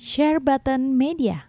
Share 0.00 0.40
Button 0.40 0.96
Media. 0.96 1.44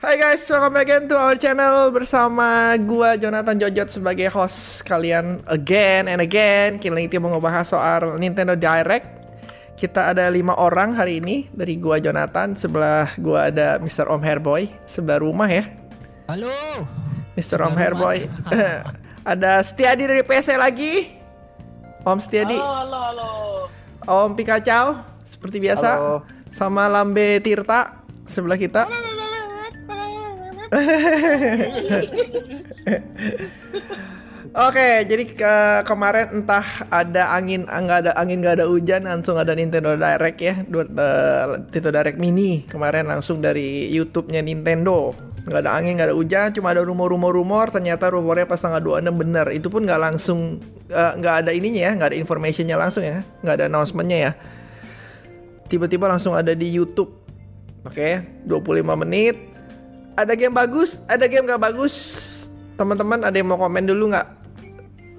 Hai 0.00 0.16
guys, 0.16 0.40
welcome 0.48 0.72
back 0.72 0.88
again 0.88 1.04
to 1.04 1.20
our 1.20 1.36
channel 1.36 1.92
bersama 1.92 2.80
gua 2.80 3.20
Jonathan 3.20 3.60
Jojot 3.60 3.92
sebagai 3.92 4.32
host 4.32 4.88
kalian 4.88 5.44
again 5.44 6.08
and 6.08 6.24
again. 6.24 6.80
Kita 6.80 6.96
ini 6.96 7.12
mau 7.20 7.36
ngebahas 7.36 7.68
soal 7.68 8.16
Nintendo 8.16 8.56
Direct. 8.56 9.21
Kita 9.72 10.12
ada 10.14 10.30
lima 10.30 10.54
orang 10.54 10.94
hari 10.94 11.18
ini 11.18 11.50
dari 11.50 11.74
gua 11.80 11.98
Jonathan, 11.98 12.54
sebelah 12.54 13.10
gua 13.18 13.50
ada 13.50 13.82
Mr. 13.82 14.06
Om 14.06 14.22
Hairboy, 14.22 14.70
sebelah 14.86 15.18
rumah 15.18 15.50
ya. 15.50 15.66
Halo. 16.30 16.54
Mr. 17.34 17.66
Om 17.66 17.74
Hairboy. 17.74 18.30
ada 19.32 19.58
Setiadi 19.64 20.06
dari 20.06 20.22
PC 20.22 20.54
lagi. 20.54 21.18
Om 22.06 22.18
Setiadi, 22.22 22.58
Halo, 22.58 22.78
halo, 22.78 22.98
halo. 24.06 24.06
Om 24.06 24.30
Pikacau 24.38 25.02
seperti 25.26 25.58
biasa. 25.58 25.90
Halo. 25.98 26.22
Sama 26.52 26.84
Lambe 26.86 27.40
Tirta 27.40 28.04
sebelah 28.28 28.60
kita. 28.60 28.86
Oke, 34.52 35.08
jadi 35.08 35.24
ke 35.32 35.54
kemarin 35.88 36.44
entah 36.44 36.84
ada 36.92 37.32
angin, 37.32 37.64
nggak 37.64 37.98
ada 38.04 38.12
angin, 38.20 38.44
nggak 38.44 38.60
ada 38.60 38.68
hujan, 38.68 39.08
langsung 39.08 39.40
ada 39.40 39.56
Nintendo 39.56 39.96
Direct 39.96 40.38
ya, 40.44 40.60
dua, 40.68 40.84
eh, 40.84 41.44
Nintendo 41.72 41.88
Direct 41.88 42.18
Mini 42.20 42.68
kemarin 42.68 43.08
langsung 43.08 43.40
dari 43.40 43.88
YouTube-nya 43.88 44.44
Nintendo. 44.44 45.16
Nggak 45.48 45.56
ada 45.56 45.72
angin, 45.72 45.96
nggak 45.96 46.08
ada 46.12 46.16
hujan, 46.20 46.48
cuma 46.52 46.76
ada 46.76 46.84
rumor-rumor-rumor. 46.84 47.72
Ternyata 47.72 48.12
rumornya 48.12 48.44
pas 48.44 48.60
tanggal 48.60 48.84
26 48.84 49.16
bener. 49.16 49.46
Itu 49.56 49.72
pun 49.72 49.88
nggak 49.88 50.00
langsung, 50.12 50.60
eh, 50.92 51.12
nggak 51.16 51.48
ada 51.48 51.50
ininya 51.56 51.88
ya, 51.88 51.92
nggak 51.96 52.08
ada 52.12 52.18
informationnya 52.20 52.76
langsung 52.76 53.08
ya, 53.08 53.24
nggak 53.40 53.56
ada 53.56 53.64
announcementnya 53.72 54.18
ya. 54.20 54.32
Tiba-tiba 55.72 56.12
langsung 56.12 56.36
ada 56.36 56.52
di 56.52 56.68
YouTube. 56.68 57.08
Oke, 57.88 58.20
25 58.44 59.00
menit. 59.00 59.48
Ada 60.12 60.36
game 60.36 60.52
bagus, 60.52 61.00
ada 61.08 61.24
game 61.24 61.48
gak 61.48 61.72
bagus. 61.72 62.20
Teman-teman 62.76 63.24
ada 63.24 63.32
yang 63.32 63.48
mau 63.48 63.56
komen 63.56 63.88
dulu 63.88 64.12
nggak? 64.12 64.41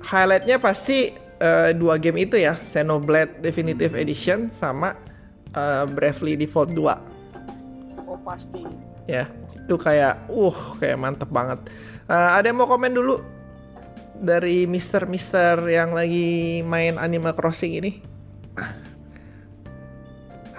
Highlightnya 0.04 0.60
pasti 0.60 1.16
eh, 1.40 1.72
dua 1.74 1.96
game 1.96 2.28
itu 2.28 2.36
ya, 2.36 2.54
Xenoblade 2.54 3.40
Definitive 3.40 3.96
Edition 3.96 4.52
sama 4.52 4.96
eh, 5.56 5.84
Bravely 5.88 6.36
Default 6.36 6.76
2 6.76 8.04
Oh 8.04 8.20
pasti. 8.22 8.62
ya 9.08 9.26
itu 9.58 9.76
kayak 9.76 10.28
uh 10.32 10.58
kayak 10.78 10.98
mantep 11.00 11.30
banget. 11.32 11.60
Eh, 12.08 12.30
ada 12.36 12.46
yang 12.46 12.60
mau 12.60 12.68
komen 12.68 12.92
dulu 12.92 13.24
dari 14.20 14.68
Mister 14.68 15.08
Mister 15.08 15.58
yang 15.68 15.96
lagi 15.96 16.62
main 16.64 17.00
Animal 17.00 17.34
Crossing 17.34 17.80
ini? 17.80 17.92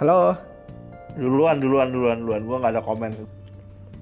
Halo? 0.01 0.35
Duluan, 1.15 1.63
duluan, 1.63 1.95
duluan, 1.95 2.19
duluan. 2.19 2.43
Gua 2.43 2.57
nggak 2.59 2.75
ada 2.75 2.83
komen. 2.83 3.13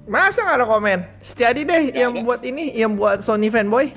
masa 0.09 0.43
nggak 0.43 0.59
ada 0.65 0.67
komen? 0.67 0.99
Setiadi 1.23 1.63
deh 1.63 1.83
yang 1.95 2.25
buat 2.27 2.43
ini 2.43 2.75
yang 2.75 2.99
buat 2.99 3.23
Sony 3.23 3.53
fanboy 3.53 3.93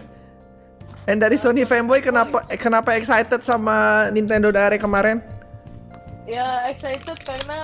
yang 1.06 1.18
dari 1.18 1.38
Sony 1.38 1.64
fanboy 1.64 2.02
kenapa 2.02 2.42
eh, 2.48 2.58
kenapa 2.58 2.94
excited 2.94 3.42
sama 3.42 4.10
Nintendo 4.10 4.50
Direct 4.50 4.82
kemarin 4.82 5.22
Ya 6.26 6.66
excited 6.66 7.22
karena 7.22 7.62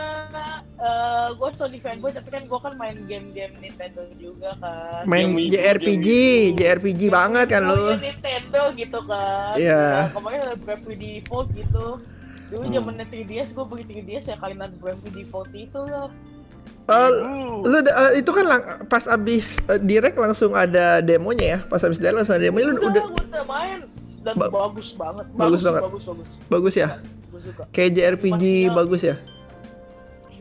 uh, 0.77 1.33
gue 1.33 1.49
Sony 1.57 1.81
fanboy 1.81 2.13
tapi 2.13 2.29
kan 2.29 2.45
gue 2.45 2.59
kan 2.61 2.77
main 2.77 2.93
game-game 3.09 3.57
Nintendo 3.57 4.05
juga 4.21 4.53
kan. 4.61 5.01
main 5.09 5.33
U, 5.33 5.49
JRPG 5.49 6.07
yang 6.53 6.57
JRPG 6.61 7.01
banget 7.09 7.49
kan 7.49 7.65
Oh, 7.65 7.73
lu 7.73 7.89
iya, 7.89 7.97
Nintendo 7.97 8.61
gitu 8.77 8.99
kan. 9.09 9.57
Iya. 9.57 9.81
Nah, 9.81 10.09
kemarin 10.13 10.39
ada 10.45 10.55
Bravely 10.61 10.93
Default 10.93 11.49
gitu. 11.57 12.05
Dulu 12.53 12.61
Hmm. 12.61 12.73
zamannya 12.77 13.05
3DS 13.09 13.49
gue 13.57 13.65
beli 13.65 13.81
3DS 13.81 14.25
ya 14.29 14.37
kalian 14.37 14.61
ada 14.61 14.75
Bravely 14.77 15.09
Default 15.09 15.49
itu 15.57 15.81
lah. 15.81 16.13
Oh, 16.85 17.63
lu 17.63 17.77
eh, 17.79 18.19
itu 18.19 18.31
kan 18.31 18.43
lang- 18.43 18.67
pas 18.85 19.05
abis 19.05 19.63
eh, 19.63 19.79
direct 19.79 20.17
langsung 20.17 20.51
ada 20.51 20.99
demonya 20.99 21.45
ya 21.47 21.59
pas 21.63 21.79
abis 21.79 21.95
direct 21.95 22.17
langsung 22.17 22.35
ada 22.35 22.43
demonya 22.43 22.67
lu 22.67 22.73
Udah, 22.75 22.89
udah 22.89 23.03
udah 23.21 23.43
main 23.45 23.79
dan 24.21 24.33
Ba- 24.35 24.51
bagus 24.51 24.91
banget. 24.93 25.25
bagus 25.31 25.61
banget. 25.61 25.81
Bagus, 25.81 26.03
bagus. 26.03 26.31
bagus 26.47 26.73
ya 26.75 26.87
kayak 27.71 27.91
JRPG 27.95 28.43
bagus 28.71 29.01
ya 29.01 29.15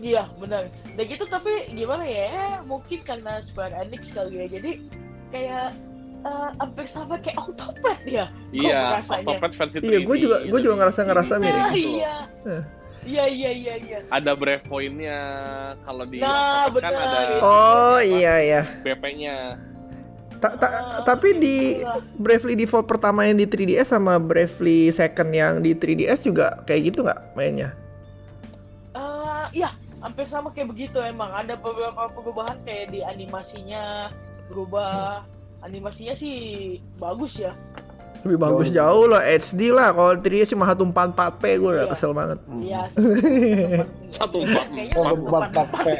Iya 0.00 0.32
benar. 0.34 0.64
Dan 0.97 1.04
gitu 1.06 1.28
tapi 1.28 1.69
gimana 1.70 2.03
ya? 2.03 2.64
Mungkin 2.64 3.04
karena 3.04 3.37
Square 3.38 3.76
Enix 3.78 4.16
kali 4.16 4.41
ya. 4.41 4.47
Jadi 4.48 4.81
kayak 5.28 5.76
eh, 6.25 6.48
hampir 6.56 6.88
sama 6.88 7.20
kayak 7.20 7.37
Octopath 7.38 8.00
ya. 8.08 8.25
Kok 8.48 8.56
Iya? 8.56 8.81
Octopath 8.98 9.54
versi 9.54 9.76
3D. 9.76 9.84
Iya, 9.87 9.98
gue 10.00 10.16
juga 10.19 10.37
gue 10.42 10.58
juga 10.58 10.75
ngerasa 10.81 11.00
ngerasa 11.04 11.32
Iya, 11.37 11.42
mirip. 11.42 11.64
Iya. 11.76 12.14
Eh. 12.48 12.62
Iya 13.00 13.25
iya 13.27 13.50
iya 13.50 13.75
iya. 13.81 13.99
Ada 14.12 14.37
brave 14.37 14.61
point-nya 14.69 15.19
kalau 15.88 16.05
di 16.05 16.21
Nah, 16.21 16.69
kan 16.69 16.72
benar. 16.77 16.93
ada 16.93 17.21
Oh 17.41 17.99
iya 18.00 18.34
iya. 18.41 18.62
BP-nya. 18.84 19.56
Ta- 20.41 20.56
ta- 20.56 21.05
tapi 21.05 21.37
di 21.37 21.84
Bravely 22.16 22.56
Default 22.56 22.88
pertama 22.88 23.28
yang 23.28 23.37
di 23.37 23.44
3DS 23.44 23.93
sama 23.93 24.16
Bravely 24.16 24.88
Second 24.88 25.31
yang 25.37 25.61
di 25.61 25.77
3DS 25.77 26.25
juga 26.25 26.65
kayak 26.65 26.93
gitu 26.93 27.05
nggak 27.05 27.37
mainnya? 27.37 27.77
Eh, 28.97 29.47
iya, 29.53 29.69
hampir 30.00 30.25
sama 30.25 30.49
kayak 30.53 30.72
begitu 30.72 30.97
emang. 31.00 31.28
Ada 31.28 31.61
beberapa 31.61 32.09
perubahan 32.09 32.56
kayak 32.65 32.88
di 32.88 33.00
animasinya 33.05 34.09
berubah. 34.49 35.25
Animasinya 35.61 36.17
sih 36.17 36.37
bagus 36.97 37.37
ya. 37.37 37.53
Lebih 38.20 38.38
bagus 38.38 38.69
Jauh. 38.69 38.76
jauh 38.76 39.06
lah 39.08 39.22
HD 39.25 39.70
lah. 39.70 39.88
Kalau 39.91 40.12
3DS 40.14 40.48
cuma 40.50 40.64
144p 40.66 41.42
gue 41.56 41.70
udah 41.70 41.84
Iya. 41.84 41.91
kesel 41.91 42.12
banget. 42.12 42.38
Iya. 42.53 42.82
Satu 44.08 44.36
empat 44.41 44.66
Kayaknya 44.69 44.94
Oh, 44.94 45.04
satu 45.04 45.22
empat 45.22 45.42
empat 45.42 45.66
empat 45.66 45.66
empat. 45.66 45.97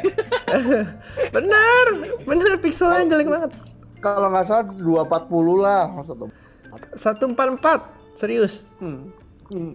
Bener, 1.35 1.85
bener 2.21 2.51
pixelnya 2.57 3.07
jelek 3.07 3.27
banget. 3.27 3.51
Kalau 3.97 4.27
nggak 4.27 4.45
salah 4.45 4.65
240 4.67 5.09
lah. 5.57 5.83
Satu. 6.03 6.25
144 6.95 7.81
serius. 8.13 8.65
Hmm. 8.77 9.09
Hmm. 9.47 9.73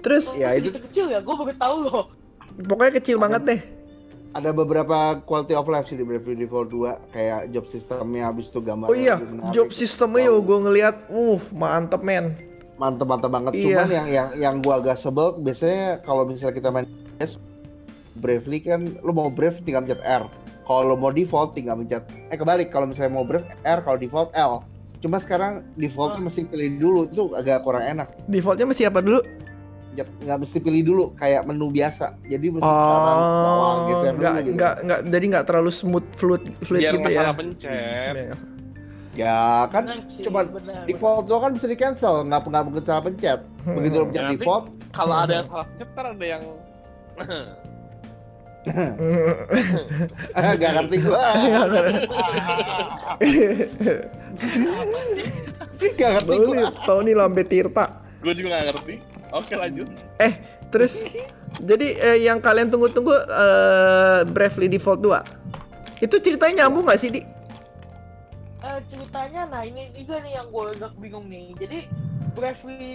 Terus 0.00 0.34
Ya, 0.34 0.52
itu- 0.52 0.72
kecil 0.72 1.08
ya, 1.08 1.18
gue 1.18 1.34
baru 1.34 1.54
tahu 1.54 1.76
loh. 1.82 2.04
pokoknya 2.60 2.92
kecil 2.94 3.16
banget 3.16 3.42
deh. 3.42 3.60
Ada 4.30 4.54
beberapa 4.54 4.94
quality 5.20 5.52
of 5.52 5.66
life 5.66 5.86
sih 5.86 5.98
di 5.98 6.06
Bravely 6.06 6.38
Default 6.38 6.70
2 6.70 7.10
kayak 7.10 7.50
job 7.50 7.66
sistemnya 7.66 8.30
habis 8.30 8.46
itu 8.46 8.62
gambar 8.62 8.86
Oh 8.86 8.94
iya, 8.94 9.18
job 9.50 9.70
sistemnya 9.70 10.30
yo 10.30 10.38
gue 10.38 10.58
ngeliat, 10.60 11.02
uh 11.08 11.42
mantep 11.50 11.98
men. 12.00 12.38
mantep 12.76 13.04
mantep 13.04 13.28
banget 13.28 13.52
Iya. 13.52 13.64
cuman 13.76 13.88
yang 13.90 14.06
yang 14.08 14.28
yang 14.34 14.54
gua 14.58 14.80
agak 14.80 14.96
sebel 14.96 15.36
biasanya 15.36 16.00
kalau 16.00 16.24
misalnya 16.24 16.56
kita 16.56 16.68
main 16.70 16.88
PS 17.12 17.36
Bravely 18.16 18.58
kan 18.58 18.96
lu 18.98 19.12
mau 19.12 19.28
Brave 19.28 19.60
tinggal 19.60 19.84
pencet 19.84 20.00
R 20.00 20.24
kalau 20.62 20.82
lu 20.86 20.96
mau 20.96 21.10
default 21.10 21.52
tinggal 21.52 21.76
pencet 21.76 22.00
eh 22.08 22.36
kebalik 22.36 22.70
kalau 22.70 22.88
misalnya 22.88 23.12
mau 23.12 23.20
Brave 23.22 23.44
R 23.60 23.84
kalau 23.84 23.98
default 23.98 24.32
L 24.32 24.64
cuma 24.96 25.18
sekarang 25.18 25.60
default 25.74 26.16
Oh. 26.16 26.22
mesti 26.22 26.46
pilih 26.46 26.78
dulu 26.78 27.00
itu 27.04 27.28
agak 27.34 27.60
kurang 27.60 27.84
enak 27.84 28.08
Defaultnya 28.26 28.64
mesti 28.64 28.84
apa 28.84 29.00
dulu? 29.00 29.20
Jat- 30.00 30.14
nggak 30.18 30.38
mesti 30.38 30.58
pilih 30.58 30.82
dulu 30.82 31.04
kayak 31.14 31.44
menu 31.44 31.68
biasa 31.68 32.16
jadi 32.24 32.46
mesti 32.50 32.64
Oh, 32.64 32.72
kanan 32.72 33.16
bawah 33.20 33.74
geser 33.84 34.12
nggak 34.14 34.32
dulu 34.32 34.40
gitu. 34.42 34.54
nggak 34.56 34.74
nggak 34.80 35.00
jadi 35.06 35.24
nggak 35.28 35.44
terlalu 35.44 35.70
smooth 35.70 36.06
fluid 36.14 36.42
fluid 36.60 36.80
Biar 36.80 36.90
gitu 36.90 36.98
nggak 36.98 37.12
ya. 37.12 37.20
salah 37.20 37.34
pencet. 37.34 38.14
Iya. 38.14 38.34
ya 39.12 39.38
kan 39.68 39.84
sih, 40.06 40.22
cuma 40.22 40.46
benar, 40.46 40.86
default 40.86 41.26
doang 41.26 41.42
kan 41.42 41.52
bisa 41.52 41.66
di 41.66 41.74
cancel 41.74 42.22
nggak 42.24 42.40
nggak 42.42 42.62
begitu 42.64 42.86
salah 42.86 43.02
pencet 43.04 43.40
begitu 43.68 43.96
lu 43.96 44.06
pencet 44.06 44.22
Nanti- 44.24 44.38
default 44.38 44.64
Kalau 44.90 45.16
ada 45.18 45.32
yang 45.34 45.46
salah 45.46 45.66
pencet 45.66 45.88
kan 45.90 46.04
ada 46.08 46.24
yang 46.24 46.42
nggak 50.52 50.72
ngerti 50.74 50.96
gua 51.00 51.20
nggak 55.80 56.10
ngerti 56.14 56.34
gua 56.38 56.70
tahu 56.78 57.00
nih 57.02 57.14
lambe 57.14 57.42
tirta. 57.42 57.84
gue 58.20 58.32
juga 58.32 58.48
nggak 58.52 58.64
ngerti. 58.68 58.94
Oke 59.30 59.54
lanjut. 59.54 59.86
Eh, 60.18 60.38
terus 60.70 61.06
jadi 61.62 61.86
eh, 61.98 62.18
yang 62.26 62.42
kalian 62.42 62.70
tunggu-tunggu 62.70 63.14
eh, 63.14 64.20
Bravely 64.26 64.66
Default 64.66 65.00
2. 65.02 66.04
Itu 66.04 66.16
ceritanya 66.18 66.66
nyambung 66.66 66.88
nggak 66.88 67.00
sih, 67.00 67.10
Di? 67.12 67.22
Eh, 68.60 68.80
ceritanya 68.92 69.48
nah 69.48 69.64
ini 69.64 69.88
juga 69.96 70.20
nih 70.20 70.36
yang 70.36 70.52
gue 70.52 70.64
agak 70.76 70.92
bingung 71.00 71.32
nih 71.32 71.56
jadi 71.56 71.88
Bravely 72.36 72.92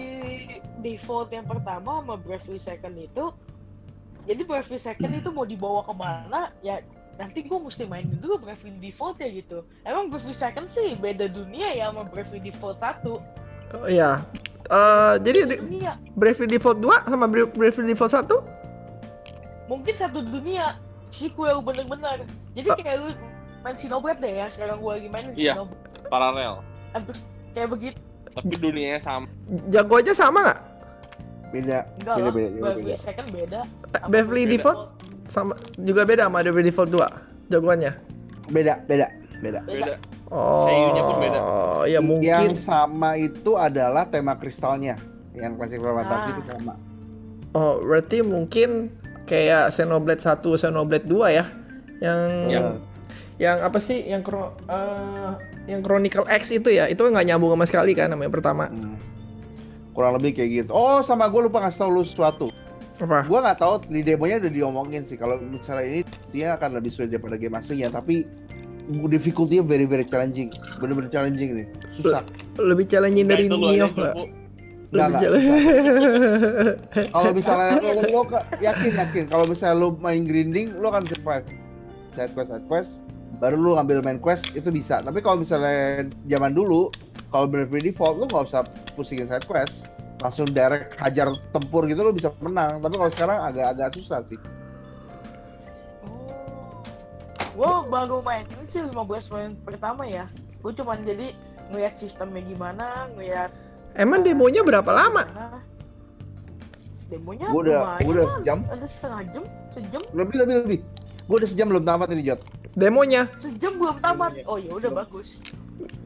Default 0.86 1.34
yang 1.34 1.50
pertama 1.50 2.06
sama 2.06 2.16
Bravely 2.22 2.62
Second 2.62 2.94
itu 3.02 3.34
jadi 4.30 4.46
Bravely 4.46 4.78
Second 4.78 5.10
itu 5.18 5.34
mau 5.34 5.42
dibawa 5.42 5.82
ke 5.82 5.94
mana 5.98 6.54
ya 6.62 6.86
nanti 7.18 7.42
gue 7.42 7.58
mesti 7.58 7.90
mainin 7.90 8.14
dulu 8.22 8.46
Bravely 8.46 8.78
Default 8.78 9.18
ya 9.18 9.30
gitu 9.34 9.66
emang 9.90 10.14
Bravely 10.14 10.38
Second 10.38 10.70
sih 10.70 10.94
beda 11.02 11.34
dunia 11.34 11.74
ya 11.74 11.90
sama 11.90 12.06
Bravely 12.06 12.46
Default 12.46 12.78
satu 12.86 13.18
Oh 13.74 13.90
iya. 13.90 14.22
Eh, 14.66 15.14
jadi 15.22 15.40
di- 15.46 15.62
dunia 15.62 15.94
Bravely 16.12 16.48
Default 16.52 16.78
2 16.80 17.06
sama 17.06 17.26
Bra- 17.26 17.46
Bravely 17.48 17.86
Default 17.88 18.14
1 18.16 18.38
mungkin 19.66 19.94
satu 19.94 20.22
dunia 20.22 20.78
sequel 21.10 21.58
bener-bener 21.60 22.26
jadi 22.52 22.70
Ah. 22.70 22.76
kayak 22.76 22.98
lu 23.00 23.10
main 23.62 23.74
Xenoblade 23.74 24.20
deh 24.20 24.34
ya 24.36 24.48
sekarang 24.48 24.78
gua 24.78 24.94
lagi 24.94 25.08
main 25.08 25.26
Iya. 25.34 25.54
Xenoblade 25.56 25.86
Paralel. 26.06 26.54
hampir 26.92 27.16
kayak 27.52 27.70
begitu 27.72 28.00
Tapi 28.28 28.52
dunianya 28.54 29.00
sama. 29.00 29.32
Jago 29.70 29.96
aja 29.96 30.12
sama 30.12 30.40
nggak? 30.44 30.60
Beda. 31.48 31.78
enggak 31.96 32.16
Beda 32.16 32.20
lah 32.20 32.34
beda. 32.34 32.50
beda, 32.50 32.60
Bravely 32.60 32.84
beda. 32.84 32.98
Second 33.00 33.28
beda 33.32 33.60
sama 33.64 34.06
Beverly 34.06 34.44
Bravely 34.44 34.44
Default 34.52 34.80
sama 35.26 35.54
juga 35.78 36.02
beda 36.04 36.22
sama 36.26 36.38
Bravely 36.42 36.66
Default 36.66 36.90
2 36.92 37.08
jagoannya. 37.48 37.92
Beda, 38.48 38.74
beda, 38.84 39.08
beda. 39.40 39.60
Beda. 39.64 39.96
Oh, 40.36 40.68
Seiyunya 40.68 41.02
pun 41.02 41.16
beda. 41.18 41.40
ya 41.88 42.00
mungkin. 42.04 42.28
Yang 42.28 42.60
sama 42.60 43.16
itu 43.16 43.56
adalah 43.56 44.04
tema 44.06 44.36
kristalnya. 44.36 45.00
Yang 45.32 45.52
klasik 45.56 45.80
fermentasi 45.80 46.28
Ah. 46.28 46.34
itu 46.36 46.42
sama. 46.52 46.74
Oh, 47.52 47.80
berarti 47.80 48.20
mungkin 48.20 48.92
kayak 49.24 49.72
Xenoblade 49.72 50.20
1, 50.20 50.54
Xenoblade 50.54 51.08
2 51.08 51.32
ya. 51.32 51.46
Yang 52.04 52.20
Iya. 52.52 52.60
yang 53.38 53.58
apa 53.64 53.80
sih 53.80 54.04
yang 54.04 54.20
kro, 54.20 54.52
eh, 54.68 55.32
yang 55.66 55.80
Chronicle 55.80 56.28
X 56.28 56.52
itu 56.52 56.68
ya, 56.70 56.86
itu 56.86 57.00
nggak 57.00 57.26
nyambung 57.26 57.56
sama 57.56 57.66
sekali 57.66 57.96
kan 57.96 58.12
sama 58.12 58.24
yang 58.24 58.36
pertama. 58.36 58.68
Hmm. 58.68 59.00
Kurang 59.92 60.20
lebih 60.20 60.36
kayak 60.36 60.68
gitu. 60.68 60.72
Oh, 60.72 61.00
sama 61.00 61.32
gue 61.32 61.42
lupa 61.42 61.64
ngasih 61.64 61.80
tau 61.80 61.90
lu 61.90 62.04
sesuatu. 62.04 62.52
Apa? 62.96 63.24
Gue 63.24 63.40
nggak 63.40 63.60
tahu 63.60 63.74
di 63.88 64.04
demonya 64.04 64.40
udah 64.40 64.52
diomongin 64.52 65.04
sih. 65.04 65.16
Kalau 65.16 65.40
misalnya 65.40 65.84
ini 65.86 66.00
dia 66.30 66.56
akan 66.56 66.76
lebih 66.76 66.92
sulit 66.92 67.12
daripada 67.12 67.36
game 67.36 67.56
aslinya, 67.56 67.88
tapi 67.90 68.24
difficulty-nya 69.10 69.64
very 69.66 69.86
very 69.90 70.06
challenging. 70.06 70.50
Bener-bener 70.82 71.10
challenging 71.10 71.64
nih. 71.64 71.68
Susah. 71.96 72.22
Lebih 72.62 72.86
challenging 72.90 73.26
dari 73.28 73.50
Nioh 73.50 73.70
aja, 73.72 73.88
nggak? 73.92 74.14
Bu. 74.16 74.24
Nggak, 74.94 75.08
Lebih 75.08 75.10
nggak, 75.10 75.22
challenging. 75.22 75.56
Kalau 77.12 77.32
misalnya 77.34 77.70
lo, 77.82 77.92
lo 78.00 78.22
yakin 78.62 78.92
yakin 78.96 79.24
kalau 79.28 79.46
misalnya 79.50 79.76
lo 79.82 79.88
main 80.00 80.24
grinding 80.24 80.78
lo 80.80 80.94
akan 80.94 81.04
survive 81.10 81.46
side 82.16 82.32
quest 82.32 82.50
side 82.50 82.66
quest 82.72 82.92
baru 83.44 83.60
lo 83.60 83.76
ngambil 83.76 84.00
main 84.00 84.20
quest 84.24 84.56
itu 84.56 84.72
bisa 84.72 85.04
tapi 85.04 85.20
kalau 85.20 85.44
misalnya 85.44 86.08
zaman 86.32 86.56
dulu 86.56 86.88
kalau 87.36 87.52
Bravely 87.52 87.92
Default 87.92 88.24
lo 88.24 88.26
nggak 88.32 88.48
usah 88.48 88.64
pusingin 88.96 89.28
side 89.28 89.44
quest 89.44 89.92
langsung 90.24 90.48
direct 90.56 90.96
hajar 91.04 91.28
tempur 91.52 91.84
gitu 91.92 92.00
lo 92.00 92.16
bisa 92.16 92.32
menang 92.40 92.80
tapi 92.80 92.96
kalau 92.96 93.12
sekarang 93.12 93.38
agak-agak 93.52 93.92
susah 94.00 94.24
sih 94.24 94.40
Gue 97.56 97.72
baru 97.88 98.20
main 98.20 98.44
ini 98.46 98.68
sih 98.68 98.84
15 98.84 98.92
main 99.32 99.56
pertama 99.64 100.04
ya. 100.04 100.28
Gue 100.60 100.72
cuman 100.72 101.00
jadi 101.02 101.32
ngeliat 101.72 101.96
sistemnya 101.96 102.44
gimana, 102.44 103.08
ngeliat 103.16 103.50
Emang 103.96 104.22
demonya 104.22 104.60
berapa 104.60 104.92
lama? 104.92 105.24
gimana. 105.24 105.60
Demonya 107.06 107.48
Gua 107.48 107.62
udah- 107.62 107.84
gua 108.02 108.12
udah 108.12 108.28
sejam. 108.36 108.60
Ada 108.68 108.88
setengah 108.90 109.22
jam, 109.32 109.44
sejam, 109.70 110.02
lebih 110.12 110.36
lebih 110.42 110.56
lebih 110.62 110.80
gue 111.26 111.36
udah 111.38 111.50
sejam 111.50 111.66
belum 111.66 111.82
tamat 111.82 112.14
ini 112.14 112.22
Jot 112.22 112.38
Demonya 112.74 113.26
sejam 113.38 113.82
belum 113.82 113.98
tamat. 113.98 114.46
Oh 114.46 114.58
ya 114.58 114.74
udah 114.74 114.92
bagus. 114.94 115.42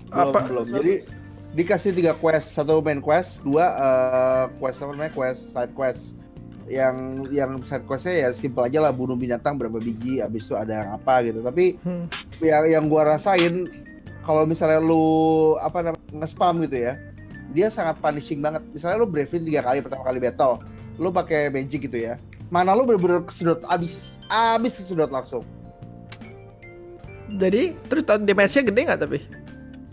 belum 0.07 0.15
Apa? 0.15 0.39
belum 0.47 0.65
jadi 0.65 0.93
dikasih 1.49 1.91
tiga 1.91 2.13
quest 2.13 2.53
satu 2.53 2.77
main 2.79 3.01
quest 3.01 3.41
dua 3.41 3.65
eh, 3.67 4.45
quest 4.57 4.79
apa 4.79 4.93
namanya 4.93 5.11
quest 5.11 5.51
side 5.51 5.73
quest 5.73 6.13
yang 6.69 7.25
yang 7.33 7.59
side 7.65 7.83
questnya 7.89 8.29
ya 8.29 8.29
simple 8.31 8.63
aja 8.63 8.79
lah 8.79 8.93
bunuh 8.93 9.17
binatang 9.17 9.57
berapa 9.57 9.81
biji 9.81 10.21
habis 10.21 10.45
itu 10.45 10.53
ada 10.53 10.85
yang 10.85 10.89
apa 11.01 11.25
gitu 11.25 11.41
tapi 11.41 11.81
Hmm. 11.81 12.05
yang 12.39 12.63
yang 12.69 12.83
gua 12.87 13.09
rasain 13.17 13.67
kalau 14.21 14.45
misalnya 14.45 14.77
lu 14.77 15.57
apa 15.59 15.81
namanya 15.89 16.13
nge-spam 16.13 16.61
gitu 16.63 16.77
ya 16.85 16.93
dia 17.57 17.73
sangat 17.73 17.97
punishing 17.97 18.45
banget 18.45 18.61
misalnya 18.69 19.01
lu 19.01 19.09
bravely 19.09 19.41
tiga 19.41 19.65
kali 19.65 19.81
pertama 19.81 20.05
kali 20.05 20.21
battle 20.21 20.61
lu 21.01 21.09
pakai 21.09 21.49
magic 21.49 21.89
gitu 21.89 21.97
ya 21.97 22.21
mana 22.53 22.77
lu 22.77 22.85
bener-bener 22.85 23.25
kesedot 23.25 23.65
abis 23.67 24.21
abis 24.29 24.77
kesedot 24.77 25.09
langsung 25.09 25.41
Jadi 27.37 27.77
terus 27.85 28.03
damage-nya 28.09 28.63
gede 28.65 28.81
nggak 28.89 29.01
tapi? 29.05 29.19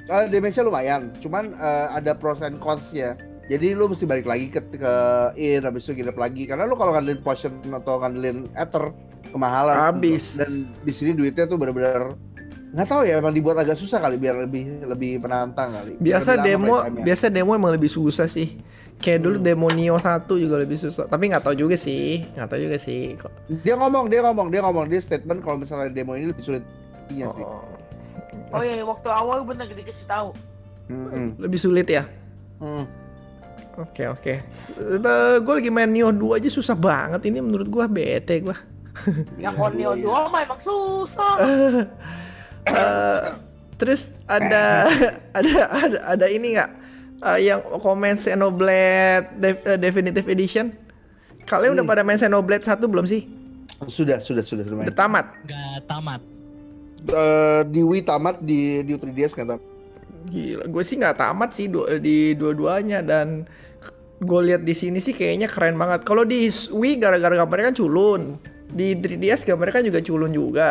Uh, 0.09 0.25
damage-nya 0.31 0.65
lumayan, 0.65 1.13
cuman 1.21 1.53
eh, 1.53 1.87
ada 1.93 2.17
pros 2.17 2.41
and 2.41 2.57
cons 2.65 2.95
ya. 2.97 3.13
Jadi 3.47 3.73
lu 3.73 3.87
mesti 3.87 4.05
balik 4.05 4.27
lagi 4.27 4.51
ke 4.51 4.59
ke 4.73 4.93
in 5.39 5.63
habis 5.63 5.87
itu 5.87 6.03
ginep 6.03 6.15
lagi 6.15 6.45
karena 6.45 6.67
lu 6.67 6.75
kalau 6.75 6.91
ngandelin 6.91 7.23
potion 7.23 7.55
atau 7.71 8.03
ngandelin 8.03 8.51
ether 8.53 8.91
kemahalan 9.31 9.75
Habis. 9.77 10.35
dan 10.35 10.67
di 10.83 10.91
sini 10.91 11.15
duitnya 11.15 11.47
tuh 11.47 11.55
bener-bener 11.55 12.19
nggak 12.67 12.89
tahu 12.91 13.07
ya 13.07 13.23
emang 13.23 13.31
dibuat 13.31 13.55
agak 13.57 13.79
susah 13.79 14.03
kali 14.03 14.19
biar 14.19 14.43
lebih 14.43 14.83
lebih 14.83 15.23
menantang 15.23 15.71
kali. 15.73 15.95
Biasa 15.97 16.35
lebih 16.35 16.45
demo, 16.45 16.75
biasa 16.99 17.25
demo 17.31 17.51
emang 17.55 17.73
lebih 17.73 17.87
susah 17.87 18.27
sih. 18.27 18.59
Kayak 18.97 19.23
dulu 19.23 19.37
Hmm. 19.39 19.47
demo 19.47 19.67
Neo 19.71 19.97
1 19.97 20.35
juga 20.35 20.57
lebih 20.59 20.77
susah. 20.77 21.07
Tapi 21.07 21.31
nggak 21.31 21.45
tahu 21.47 21.55
juga 21.55 21.79
sih, 21.79 22.27
nggak 22.35 22.49
tahu 22.49 22.61
juga 22.61 22.77
sih. 22.77 23.15
Kok. 23.15 23.33
Dia 23.63 23.79
ngomong, 23.79 24.11
dia 24.11 24.21
ngomong, 24.21 24.51
dia 24.51 24.61
ngomong 24.61 24.91
dia 24.91 24.99
statement 24.99 25.41
kalau 25.41 25.63
misalnya 25.63 25.89
demo 25.89 26.19
ini 26.19 26.35
lebih 26.35 26.43
sulit. 26.43 26.65
Iya 27.07 27.31
sih. 27.33 27.47
Oh, 27.47 27.63
Oh 28.51 28.63
iya, 28.63 28.83
waktu 28.83 29.07
awal 29.07 29.43
bener 29.43 29.67
dikasih 29.67 30.07
tahu. 30.07 30.29
Hmm, 30.89 31.35
lebih 31.39 31.59
sulit 31.59 31.87
ya. 31.87 32.03
hmm. 32.59 33.06
Oke 33.77 34.05
oke. 34.07 34.35
Gue 35.39 35.55
lagi 35.55 35.69
main 35.69 35.87
Neo 35.87 36.09
2 36.09 36.37
aja 36.37 36.49
susah 36.49 36.73
banget. 36.73 37.21
Ini 37.25 37.39
menurut 37.39 37.67
gua 37.67 37.85
bete 37.87 38.41
gua. 38.41 38.57
Yang 39.37 39.55
Onio 39.59 39.93
Iya. 39.93 40.03
dua 40.03 40.21
mah 40.27 40.41
emang 40.43 40.57
susah. 40.59 41.35
Eh, 42.67 43.21
terus 43.77 44.11
ada 44.27 44.91
ada 45.39 45.53
ada, 45.71 45.99
ada 46.11 46.27
ini 46.27 46.59
nggak 46.59 46.71
Eh, 47.17 47.49
yang 47.49 47.63
komen 47.63 48.19
Xenoblade 48.19 49.33
Def- 49.35 49.65
eh, 49.65 49.79
Definitive 49.79 50.27
Edition? 50.27 50.69
Kalian 51.43 51.73
udah 51.73 51.81
Hmm. 51.81 51.89
pada 51.89 52.03
main 52.03 52.17
Xenoblade 52.17 52.61
1 52.61 52.85
belum 52.85 53.07
sih? 53.07 53.25
Sudah, 53.87 54.19
sudah, 54.19 54.43
sudah, 54.43 54.61
sudah 54.63 54.77
main. 54.77 54.85
Udah 54.85 54.97
tamat. 54.99 55.27
Gak 55.45 55.81
tamat. 55.87 56.21
Eh, 57.07 57.61
di 57.67 57.81
Wii 57.81 58.03
tamat 58.03 58.37
di 58.39 58.61
di 58.83 58.93
3DS 58.93 59.33
nggak 59.33 59.49
tamat. 59.49 59.65
Gila, 60.27 60.65
gue 60.67 60.83
sih 60.83 60.97
nggak 60.97 61.17
tamat 61.17 61.51
sih 61.53 61.67
du- 61.67 61.87
di 61.97 62.17
dua-duanya 62.33 63.01
dan 63.01 63.47
gue 64.17 64.41
lihat 64.49 64.65
di 64.65 64.73
sini 64.73 64.99
sih 64.99 65.13
kayaknya 65.13 65.49
keren 65.49 65.77
banget. 65.77 66.05
Kalau 66.09 66.25
di 66.25 66.49
Wii 66.51 66.95
gara-gara 66.97 67.37
gambarnya 67.37 67.73
kan 67.73 67.77
culun, 67.77 68.23
di 68.73 68.97
3DS 68.97 69.45
gambarnya 69.45 69.75
kan 69.81 69.85
juga 69.85 70.01
culun 70.01 70.33
juga. 70.33 70.69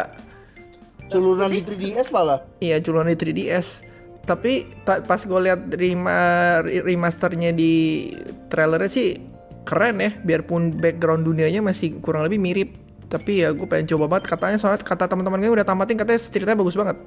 Culunan 1.05 1.53
di 1.53 1.61
3DS 1.61 2.09
malah. 2.09 2.41
Iya 2.59 2.81
culun 2.81 3.05
di 3.05 3.17
3DS. 3.17 3.85
Tapi 4.25 4.65
ta- 4.81 5.05
pas 5.05 5.21
gue 5.21 5.39
lihat 5.45 5.69
rema 5.77 6.17
remasternya 6.65 7.53
di 7.53 8.09
trailernya 8.49 8.89
sih 8.89 9.21
keren 9.69 10.01
ya. 10.01 10.09
Biarpun 10.25 10.81
background 10.81 11.29
dunianya 11.29 11.61
masih 11.61 12.01
kurang 12.01 12.25
lebih 12.25 12.41
mirip. 12.41 12.69
Tapi 13.05 13.45
ya 13.45 13.53
gue 13.53 13.69
pengen 13.69 13.85
coba 13.93 14.17
banget 14.17 14.33
katanya 14.33 14.57
soalnya 14.57 14.81
kata 14.81 15.05
teman-teman 15.05 15.37
gue 15.37 15.53
udah 15.61 15.67
tamatin 15.67 15.93
katanya 16.01 16.19
ceritanya 16.25 16.57
bagus 16.57 16.73
banget. 16.73 16.97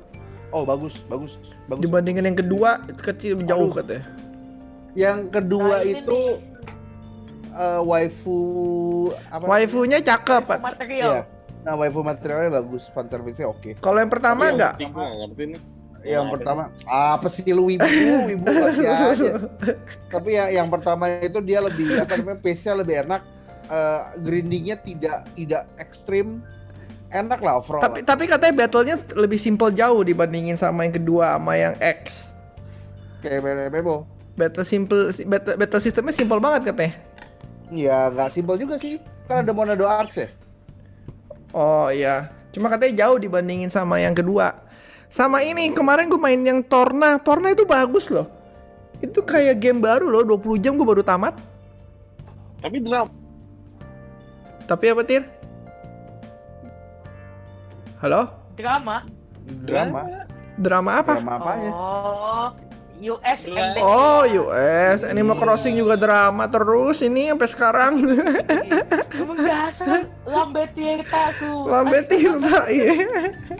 Oh 0.55 0.63
bagus, 0.63 1.03
bagus, 1.11 1.43
bagus. 1.67 1.83
Dibandingin 1.83 2.23
yang 2.23 2.39
kedua 2.39 2.87
kecil 3.03 3.43
jauh 3.43 3.75
Aduh. 3.75 3.83
katanya. 3.83 4.07
Yang 4.99 5.19
kedua 5.31 5.79
Nah, 5.79 5.87
itu 5.87 6.19
eh, 7.55 7.81
waifu 7.87 8.39
apa? 9.31 9.45
Waifunya 9.47 10.03
cakep. 10.03 10.43
Pak. 10.51 10.59
material. 10.59 11.07
Iya. 11.07 11.23
Nah 11.63 11.75
waifu 11.79 12.01
materialnya 12.03 12.59
bagus, 12.59 12.91
fan 12.91 13.07
service-nya 13.07 13.47
oke. 13.47 13.79
Kalau 13.79 13.99
yang 14.03 14.11
pertama 14.11 14.43
Tapi 14.43 14.49
yang 14.51 14.57
enggak? 14.59 14.75
nih. 15.39 15.61
Yang 16.07 16.25
Nah, 16.25 16.33
pertama 16.39 16.63
apa 16.87 17.27
sih 17.27 17.43
lu 17.51 17.67
wibu, 17.67 17.83
wibu 18.31 18.47
masih 18.63 18.87
aja. 18.87 19.33
Tapi 20.07 20.31
ya 20.39 20.47
yang 20.55 20.71
pertama 20.71 21.11
itu 21.19 21.43
dia 21.43 21.59
lebih 21.59 21.91
apa 21.99 22.15
namanya 22.15 22.39
pace-nya 22.39 22.79
lebih 22.79 23.03
enak, 23.03 23.23
eh, 23.67 24.01
grindingnya 24.23 24.79
tidak 24.79 25.27
tidak 25.35 25.67
ekstrim, 25.83 26.39
enak 27.11 27.43
lah 27.43 27.59
overall. 27.59 27.83
Tapi 27.83 28.07
tapi 28.07 28.31
katanya 28.31 28.55
battle-nya 28.55 28.97
lebih 29.19 29.43
simple 29.43 29.75
jauh 29.75 30.07
dibandingin 30.07 30.55
sama 30.55 30.87
yang 30.87 30.95
kedua 30.95 31.35
sama 31.35 31.59
yang 31.59 31.75
X. 31.83 32.31
kayak 33.19 33.43
MMO. 33.75 34.18
Battle 34.39 34.63
simple 34.63 35.11
battle, 35.27 35.59
battle 35.59 35.83
sistemnya 35.83 36.15
simple 36.15 36.39
banget 36.39 36.71
katanya. 36.71 36.95
Ya 37.75 38.07
nggak 38.09 38.33
simpel 38.33 38.55
juga 38.57 38.79
sih, 38.79 39.03
kan 39.27 39.43
ada 39.43 39.51
Monado 39.51 39.85
Arts 39.85 40.15
ya. 40.15 40.29
Oh 41.51 41.91
iya. 41.91 42.31
Cuma 42.55 42.71
katanya 42.71 43.05
jauh 43.05 43.19
dibandingin 43.19 43.69
sama 43.69 43.99
yang 43.99 44.15
kedua. 44.15 44.55
Sama 45.11 45.43
ini 45.43 45.73
kemarin 45.73 46.07
gue 46.07 46.21
main 46.21 46.41
yang 46.41 46.63
Torna. 46.63 47.19
Torna 47.19 47.53
itu 47.53 47.67
bagus 47.67 48.09
loh. 48.09 48.29
Itu 49.03 49.27
kayak 49.27 49.59
game 49.59 49.81
baru 49.81 50.09
loh, 50.09 50.23
20 50.23 50.63
jam 50.63 50.79
gue 50.79 50.87
baru 50.87 51.03
tamat. 51.03 51.35
Tapi 52.63 52.79
drama. 52.83 53.11
Tapi 54.69 54.85
apa 54.93 55.03
Tir? 55.07 55.25
Halo? 57.99 58.31
Drama. 58.55 59.03
Drama, 59.65 60.03
Drama 60.61 60.91
apa? 61.01 61.13
drama 61.17 61.33
apanya? 61.41 61.71
Oh, 61.73 62.49
US 62.99 63.41
Drama. 63.47 63.75
MD. 63.75 63.79
Oh 63.79 64.23
US, 64.47 65.07
Animal 65.07 65.37
Crossing 65.39 65.79
juga 65.79 65.95
drama 65.95 66.51
terus 66.51 66.99
ini 67.01 67.31
sampai 67.31 67.49
sekarang. 67.49 67.93
Biasa 69.39 70.03
lambe 70.27 70.65
tirta 70.75 71.23
susah. 71.39 71.71
Lambe 71.71 71.99
Tirta, 72.11 72.67
iya. 72.69 72.95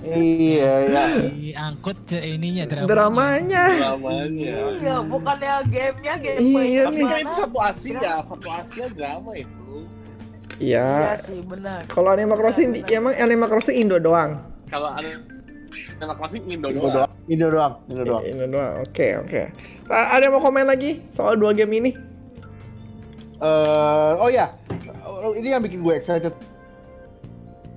Iya, 0.03 0.73
ya. 0.91 1.05
Diangkut 1.31 1.99
ininya 2.13 2.65
dramanya. 2.67 2.87
Dramanya. 2.87 3.65
Dramanya. 3.79 4.55
Iya, 4.79 4.97
bukannya 5.07 5.55
gamenya 5.71 6.15
Iya 6.19 6.23
gameplay. 6.23 6.67
nih. 6.67 6.85
Tapi 6.85 7.01
kan 7.07 7.19
itu 7.23 7.33
satu 7.35 7.59
Asia, 7.63 8.13
satu 8.27 8.49
Asia 8.51 8.87
drama 8.95 9.31
itu. 9.39 9.75
Iya. 10.59 10.89
Iya 11.15 11.15
sih, 11.23 11.39
benar. 11.47 11.87
Kalau 11.87 12.11
Animal 12.11 12.37
Crossing, 12.43 12.75
Benar, 12.75 12.91
ya 12.91 12.99
emang 12.99 13.15
Animal 13.15 13.47
Crossing 13.47 13.77
Indo 13.79 13.97
doang. 14.03 14.43
Kalau 14.67 14.91
Animal 14.91 16.17
Crossing 16.19 16.43
Indo 16.51 16.69
Indo 16.75 16.91
doang. 16.91 17.08
Indo 17.29 17.53
doang. 17.53 17.85
Indo 17.93 18.03
doang. 18.09 18.23
Indo 18.25 18.47
doang. 18.49 18.73
Oke, 18.83 19.21
oke. 19.21 19.43
A- 19.93 20.17
Ada 20.17 20.29
yang 20.29 20.35
mau 20.37 20.43
komen 20.43 20.65
lagi 20.65 21.05
soal 21.13 21.37
dua 21.37 21.53
game 21.53 21.77
ini? 21.77 21.91
Eh, 23.39 24.13
oh 24.19 24.27
ya, 24.27 24.51
ini 25.39 25.55
yang 25.55 25.63
bikin 25.63 25.85
gue 25.85 25.95
excited 25.95 26.35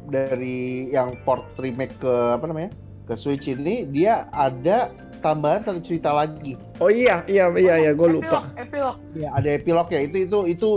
dari 0.10 0.90
yang 0.90 1.14
port 1.22 1.46
remake 1.62 1.94
ke 2.02 2.10
apa 2.34 2.50
namanya 2.50 2.74
ke 3.06 3.14
Switch 3.14 3.46
ini 3.46 3.86
dia 3.86 4.26
ada 4.34 4.90
tambahan 5.22 5.62
satu 5.62 5.80
cerita 5.86 6.10
lagi. 6.10 6.58
Oh 6.82 6.90
iya, 6.90 7.22
iya, 7.30 7.46
iya, 7.54 7.76
iya, 7.78 7.92
gue 7.94 8.10
lupa. 8.10 8.50
Epilog, 8.58 8.58
epilog. 8.58 8.96
Ya 9.14 9.30
ada 9.38 9.50
epilognya 9.54 10.02
itu 10.02 10.26
itu 10.26 10.40
itu 10.50 10.70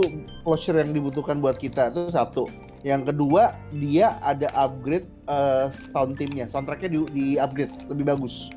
closure 0.45 0.77
yang 0.77 0.93
dibutuhkan 0.93 1.41
buat 1.41 1.57
kita 1.57 1.89
itu 1.89 2.13
satu. 2.13 2.45
Yang 2.85 3.01
kedua 3.09 3.57
dia 3.73 4.13
ada 4.21 4.45
upgrade 4.53 5.09
eh, 5.25 5.73
sound 5.89 6.21
timnya, 6.21 6.45
soundtracknya 6.45 6.93
di, 6.93 6.99
di 7.09 7.25
upgrade 7.41 7.73
lebih 7.89 8.05
bagus. 8.05 8.53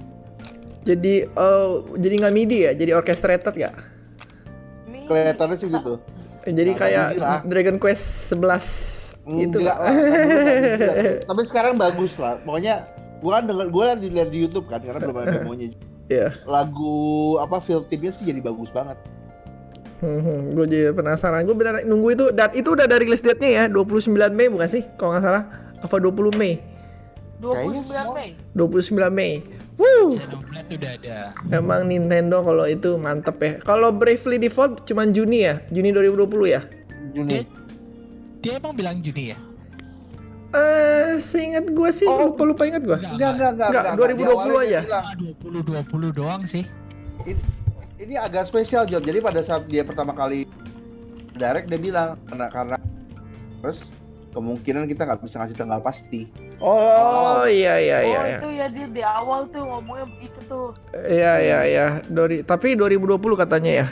Jadi, 0.84 1.24
eh, 1.24 1.70
jadi 1.96 2.14
nggak 2.20 2.34
MIDI 2.36 2.58
ya? 2.68 2.72
Jadi 2.76 2.90
orchestrated 2.92 3.54
ya? 3.56 3.72
Kelihatannya 5.08 5.56
sih 5.56 5.72
gitu. 5.72 5.96
Eh, 6.44 6.52
Jadi 6.52 6.70
Nggak 6.76 7.16
kayak. 7.16 7.44
Dragon 7.48 7.76
Quest 7.80 8.36
11 8.36 9.08
gitu 9.28 9.60
Enggak 9.60 9.76
nggak? 9.76 9.76
lah, 9.76 9.92
kan 9.92 9.96
dulu 9.96 10.36
nggak 10.40 10.56
gitu 10.64 10.84
lah. 10.88 11.18
Tapi 11.28 11.42
sekarang 11.44 11.74
bagus 11.76 12.12
lah. 12.16 12.32
Pokoknya 12.44 12.74
gua 13.20 13.32
kan 13.40 13.44
denger 13.48 13.66
gua 13.68 13.84
kan 13.92 13.98
dilihat 14.00 14.28
di 14.32 14.38
YouTube 14.40 14.66
kan 14.68 14.80
karena 14.80 15.00
belum 15.04 15.18
ada 15.20 15.32
demonya. 15.40 15.68
Iya. 16.08 16.28
Lagu 16.48 17.36
apa 17.36 17.60
field 17.60 17.88
timnya 17.92 18.12
sih 18.12 18.24
jadi 18.24 18.40
bagus 18.40 18.72
banget. 18.72 18.96
Hmm, 19.98 20.54
gue 20.54 20.64
jadi 20.64 20.90
penasaran. 20.90 21.42
Gue 21.42 21.52
benar 21.52 21.82
nunggu 21.82 22.08
itu. 22.10 22.24
Dan 22.30 22.50
itu 22.52 22.70
udah 22.70 22.86
ada 22.86 22.96
release 22.96 23.18
date-nya 23.18 23.50
ya, 23.50 23.64
29 23.66 24.06
Mei 24.30 24.46
bukan 24.46 24.68
sih? 24.68 24.86
Kalau 24.94 25.10
nggak 25.10 25.24
salah. 25.24 25.44
Apa 25.78 25.96
20 25.96 26.30
Mei? 26.32 26.62
29 27.38 27.82
semua- 27.82 28.14
Mei. 28.14 28.30
29 28.52 29.10
Mei. 29.10 29.32
Woo! 29.74 30.10
Xenoblade 30.10 30.74
udah 30.74 30.92
ada. 30.92 31.18
Emang 31.48 31.86
Nintendo 31.86 32.42
kalau 32.42 32.66
itu 32.66 32.94
mantep 32.94 33.38
ya. 33.38 33.52
Kalau 33.60 33.90
Bravely 33.90 34.38
Default 34.40 34.82
cuman 34.84 35.10
Juni 35.10 35.42
ya? 35.44 35.62
Juni 35.68 35.90
2020 35.90 36.46
ya? 36.48 36.62
Juni. 37.12 37.30
Dia, 37.32 37.42
dia 38.40 38.52
emang 38.58 38.74
bilang 38.74 38.98
Juni 38.98 39.30
ya? 39.30 39.38
Eh, 40.48 41.20
seingat 41.20 41.68
gue 41.68 41.90
sih 41.92 42.06
Oh. 42.06 42.32
lupa 42.32 42.42
lupa 42.42 42.62
ingat 42.64 42.80
gue. 42.80 42.96
Enggak, 42.96 43.30
enggak, 43.36 43.50
enggak, 43.52 43.68
Enggak, 43.68 43.84
2020 43.94 44.58
aja. 44.58 44.80
Ah, 44.90 45.12
20 45.14 45.60
20 45.62 46.10
doang 46.10 46.42
sih. 46.42 46.64
Ini, 47.20 47.38
ini 47.98 48.14
agak 48.14 48.48
spesial 48.48 48.86
John. 48.86 49.02
Jadi 49.02 49.18
pada 49.18 49.42
saat 49.42 49.66
dia 49.66 49.82
pertama 49.82 50.14
kali 50.14 50.46
direct 51.38 51.70
dia 51.70 51.78
bilang 51.78 52.18
karena 52.26 52.46
karena 52.50 52.76
terus 53.62 53.94
kemungkinan 54.34 54.86
kita 54.90 55.06
nggak 55.06 55.22
bisa 55.22 55.42
ngasih 55.42 55.56
tanggal 55.58 55.80
pasti. 55.82 56.30
Oh, 56.58 57.46
iya 57.46 57.78
iya 57.78 57.98
iya. 58.02 58.18
oh 58.18 58.26
iya. 58.26 58.38
itu 58.38 58.48
ya 58.54 58.66
dia 58.66 58.86
di 58.90 59.02
awal 59.02 59.46
tuh 59.50 59.62
ngomongnya 59.62 60.06
itu 60.22 60.40
tuh. 60.50 60.74
Iya 60.94 61.32
iya 61.42 61.58
iya. 61.66 61.86
Dori 62.10 62.42
tapi 62.42 62.74
2020 62.74 63.18
katanya 63.38 63.72
ya. 63.86 63.88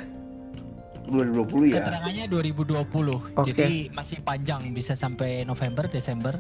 2020 1.07 1.71
ya. 1.71 1.79
Keterangannya 1.83 2.25
2020. 2.27 3.39
Oke. 3.39 3.55
Jadi 3.55 3.95
masih 3.95 4.19
panjang 4.27 4.75
bisa 4.75 4.99
sampai 4.99 5.47
November, 5.47 5.87
Desember. 5.87 6.35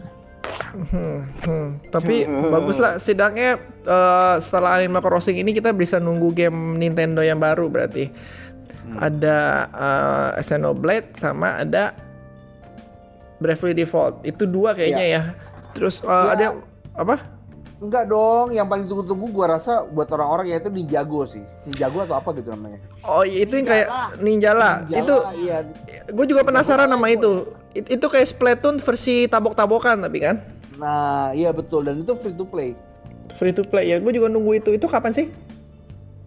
Hmm, 0.76 1.24
hmm. 1.46 1.68
Tapi 1.90 2.28
bagus 2.28 2.76
lah. 2.76 3.00
Setidaknya 3.00 3.56
eh, 3.84 4.34
setelah 4.40 4.76
Animal 4.80 5.02
Crossing 5.02 5.40
ini 5.40 5.56
kita 5.56 5.72
bisa 5.72 5.96
nunggu 5.96 6.32
game 6.36 6.76
Nintendo 6.76 7.24
yang 7.24 7.40
baru 7.40 7.68
berarti. 7.72 8.08
Ada 8.96 9.36
eh, 9.74 10.30
Xenoblade 10.46 11.16
sama 11.18 11.60
ada 11.64 11.96
Bravely 13.42 13.74
Default. 13.76 14.22
Itu 14.24 14.46
dua 14.46 14.72
kayaknya 14.72 15.06
ya. 15.06 15.22
Terus 15.76 16.00
eh, 16.04 16.08
Ya. 16.08 16.32
ada 16.32 16.42
yang 16.52 16.56
apa? 16.96 17.16
Enggak 17.76 18.08
dong, 18.08 18.56
yang 18.56 18.72
paling 18.72 18.88
tunggu-tunggu 18.88 19.28
gua 19.36 19.60
rasa 19.60 19.84
buat 19.84 20.08
orang-orang 20.08 20.48
yaitu 20.48 20.72
Ninjago 20.72 21.28
sih. 21.28 21.44
Ninjago 21.68 22.08
atau 22.08 22.16
apa 22.16 22.32
gitu 22.32 22.48
namanya. 22.48 22.80
Oh, 23.04 23.20
itu 23.20 23.52
yang 23.52 23.68
kayak 23.68 23.86
Ninjala. 24.16 24.88
Ninjala, 24.88 24.96
Itu 24.96 25.14
iya. 25.44 25.58
gue 26.08 26.24
juga 26.24 26.40
penasaran 26.40 26.88
sama 26.88 27.12
itu. 27.12 27.44
It- 27.76 27.90
Itu 27.92 28.06
kayak 28.06 28.26
Splatoon 28.26 28.76
versi 28.78 29.26
tabok-tabokan 29.26 30.00
tapi 30.00 30.18
kan 30.18 30.36
Nah, 30.76 31.32
iya 31.32 31.50
betul 31.50 31.82
dan 31.82 32.00
itu 32.00 32.12
free 32.14 32.32
to 32.32 32.44
play. 32.44 32.76
free 33.32 33.50
to 33.50 33.62
play 33.62 33.88
ya. 33.88 33.96
Gue 33.96 34.12
juga 34.12 34.28
nunggu 34.28 34.52
itu. 34.54 34.70
Itu 34.70 34.84
kapan 34.86 35.10
sih? 35.10 35.28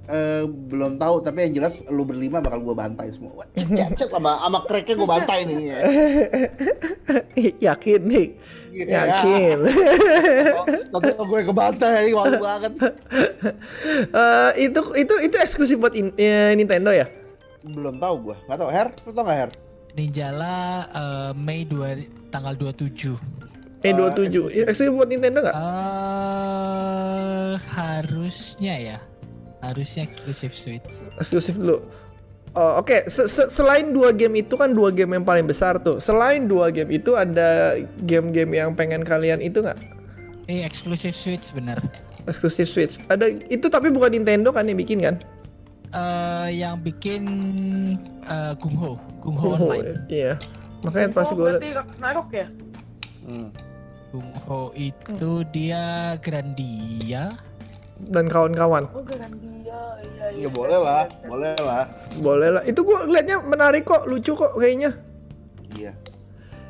Eh, 0.05 0.41
belum 0.41 0.97
tahu 0.97 1.21
tapi 1.21 1.45
yang 1.45 1.53
jelas 1.55 1.85
lu 1.85 2.01
berlima 2.01 2.41
bakal 2.41 2.57
gua 2.59 2.73
bantai 2.75 3.13
semua. 3.13 3.29
Wah, 3.35 3.45
Cet 3.53 3.93
cet 3.95 4.09
sama 4.09 4.41
sama 4.41 4.65
cracknya 4.65 4.97
gua 4.97 5.09
bantai 5.15 5.45
nih. 5.45 5.57
Ya. 5.63 5.79
Yakin 7.69 8.01
nih. 8.03 8.27
Gitu 8.69 8.89
Yakin. 8.89 9.57
Oh, 10.51 10.65
Tapi 10.97 11.09
gue 11.13 11.41
kebantai 11.45 12.09
malu 12.09 12.37
banget. 12.37 12.73
Eh, 14.09 14.51
itu 14.59 14.79
itu 14.97 15.13
itu 15.21 15.35
eksklusif 15.37 15.77
buat 15.77 15.93
in- 15.93 16.15
eh, 16.15 16.53
Nintendo 16.53 16.89
ya? 16.89 17.05
Belum 17.61 18.01
tahu 18.01 18.15
gua. 18.23 18.35
Enggak 18.43 18.57
tahu 18.57 18.69
Her, 18.71 18.87
lu 18.99 19.11
tau 19.11 19.23
enggak 19.23 19.37
Her? 19.37 19.49
Ninjala 19.99 20.55
eh, 20.87 21.31
Mei 21.35 21.67
2 21.67 22.31
tanggal 22.31 22.55
27. 22.55 23.19
Eh 23.83 23.91
27. 23.91 24.63
Eksklusif 24.63 24.91
buat 24.91 25.07
Nintendo 25.07 25.43
nggak? 25.43 25.55
Eh 25.59 27.53
harusnya 27.75 28.75
ya. 28.79 28.97
Harusnya 29.59 30.07
eksklusif 30.07 30.55
Switch. 30.55 31.03
Eksklusif 31.19 31.59
dulu. 31.59 31.83
Oh, 32.55 32.81
Oke, 32.81 33.05
Se- 33.07 33.27
se- 33.27 33.51
selain 33.51 33.91
dua 33.91 34.09
game 34.09 34.41
itu 34.41 34.55
kan 34.55 34.71
dua 34.71 34.89
game 34.89 35.13
yang 35.13 35.27
paling 35.27 35.45
besar 35.45 35.77
tuh. 35.77 35.99
Selain 35.99 36.47
dua 36.47 36.71
game 36.71 36.89
itu 36.89 37.13
ada 37.13 37.75
game-game 38.03 38.55
yang 38.55 38.73
pengen 38.73 39.03
kalian 39.03 39.37
itu 39.37 39.61
nggak? 39.61 39.77
Eh 40.47 40.65
eksklusif 40.65 41.13
Switch 41.13 41.51
bener. 41.53 41.77
Eksklusif 42.25 42.65
Switch. 42.67 42.97
Ada 43.05 43.29
itu 43.47 43.67
tapi 43.69 43.91
bukan 43.91 44.09
Nintendo 44.11 44.49
kan 44.49 44.65
yang 44.65 44.79
bikin 44.79 45.03
kan? 45.03 45.19
Eh 45.89 46.47
yang 46.55 46.77
bikin 46.79 47.23
eh 48.21 48.53
Kungho, 48.61 48.93
Kungho 49.19 49.45
Oh, 49.49 49.57
Online. 49.57 50.05
iya. 50.05 50.33
Makanya 50.79 51.09
pasti 51.11 51.33
oh, 51.33 51.37
gue 51.37 51.45
liat. 51.45 51.53
berarti 51.57 51.69
Ragnarok 51.75 52.29
ya? 52.31 52.47
Hmm. 53.25 53.49
Kungho 54.09 54.61
itu 54.73 55.31
dia 55.49 55.83
Grandia. 56.17 57.29
dan 57.99 58.31
kawan-kawan. 58.31 58.87
Oh 58.95 59.03
Grandia, 59.03 59.75
iya 60.07 60.25
iya. 60.31 60.47
Ya 60.47 60.49
boleh 60.49 60.79
lah, 60.79 61.03
boleh 61.27 61.51
lah. 61.59 61.83
Boleh 62.15 62.49
lah. 62.55 62.63
Itu 62.63 62.87
gue 62.87 62.95
liatnya 63.11 63.43
menarik 63.43 63.83
kok, 63.83 64.07
lucu 64.07 64.39
kok 64.39 64.55
kayaknya. 64.55 64.95
Iya. 65.75 65.91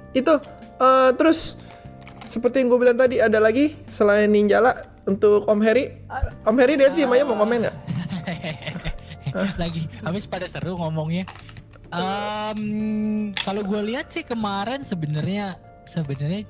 Itu 0.10 0.42
eh, 0.82 1.10
terus 1.14 1.54
seperti 2.26 2.66
yang 2.66 2.74
gue 2.74 2.80
bilang 2.82 2.98
tadi 2.98 3.22
ada 3.22 3.38
lagi 3.38 3.78
selain 3.94 4.26
Ninjala 4.26 4.74
untuk 5.06 5.46
Om 5.46 5.62
Heri. 5.62 6.02
Om 6.50 6.56
Heri 6.58 6.82
tim 6.98 7.14
aja 7.14 7.22
mau 7.22 7.38
komen 7.38 7.62
nggak? 7.62 7.78
Lagi 9.62 9.84
habis 10.00 10.24
pada 10.24 10.46
seru 10.46 10.76
ngomongnya. 10.76 11.26
Em, 11.90 12.62
kalau 13.36 13.62
gue 13.62 13.82
lihat 13.88 14.08
sih 14.08 14.22
kemarin 14.22 14.82
sebenarnya 14.82 15.58
sebenarnya 15.84 16.46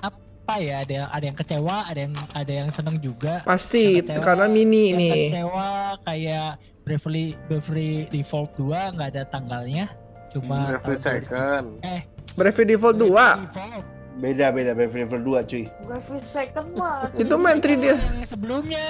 apa 0.00 0.54
ya 0.56 0.82
ada 0.82 0.92
yang 0.92 1.08
ada 1.08 1.24
yang 1.24 1.36
kecewa, 1.36 1.76
ada 1.84 2.00
yang 2.00 2.14
ada 2.32 2.52
yang 2.56 2.68
seneng 2.68 2.98
juga. 2.98 3.38
Pasti 3.42 3.98
Yang 3.98 4.10
kecewa- 4.10 4.24
karena 4.24 4.46
mini 4.48 4.84
yang 4.84 4.98
nih. 4.98 5.12
kecewa 5.28 5.68
kayak 6.02 6.50
Bravely 6.80 7.24
Bravely 7.46 7.90
Default 8.08 8.50
2 8.56 8.66
nggak 8.92 9.08
ada 9.10 9.22
tanggalnya. 9.24 9.86
Cuma 10.28 10.74
Every 10.74 10.94
tahun 10.94 10.98
second. 10.98 11.64
Eh, 11.80 12.02
Bravely 12.34 12.66
Default 12.68 12.96
2 12.96 13.06
Bravely 13.06 13.46
Default. 13.46 13.84
Beda 14.20 14.46
beda 14.50 14.70
Bravely 14.74 15.00
Default 15.00 15.22
2 15.22 15.42
cuy. 15.46 15.64
Graphic 15.86 16.24
second 16.24 16.68
mah. 16.74 17.06
itu 17.14 17.34
main 17.36 17.56
3D 17.56 17.84
Yang 17.88 18.26
sebelumnya 18.26 18.82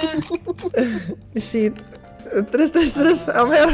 terus 2.47 2.69
terus 2.69 2.91
terus 2.91 3.19
Om 3.25 3.49
Her. 3.49 3.71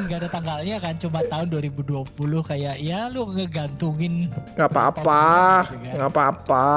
nggak 0.00 0.18
ada 0.18 0.28
tanggalnya 0.28 0.76
kan 0.78 0.94
cuma 0.96 1.20
tahun 1.22 1.46
2020 1.50 2.10
kayak 2.42 2.76
ya 2.78 3.06
lu 3.06 3.26
ngegantungin 3.28 4.26
nggak 4.54 4.68
apa-apa 4.68 5.24
Gitu 5.66 5.76
kan. 5.78 5.92
nggak 5.96 6.10
apa-apa 6.10 6.68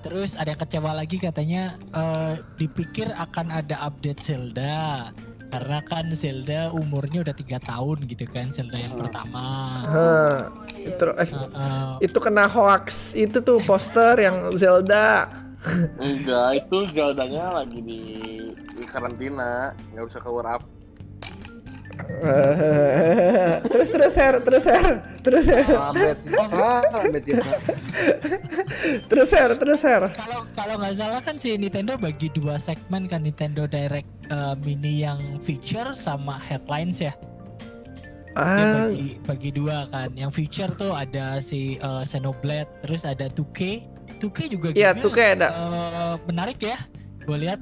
Terus 0.00 0.32
ada 0.32 0.48
yang 0.48 0.56
kecewa 0.58 0.92
lagi 0.94 1.16
katanya 1.16 1.62
eh, 1.90 2.40
dipikir 2.56 3.12
akan 3.12 3.52
ada 3.52 3.76
update 3.82 4.22
Zelda 4.22 5.12
karena 5.46 5.78
kan 5.82 6.08
Zelda 6.10 6.70
umurnya 6.70 7.20
udah 7.20 7.34
tiga 7.34 7.58
tahun 7.58 8.06
gitu 8.06 8.24
kan 8.24 8.48
Zelda 8.48 8.78
yang 8.78 8.96
pertama. 8.96 9.44
Hah, 9.84 10.36
itu 10.72 11.04
eh, 11.10 11.20
Eh, 11.20 11.28
eh, 11.28 11.90
itu 12.00 12.16
kena 12.16 12.46
hoax 12.46 13.12
itu 13.12 13.40
tuh 13.40 13.60
poster 13.60 14.16
yang 14.16 14.48
Zelda 14.54 15.28
Enggak, 15.98 16.64
itu 16.64 16.76
Zeldanya 16.88 17.52
lagi 17.52 17.78
di, 17.78 18.00
di 18.80 18.88
karantina, 18.88 19.76
nggak 19.92 20.04
bisa 20.08 20.18
keluar 20.18 20.56
up. 20.56 20.62
terus 23.70 23.88
terus 23.92 24.14
Her 24.16 24.40
terus 24.40 24.64
Her 24.64 24.88
terus. 25.20 25.46
Ah, 25.52 25.92
lambat 25.92 27.24
ya. 27.28 27.44
terus 29.10 29.30
Her 29.30 29.50
terus 29.52 29.82
Her 29.84 30.08
kalau 30.08 30.40
kalau 30.56 30.74
nggak 30.80 30.96
salah 30.96 31.20
kan 31.20 31.36
si 31.36 31.60
Nintendo 31.60 32.00
bagi 32.00 32.32
dua 32.32 32.56
segmen 32.56 33.04
kan 33.04 33.20
Nintendo 33.20 33.68
Direct 33.68 34.08
eh, 34.32 34.54
Mini 34.64 35.04
yang 35.04 35.20
feature 35.44 35.92
sama 35.92 36.40
headlines 36.40 37.04
ya. 37.04 37.12
Dia 38.30 38.38
Ah, 38.38 38.86
bagi, 38.86 39.18
bagi 39.26 39.50
dua 39.50 39.90
kan. 39.90 40.14
Yang 40.14 40.30
feature 40.40 40.72
tuh 40.78 40.94
ada 40.96 41.42
si 41.42 41.76
eh, 41.76 42.02
Xenoblade, 42.06 42.70
terus 42.80 43.02
ada 43.04 43.26
2K. 43.28 43.84
2K 44.22 44.38
juga 44.48 44.68
Iya, 44.72 44.94
gamenya, 44.94 45.02
tuh 45.02 45.10
kayak 45.12 45.32
ada 45.42 45.48
eh, 45.52 46.14
menarik 46.30 46.58
ya. 46.62 46.78
Gue 47.26 47.36
lihat 47.42 47.60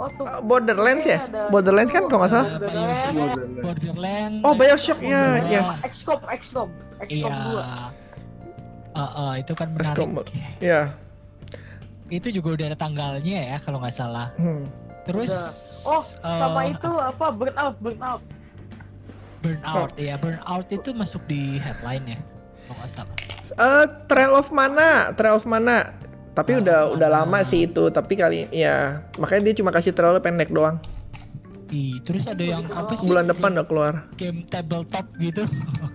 Oh 0.00 0.08
tuh. 0.16 0.24
Ah, 0.24 0.40
Borderlands 0.40 1.04
ya? 1.04 1.20
Ada- 1.20 1.52
Borderlands 1.52 1.92
kan 1.92 2.02
kalau 2.08 2.24
nggak 2.24 2.32
salah? 2.32 2.48
Borderlands. 3.60 4.40
Oh, 4.40 4.56
Bioshock 4.56 5.00
ya, 5.04 5.44
yes. 5.44 5.84
XCOM, 5.84 6.20
XCOM, 6.24 6.68
Iya. 7.04 7.28
XCOM 7.28 7.34
2. 7.52 7.60
Eh, 8.90 9.10
eh, 9.12 9.32
itu 9.44 9.52
kan 9.52 9.66
menarik. 9.68 9.92
XCOM. 9.92 10.10
Ya. 10.58 10.80
Itu 12.08 12.32
juga 12.32 12.48
udah 12.56 12.66
ada 12.72 12.78
tanggalnya 12.80 13.38
ya 13.46 13.56
kalau 13.60 13.78
nggak 13.78 13.92
salah. 13.92 14.32
Hmm. 14.40 14.64
Terus. 15.04 15.28
Oh, 15.84 16.00
sama 16.16 16.64
eh, 16.64 16.72
itu 16.72 16.90
apa? 16.90 17.26
Burnout, 17.28 17.76
Burnout. 17.78 18.22
Burnout 19.40 19.92
ya 19.96 20.20
Burnout 20.20 20.68
itu 20.68 20.92
masuk 20.92 21.24
di 21.24 21.56
headline 21.56 22.04
ya 22.04 22.18
kalau 22.64 22.76
nggak 22.80 22.90
salah. 22.90 23.14
Eh, 23.50 23.86
Trail 24.06 24.32
of 24.32 24.48
Mana, 24.48 25.12
Trail 25.12 25.36
of 25.36 25.44
Mana. 25.44 25.92
Tapi 26.40 26.50
Trail 26.50 26.62
udah 26.62 26.78
of 26.82 26.94
udah 26.94 27.08
Mana. 27.10 27.18
lama 27.20 27.38
sih 27.42 27.60
itu, 27.62 27.84
tapi 27.88 28.12
kali 28.14 28.48
ya 28.48 28.76
makanya 29.14 29.42
dia 29.46 29.54
cuma 29.56 29.70
kasih 29.70 29.92
trailer 29.92 30.18
pendek 30.18 30.48
doang. 30.48 30.80
Ih, 31.68 32.00
terus 32.00 32.24
ada 32.24 32.40
yang 32.40 32.64
apa 32.66 32.96
sih? 32.96 33.06
Bulan 33.06 33.28
depan 33.28 33.52
udah 33.52 33.62
keluar. 33.62 33.94
Game 34.14 34.42
tabletop 34.44 35.06
gitu. 35.16 35.44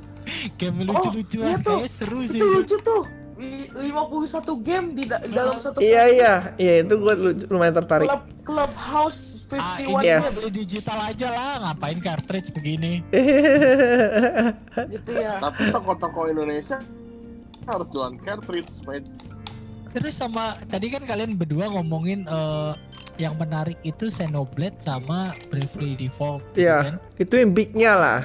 Game 0.60 0.82
Oh, 0.84 0.96
lucu-lucuan 0.96 1.46
iya 1.48 1.58
tuh. 1.60 1.78
kayaknya 1.78 1.90
seru 1.92 2.20
sih. 2.24 2.38
Itu 2.38 2.48
lucu 2.48 2.78
tuh. 2.80 3.04
Li- 3.36 3.68
51 3.92 4.32
game 4.64 4.96
di 4.96 5.04
da- 5.04 5.20
dalam 5.22 5.60
satu 5.60 5.78
Iya 5.78 6.08
iya, 6.08 6.34
iya 6.56 6.74
itu 6.80 6.96
gue 6.96 7.14
lumayan 7.46 7.76
tertarik. 7.76 8.08
Club 8.08 8.24
Clubhouse 8.42 9.44
Ah, 9.52 9.76
51 9.76 9.84
ini 9.84 9.92
Yes. 10.02 10.24
game 10.24 10.36
beli 10.40 10.52
digital 10.56 11.00
aja 11.04 11.28
lah, 11.30 11.52
ngapain 11.62 12.00
cartridge 12.00 12.50
begini? 12.50 13.04
gitu 14.88 15.12
ya. 15.12 15.34
Tapi 15.38 15.62
toko-toko 15.68 16.20
Indonesia 16.28 16.80
harus 17.66 17.88
jualan 17.90 18.16
cartridge 18.20 18.72
supaya 18.72 19.04
Terus 19.96 20.14
sama 20.14 20.60
tadi 20.68 20.92
kan 20.92 21.02
kalian 21.02 21.34
berdua 21.34 21.72
ngomongin 21.72 22.28
eh, 22.28 22.72
yang 23.16 23.40
menarik 23.40 23.80
itu 23.82 24.12
Xenoblade 24.12 24.76
sama 24.78 25.32
Bravely 25.48 25.96
Default. 25.98 26.44
gitu 26.52 26.68
Iya, 26.68 26.78
kan? 26.84 26.96
itu 27.16 27.34
yang 27.34 27.52
bignya 27.52 27.94
lah. 27.96 28.22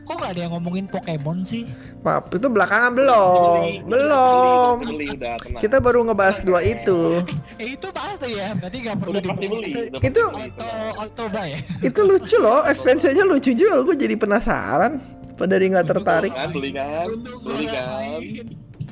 Kok 0.00 0.16
nggak 0.16 0.32
ada 0.32 0.40
yang 0.42 0.52
ngomongin 0.56 0.86
Pokemon 0.88 1.44
sih? 1.44 1.68
Maaf, 2.00 2.32
itu 2.32 2.48
belakangan 2.48 2.90
belum, 2.90 3.84
belum. 3.86 4.74
Beli, 4.80 4.90
beli, 4.90 5.06
udah 5.12 5.34
tenang. 5.38 5.60
Kita 5.60 5.76
baru 5.78 6.02
ngebahas 6.02 6.40
dua 6.40 6.64
itu. 6.64 7.20
Eh 7.62 7.76
itu 7.76 7.86
pasti 7.92 8.28
ya, 8.32 8.56
berarti 8.56 8.76
nggak 8.80 8.96
perlu 8.96 9.12
dibahas 9.14 9.38
beli. 9.38 9.60
itu. 9.60 9.80
Itu- 10.00 10.30
beli, 10.32 10.48
Auto 10.50 10.66
auto 10.98 11.24
buy 11.28 11.46
ya. 11.46 11.58
Itu 11.92 12.00
lucu 12.02 12.36
loh, 12.40 12.64
expansionnya 12.64 13.22
lucu 13.22 13.52
juga. 13.52 13.76
Gue 13.84 13.94
jadi 13.94 14.16
penasaran. 14.16 14.98
Pada 15.36 15.54
dia 15.54 15.68
nggak 15.68 15.86
tertarik. 15.86 16.32
Kan 16.32 16.48
beli 16.50 16.70
kan, 16.72 17.06
beli 17.44 17.66
kan. 17.68 17.86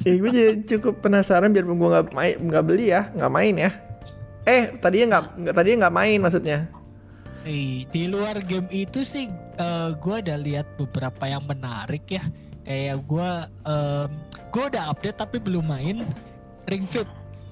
Eh, 0.07 0.15
gue 0.19 0.31
jadi 0.31 0.55
cukup 0.77 1.03
penasaran 1.03 1.51
biar 1.51 1.67
gue 1.67 1.75
nggak 1.75 2.15
main, 2.15 2.35
nggak 2.39 2.65
beli 2.65 2.95
ya, 2.95 3.11
nggak 3.15 3.33
main 3.33 3.55
ya. 3.59 3.71
Eh, 4.49 4.63
tadinya 4.79 5.07
nggak, 5.19 5.25
nggak 5.45 5.55
tadinya 5.55 5.79
nggak 5.87 5.97
main 5.97 6.19
maksudnya. 6.23 6.59
Eh, 7.49 7.89
di 7.89 8.05
luar 8.11 8.41
game 8.45 8.69
itu 8.73 9.05
sih 9.07 9.29
eh, 9.57 9.91
gua 9.97 10.21
ada 10.21 10.37
lihat 10.37 10.67
beberapa 10.77 11.25
yang 11.29 11.45
menarik 11.45 12.05
ya. 12.09 12.25
Kayak 12.69 13.01
gua 13.09 13.49
em, 13.65 14.09
gua 14.53 14.65
udah 14.69 14.85
update 14.93 15.17
tapi 15.17 15.37
belum 15.41 15.65
main 15.65 16.05
Ring 16.69 16.85
Fit. 16.85 17.09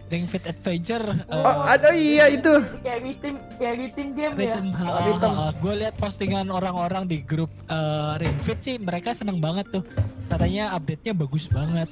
Ring 0.07 0.31
Fit 0.31 0.47
Adventure 0.47 1.03
eh, 1.03 1.35
Oh, 1.35 1.67
ada 1.67 1.91
iya 1.91 2.31
itu. 2.31 2.63
Kayak 2.85 3.19
tim 3.19 3.35
kayak 3.59 3.91
tim 3.99 4.09
game 4.15 4.35
ya. 4.39 4.55
Rhythm, 4.63 4.67
Rhythm. 4.79 5.35
gue 5.59 5.75
lihat 5.83 5.95
postingan 5.99 6.47
orang-orang 6.47 7.11
di 7.11 7.27
grup 7.27 7.51
eh, 7.67 8.13
Ring 8.23 8.39
Fit 8.39 8.63
sih 8.63 8.79
mereka 8.79 9.11
seneng 9.19 9.43
banget 9.43 9.67
tuh 9.75 9.83
katanya 10.31 10.79
update-nya 10.79 11.11
bagus 11.11 11.51
banget 11.51 11.91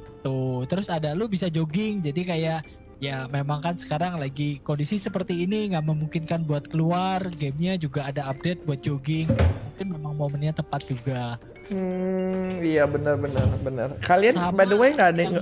itu. 0.00 0.40
Terus 0.64 0.88
ada 0.88 1.12
lu 1.12 1.28
bisa 1.28 1.52
jogging 1.52 2.00
jadi 2.00 2.22
kayak 2.24 2.60
ya 3.02 3.26
memang 3.26 3.58
kan 3.58 3.74
sekarang 3.74 4.14
lagi 4.14 4.62
kondisi 4.62 4.94
seperti 4.94 5.42
ini 5.42 5.74
nggak 5.74 5.84
memungkinkan 5.84 6.46
buat 6.46 6.70
keluar. 6.70 7.20
Gamenya 7.36 7.76
juga 7.76 8.08
ada 8.08 8.30
update 8.30 8.64
buat 8.64 8.80
jogging. 8.80 9.28
Mungkin 9.74 9.86
memang 9.92 10.14
momennya 10.16 10.54
tepat 10.56 10.86
juga. 10.86 11.36
Hmm, 11.70 12.58
iya 12.58 12.88
benar 12.88 13.18
benar 13.18 13.46
benar. 13.62 13.88
Kalian 14.02 14.34
Sama 14.34 14.54
by 14.54 14.66
the 14.66 14.78
way 14.78 14.90
nggak 14.94 15.10
ada 15.14 15.22
yang 15.22 15.36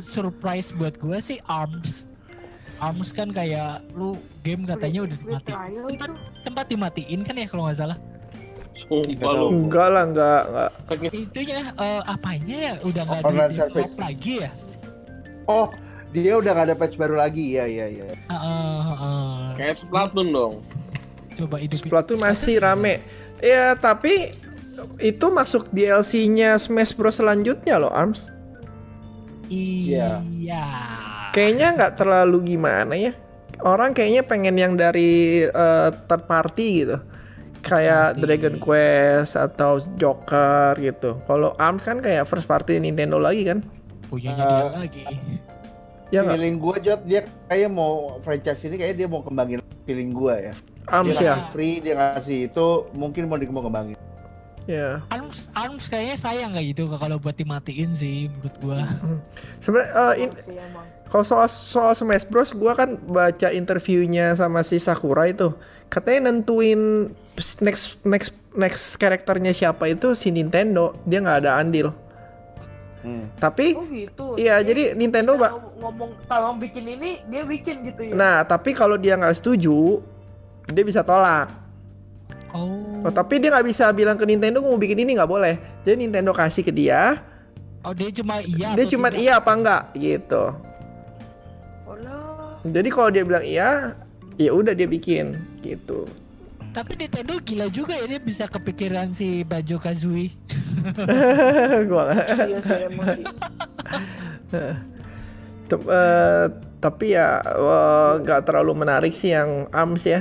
surprise 0.00 0.72
buat 0.72 0.96
gue 1.00 1.18
sih 1.20 1.38
Arms. 1.48 2.08
Arms 2.82 3.14
kan 3.14 3.30
kayak 3.30 3.86
lu 3.94 4.18
game 4.42 4.66
katanya 4.66 5.08
udah 5.08 5.18
trial 5.40 5.84
sempat, 5.88 6.10
itu. 6.10 6.42
sempat 6.42 6.64
dimatiin 6.68 7.20
kan 7.22 7.34
ya 7.38 7.46
kalau 7.48 7.64
nggak 7.70 7.78
salah 7.78 7.98
Sumpah 8.74 9.32
lu. 9.38 9.46
enggak 9.64 9.88
lah 9.88 10.04
enggak 10.04 10.42
enggak. 10.50 10.70
Itunya 11.14 11.58
eh, 11.72 12.02
apanya 12.04 12.56
ya 12.58 12.74
udah 12.82 13.02
nggak 13.06 13.20
di 13.20 13.26
Online 13.26 13.52
develop 13.54 13.70
service. 13.74 13.94
lagi 13.96 14.34
ya 14.42 14.50
Oh, 15.44 15.68
dia 16.10 16.32
udah 16.40 16.56
gak 16.56 16.66
ada 16.72 16.76
patch 16.78 16.96
baru 16.96 17.20
lagi. 17.20 17.52
Iya, 17.52 17.68
iya, 17.68 17.86
iya. 17.92 18.04
Heeh, 18.08 18.78
heeh. 18.80 19.28
kayak 19.60 19.76
Splatoon 19.76 20.28
dong. 20.32 20.54
coba 21.34 21.60
hidupin 21.60 21.84
Splatoon 21.84 22.20
masih 22.22 22.64
rame. 22.64 23.04
Ya 23.44 23.76
tapi 23.76 24.32
itu 24.96 25.26
masuk 25.28 25.68
DLC-nya 25.68 26.56
Smash 26.56 26.96
Bros 26.96 27.20
selanjutnya 27.20 27.76
loh 27.76 27.92
Arms. 27.92 28.32
iya 29.46 30.22
Kayaknya 31.36 31.66
nggak 31.76 31.94
terlalu 32.00 32.56
gimana 32.56 32.94
ya. 32.96 33.12
Orang 33.60 33.92
kayaknya 33.92 34.22
pengen 34.24 34.56
yang 34.56 34.74
dari 34.74 35.44
eh, 35.44 35.88
third 36.08 36.24
party 36.24 36.68
gitu. 36.86 36.96
Kayak 37.64 38.14
Party. 38.14 38.20
Dragon 38.20 38.56
Quest 38.60 39.34
atau 39.40 39.80
Joker 39.96 40.76
gitu. 40.76 41.16
Kalau 41.24 41.56
Arms 41.56 41.82
kan 41.82 42.04
kayak 42.04 42.28
first 42.28 42.44
party 42.44 42.76
Nintendo 42.76 43.16
lagi 43.16 43.48
kan? 43.48 43.64
punyanya 44.14 44.44
Eh, 44.44 44.50
dia 44.54 44.70
lagi 44.70 45.02
Ya 46.12 46.22
feeling 46.22 46.62
gue 46.62 46.76
Jot 46.84 47.02
dia 47.02 47.26
kayak 47.50 47.74
mau 47.74 48.22
franchise 48.22 48.62
ini 48.70 48.78
kayak 48.78 48.94
dia 48.94 49.08
mau 49.10 49.24
kembangin 49.24 49.58
feeling 49.82 50.14
gue 50.14 50.52
ya. 50.52 50.54
Arms 50.86 51.16
dia 51.18 51.34
ya. 51.34 51.34
free 51.50 51.82
dia 51.82 51.98
ngasih 51.98 52.46
itu 52.52 52.66
mungkin 52.94 53.26
mau 53.26 53.40
di 53.40 53.50
Ya. 54.64 55.04
Arms 55.06 55.52
Arms 55.52 55.84
kayaknya 55.86 56.16
sayang 56.16 56.50
nggak 56.50 56.66
gitu 56.70 56.88
kalau 56.88 57.16
buat 57.16 57.32
dimatiin 57.32 57.92
sih 57.92 58.26
menurut 58.26 58.56
gua 58.58 58.80
Sebenarnya 59.58 59.92
eh, 59.92 60.24
in- 60.24 60.38
kalau 61.06 61.20
soal 61.22 61.46
soal 61.46 61.92
Smash 61.92 62.24
Bros 62.24 62.50
gua 62.50 62.72
kan 62.72 62.96
baca 62.98 63.48
interviewnya 63.50 64.32
sama 64.32 64.60
si 64.60 64.76
Sakura 64.78 65.26
itu 65.26 65.52
katanya 65.86 66.32
nentuin 66.32 67.12
next 67.60 68.00
next 68.02 68.32
next 68.52 68.96
karakternya 68.96 69.52
siapa 69.52 69.84
itu 69.86 70.12
si 70.12 70.28
Nintendo 70.28 70.96
dia 71.04 71.20
nggak 71.20 71.38
ada 71.40 71.56
andil 71.56 71.92
Hmm. 72.98 73.28
tapi 73.36 73.76
Oh 73.76 73.84
gitu. 73.84 74.32
iya 74.34 74.56
jadi 74.58 74.96
Nintendo 74.96 75.36
Kalau 75.36 75.44
ba- 75.60 75.76
ngomong 75.78 76.10
tolong 76.24 76.56
bikin 76.56 76.88
ini 76.88 77.20
dia 77.22 77.44
bikin 77.44 77.84
gitu 77.84 78.00
ya. 78.00 78.12
nah 78.16 78.36
tapi 78.40 78.72
kalau 78.72 78.96
dia 78.96 79.12
nggak 79.12 79.36
setuju 79.36 80.00
dia 80.66 80.80
bisa 80.80 81.04
tolak 81.04 81.52
oh 82.54 82.82
Oh, 83.04 83.12
tapi 83.12 83.36
dia 83.36 83.52
nggak 83.52 83.68
bisa 83.68 83.92
bilang 83.92 84.16
ke 84.16 84.24
Nintendo 84.24 84.58
"Gua 84.58 84.72
mau 84.72 84.80
bikin 84.80 84.96
ini 84.98 85.12
nggak 85.12 85.28
boleh 85.28 85.54
jadi 85.82 85.96
Nintendo 85.98 86.32
kasih 86.32 86.62
ke 86.62 86.70
dia 86.70 87.20
oh 87.82 87.92
dia 87.92 88.08
cuma 88.10 88.40
iya 88.40 88.72
dia 88.72 88.86
cuma 88.86 89.08
tidak? 89.08 89.20
iya 89.20 89.32
apa 89.36 89.50
enggak 89.52 89.82
gitu 89.94 90.44
Oh 91.84 91.96
lah. 92.00 92.56
jadi 92.64 92.88
kalau 92.88 93.10
dia 93.10 93.22
bilang 93.22 93.44
iya 93.44 93.92
ya 94.34 94.50
udah 94.50 94.72
dia 94.72 94.86
bikin 94.86 95.36
gitu 95.60 96.08
tapi 96.72 96.96
Nintendo 96.96 97.36
gila 97.36 97.68
juga 97.68 97.92
ya 97.92 98.08
dia 98.08 98.18
bisa 98.18 98.48
kepikiran 98.48 99.12
si 99.12 99.44
Banjo 99.44 99.76
Kazooie 99.76 100.32
gua 101.90 102.08
nggak 102.08 102.26
Iya. 104.54 104.70
Tep- 105.66 105.88
eh, 105.88 106.44
tapi 106.78 107.06
ya 107.10 107.40
nggak 108.16 108.44
terlalu 108.44 108.72
menarik 108.76 109.10
sih 109.10 109.32
yang 109.32 109.66
ARMS 109.70 110.04
ya. 110.04 110.20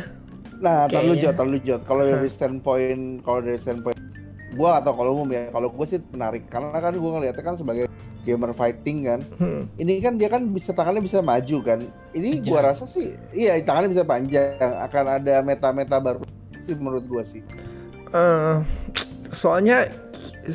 Nah, 0.63 0.87
terlalu 0.87 1.19
Kayaknya. 1.19 1.23
jauh, 1.27 1.35
terlalu 1.35 1.59
jauh. 1.67 1.81
Kalau 1.83 2.03
dari 2.07 2.29
standpoint, 2.31 3.03
kalau 3.27 3.39
dari 3.43 3.59
standpoint 3.59 3.99
gua 4.55 4.79
atau 4.79 4.95
kalau 4.95 5.19
umum 5.19 5.29
ya, 5.35 5.51
kalau 5.51 5.67
gua 5.67 5.83
sih 5.83 5.99
menarik 6.15 6.47
karena 6.47 6.77
kan 6.79 6.95
gua 6.95 7.19
ngeliatnya 7.19 7.43
kan 7.43 7.55
sebagai 7.59 7.91
gamer 8.23 8.55
fighting 8.55 9.03
kan. 9.03 9.19
Hmm. 9.35 9.67
Ini 9.75 9.99
kan 9.99 10.15
dia 10.15 10.31
kan 10.31 10.47
bisa 10.55 10.71
tangannya 10.71 11.03
bisa 11.03 11.19
maju 11.19 11.57
kan. 11.59 11.83
Ini 12.15 12.39
Panjang. 12.39 12.47
gua 12.47 12.59
rasa 12.63 12.87
sih, 12.87 13.11
iya 13.35 13.59
tangannya 13.59 13.91
bisa 13.91 14.07
panjang. 14.07 14.55
Akan 14.79 15.05
ada 15.11 15.43
meta-meta 15.43 15.99
baru 15.99 16.23
sih 16.63 16.79
menurut 16.79 17.03
gua 17.11 17.27
sih. 17.27 17.43
Eh, 18.15 18.55
soalnya 19.35 19.91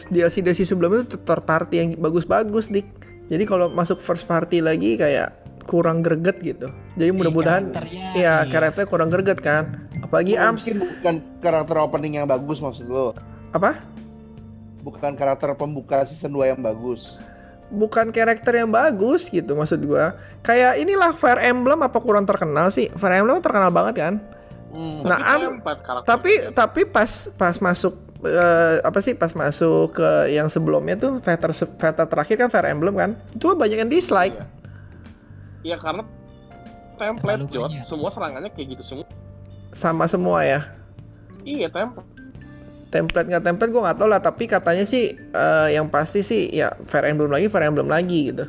DLC 0.09 0.41
DLC 0.41 0.65
sebelumnya 0.65 1.05
itu 1.05 1.21
third 1.21 1.45
party 1.45 1.75
yang 1.77 1.89
bagus-bagus 2.01 2.73
dik. 2.73 2.89
Jadi 3.29 3.45
kalau 3.45 3.69
masuk 3.69 4.01
first 4.01 4.25
party 4.25 4.65
lagi 4.65 4.97
kayak 4.97 5.37
kurang 5.69 6.01
greget 6.01 6.41
gitu. 6.41 6.73
Jadi 6.97 7.13
mudah-mudahan 7.13 7.77
ya 8.17 8.17
iya. 8.17 8.35
karakternya 8.49 8.89
kurang 8.89 9.13
greget 9.13 9.45
kan. 9.45 9.88
Apalagi 10.09 10.35
ARMS 10.35 10.65
Mungkin 10.65 10.77
bukan 10.81 11.15
karakter 11.39 11.77
opening 11.77 12.13
yang 12.15 12.27
bagus 12.27 12.59
maksud 12.59 12.87
lo. 12.87 13.13
apa? 13.51 13.77
Bukan 14.81 15.13
karakter 15.15 15.53
pembuka 15.53 16.03
season 16.03 16.33
2 16.33 16.49
yang 16.49 16.61
bagus. 16.61 17.21
Bukan 17.69 18.09
karakter 18.09 18.57
yang 18.57 18.69
bagus 18.69 19.29
gitu 19.29 19.53
maksud 19.53 19.85
gua. 19.85 20.17
Kayak 20.41 20.81
inilah 20.81 21.13
Fire 21.13 21.37
Emblem 21.39 21.77
apa 21.79 21.99
kurang 21.99 22.25
terkenal 22.25 22.69
sih? 22.69 22.89
Fire 22.91 23.13
Emblem 23.15 23.37
terkenal 23.39 23.69
banget 23.69 23.95
kan? 23.99 24.15
Hmm. 24.69 25.01
Nah, 25.03 25.21
Tapi 25.21 25.45
karakter. 25.79 26.05
tapi 26.05 26.33
tapi 26.51 26.81
pas 26.85 27.11
pas 27.35 27.57
masuk 27.59 27.93
eh, 28.23 28.81
apa 28.81 28.99
sih 28.99 29.13
pas 29.13 29.29
masuk 29.31 29.93
ke 29.95 30.09
yang 30.31 30.49
sebelumnya 30.49 30.97
tuh 30.97 31.21
Veta 31.21 31.49
Veta 31.53 32.05
terakhir 32.05 32.37
kan 32.39 32.49
Fire 32.49 32.67
Emblem 32.67 32.93
kan 32.93 33.11
itu 33.31 33.49
banyak 33.51 33.79
yang 33.79 33.89
dislike 33.89 34.33
Iya. 34.35 34.45
Iya 35.65 35.77
karena 35.77 36.03
template 36.95 37.49
Jot, 37.49 37.69
banyak. 37.69 37.83
semua 37.83 38.09
serangannya 38.09 38.51
kayak 38.51 38.77
gitu 38.77 38.83
semua. 38.87 39.07
Sama 39.71 40.05
semua 40.05 40.43
ya 40.43 40.61
Iya 41.41 41.69
template. 41.69 42.09
template 42.89 43.29
nggak 43.29 43.43
template 43.43 43.69
gue 43.69 43.83
nggak 43.83 43.99
tahu 43.99 44.09
lah 44.09 44.19
tapi 44.19 44.45
katanya 44.45 44.85
sih 44.85 45.13
eh, 45.15 45.69
yang 45.71 45.89
pasti 45.89 46.21
sih 46.21 46.49
ya 46.49 46.69
Fire 46.85 47.05
Emblem 47.07 47.29
lagi 47.29 47.47
Fire 47.47 47.65
Emblem 47.65 47.87
lagi 47.87 48.29
gitu 48.29 48.45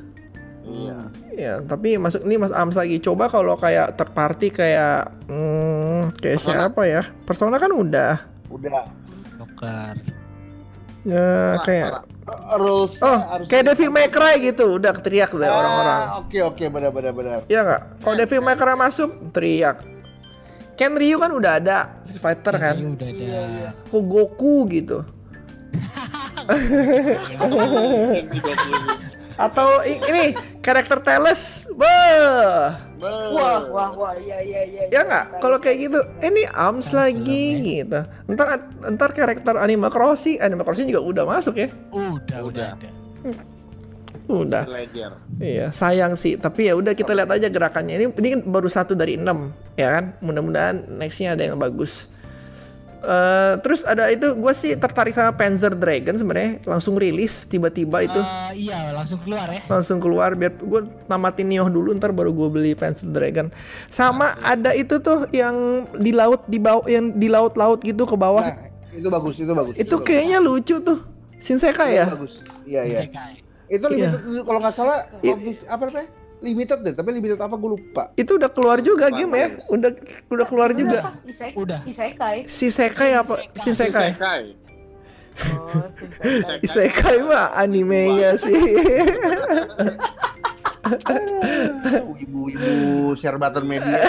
Iya. 0.61 0.97
ya 1.33 1.53
tapi 1.59 1.97
masuk 1.97 2.21
ini 2.21 2.37
Mas 2.37 2.51
Ams 2.51 2.75
lagi 2.75 2.99
coba 2.99 3.25
kalau 3.25 3.55
kayak 3.55 3.95
third 3.95 4.11
party 4.11 4.47
kayak 4.49 5.09
hmm, 5.25 6.13
kayak 6.15 6.37
Persona. 6.37 6.53
siapa 6.69 6.81
ya 6.83 7.01
Persona 7.23 7.55
kan 7.55 7.71
udah 7.71 8.13
Udah. 8.47 8.85
Joker. 9.35 9.95
ya 11.01 11.29
kayak. 11.63 12.05
Uh, 12.23 12.57
rules 12.57 12.99
oh 12.99 13.17
kayak 13.45 13.65
Devil 13.65 13.89
May 13.89 14.05
Cry 14.07 14.37
gitu 14.43 14.77
udah 14.77 14.93
teriak 14.93 15.31
deh 15.31 15.47
orang-orang 15.47 15.99
Ah, 16.05 16.21
Oke 16.21 16.37
oke 16.39 16.61
benar 16.67 16.91
benar 16.91 17.09
benar. 17.11 17.39
Iya 17.45 17.59
nggak? 17.63 17.81
Kalau 17.99 18.15
Devil 18.15 18.41
May 18.41 18.53
Cry 18.53 18.75
masuk 18.75 19.09
teriak. 19.31 19.81
Ken 20.79 20.95
Ryu 20.95 21.19
kan 21.19 21.35
udah 21.35 21.59
ada 21.59 21.91
Street 22.07 22.23
Fighter 22.23 22.55
kan. 22.55 22.79
Ini 22.79 22.95
udah 22.95 23.07
ada. 23.11 23.75
Kok 23.91 24.03
Goku 24.07 24.63
gitu. 24.71 25.03
Atau 29.43 29.83
ini 29.83 30.39
karakter 30.63 31.03
Teles. 31.03 31.67
Beuh. 31.75 32.71
Wah, 32.99 33.63
wah, 33.71 33.91
wah, 33.95 34.13
iya, 34.19 34.39
iya, 34.39 34.61
iya. 34.67 34.83
Ya 34.91 35.01
nggak? 35.03 35.39
Kalau 35.43 35.59
kayak 35.59 35.77
gitu, 35.87 35.99
eh, 36.23 36.31
ini 36.31 36.43
Arms 36.51 36.91
lagi 36.95 37.59
gitu. 37.59 37.99
Ntar 38.31 38.59
ntar 38.95 39.11
karakter 39.15 39.55
Animal 39.59 39.91
Crossing, 39.91 40.39
Animal 40.39 40.63
Crossing 40.63 40.87
juga 40.87 41.03
udah 41.03 41.23
masuk 41.27 41.59
ya. 41.59 41.67
Udah, 41.91 42.39
udah 42.43 42.75
Udah. 43.23 43.58
Udah. 44.29 44.63
Ledger. 44.69 45.17
Iya, 45.41 45.73
sayang 45.73 46.13
sih. 46.13 46.37
Tapi 46.37 46.69
ya 46.69 46.77
udah 46.77 46.93
kita 46.93 47.17
lihat 47.17 47.33
aja 47.33 47.49
gerakannya. 47.49 47.97
Ini 47.97 48.05
ini 48.13 48.27
kan 48.37 48.41
baru 48.45 48.69
satu 48.69 48.93
dari 48.93 49.17
enam, 49.17 49.49
ya 49.73 49.97
kan? 49.97 50.13
Mudah-mudahan 50.21 50.85
nextnya 51.01 51.33
ada 51.33 51.49
yang 51.49 51.57
bagus. 51.57 52.05
Eh, 52.99 53.53
terus 53.63 53.87
ada 53.87 54.11
itu, 54.11 54.35
gue 54.35 54.53
sih 54.53 54.75
tertarik 54.75 55.15
sama 55.15 55.31
Panzer 55.31 55.71
Dragon 55.71 56.19
sebenarnya. 56.19 56.59
Langsung 56.67 56.99
rilis 56.99 57.47
tiba-tiba 57.47 58.03
itu, 58.03 58.19
Eh, 58.19 58.69
iya, 58.69 58.91
langsung 58.91 59.23
keluar 59.23 59.47
ya. 59.47 59.63
langsung 59.71 59.97
keluar. 60.03 60.35
Biar 60.35 60.51
gue 60.59 60.81
tamatin 61.07 61.47
Nioh 61.47 61.71
dulu, 61.71 61.95
ntar 61.95 62.11
baru 62.11 62.35
gue 62.35 62.47
beli 62.51 62.71
Panzer 62.75 63.07
Dragon. 63.07 63.49
Sama 63.87 64.35
ada 64.43 64.75
itu 64.75 64.99
tuh 64.99 65.31
yang 65.31 65.87
di 65.95 66.11
laut 66.11 66.43
di 66.45 66.59
bawah, 66.59 66.83
yang 66.91 67.15
di 67.15 67.31
laut-laut 67.31 67.79
gitu 67.87 68.03
ke 68.03 68.19
bawah. 68.19 68.45
Nah, 68.51 68.67
itu 68.91 69.07
bagus 69.07 69.35
itu 69.39 69.53
bagus. 69.55 69.73
itu 69.79 69.95
bagus. 69.95 70.05
kayaknya 70.05 70.37
lucu 70.43 70.75
tuh. 70.83 70.99
Shinsekai 71.39 71.95
Itu 71.95 71.99
ya? 72.03 72.05
Bagus. 72.11 72.33
Iya 72.67 72.81
iya. 72.83 72.99
Itu 73.69 73.85
Iya. 73.87 74.11
limited 74.11 74.43
kalau 74.43 74.59
nggak 74.59 74.73
salah 74.73 75.05
I- 75.21 75.31
office- 75.31 75.65
apa 75.65 75.85
namanya? 75.85 76.07
Limited 76.39 76.79
deh, 76.81 76.93
tapi 76.95 77.11
limited 77.11 77.35
apa 77.35 77.53
gue 77.53 77.69
lupa. 77.69 78.09
Itu 78.15 78.35
udah 78.35 78.47
keluar 78.47 78.79
juga 78.79 79.09
game 79.09 79.35
ya? 79.35 79.47
Udah 79.67 79.91
udah 80.27 80.45
keluar 80.45 80.71
juga. 80.71 81.13
Isek, 81.21 81.51
Udah. 81.53 81.79
Isekai. 81.83 82.47
Si 82.47 82.69
Sekai 82.69 83.13
apa? 83.13 83.43
Isekai. 83.53 84.55
Oh, 85.39 85.87
Shinsekai. 85.89 86.59
Isekai 86.61 87.17
mah 87.21 87.55
animenya 87.55 88.35
sih. 88.35 88.59
Ah, 90.81 90.89
Ibu-ibu 92.17 93.13
share 93.13 93.35
button 93.35 93.63
media. 93.63 93.99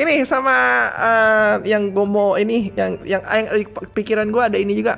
ini 0.00 0.24
sama 0.24 0.56
eh, 0.96 1.54
yang 1.68 1.92
gue 1.92 2.06
mau 2.08 2.32
ini 2.40 2.72
yang 2.72 2.96
yang 3.04 3.20
yang 3.20 3.46
pikiran 3.92 4.32
gue 4.32 4.42
ada 4.42 4.56
ini 4.56 4.72
juga 4.72 4.96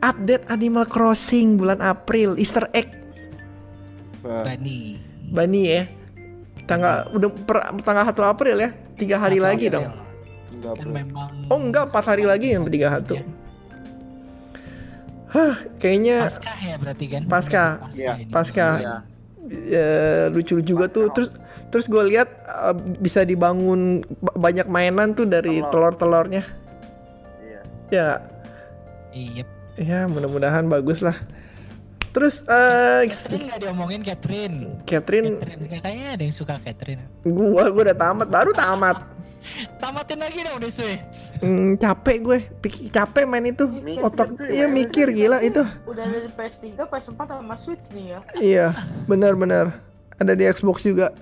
update 0.00 0.48
Animal 0.48 0.88
Crossing 0.88 1.60
bulan 1.60 1.84
April 1.84 2.40
Easter 2.40 2.64
egg 2.72 2.88
Bani. 4.24 4.96
Bani 5.28 5.62
ya 5.68 5.84
tanggal 6.64 7.12
udah 7.12 7.28
per, 7.44 7.56
tanggal 7.84 8.08
1 8.08 8.32
April 8.32 8.56
ya 8.56 8.70
tiga 8.96 9.20
hari 9.20 9.36
Satu 9.36 9.46
lagi 9.52 9.66
April. 9.68 9.76
dong 9.76 9.92
Dan 10.64 10.88
memang 10.88 11.28
oh 11.52 11.60
enggak 11.60 11.92
empat 11.92 12.04
hari 12.08 12.24
lagi 12.24 12.56
yang 12.56 12.64
tiga 12.64 12.88
satu 12.88 13.20
Iya. 13.20 13.26
Hah, 15.34 15.58
kayaknya 15.82 16.30
Pasca 16.30 16.52
ya 16.62 16.74
berarti 16.78 17.04
kan? 17.10 17.22
Pasca. 17.26 17.64
Iya, 17.90 18.12
ini. 18.22 18.30
pasca 18.30 18.68
Iya. 18.78 18.96
Ya, 19.46 19.88
lucu 20.28 20.60
juga 20.60 20.86
tuh 20.86 21.10
terus 21.10 21.28
terus 21.68 21.86
gue 21.86 22.02
lihat 22.06 22.28
eh, 22.38 22.72
bisa 22.96 23.22
dibangun 23.22 24.00
ba- 24.16 24.36
banyak 24.40 24.66
mainan 24.66 25.12
tuh 25.12 25.24
dari 25.24 25.60
Telur. 25.60 25.92
telur-telurnya 25.92 26.42
Iya. 27.40 27.60
ya 27.90 28.08
Iya. 29.10 29.44
ya 29.76 29.98
mudah-mudahan 30.04 30.64
bagus 30.64 30.98
lah 30.98 31.14
terus 32.10 32.42
eh 32.42 33.06
Catherine 33.06 33.44
nggak 33.44 33.60
diomongin 33.60 34.00
Catherine. 34.00 34.58
Catherine 34.84 35.34
Catherine 35.34 35.66
kayaknya 35.74 36.08
ada 36.14 36.22
yang 36.22 36.32
suka 36.32 36.54
Catherine. 36.58 37.02
gua 37.22 37.68
gua 37.68 37.82
udah 37.84 37.96
tamat 37.96 38.28
baru 38.28 38.50
tamat 38.52 38.96
Tamatin 39.76 40.18
lagi 40.18 40.40
dong 40.40 40.56
di 40.56 40.68
Switch. 40.68 41.36
Hmm, 41.38 41.74
capek 41.74 42.16
gue 42.18 42.38
Pik- 42.58 42.88
capek 42.88 43.24
main 43.24 43.44
itu 43.44 43.68
Mikir 43.68 44.00
otak 44.00 44.28
tuh 44.34 44.46
iya 44.46 44.64
ya. 44.64 44.66
mikir 44.66 45.06
gila 45.10 45.38
itu 45.40 45.60
Udah 45.84 46.02
dari 46.02 46.28
PS3, 46.28 46.64
PS4 46.80 47.20
sama 47.22 47.54
Switch 47.54 47.84
nih 47.90 48.06
ya. 48.08 48.20
iya 48.36 48.66
benar-benar 49.04 49.76
ada 50.14 50.32
di 50.32 50.44
Xbox 50.44 50.82
juga 50.82 51.12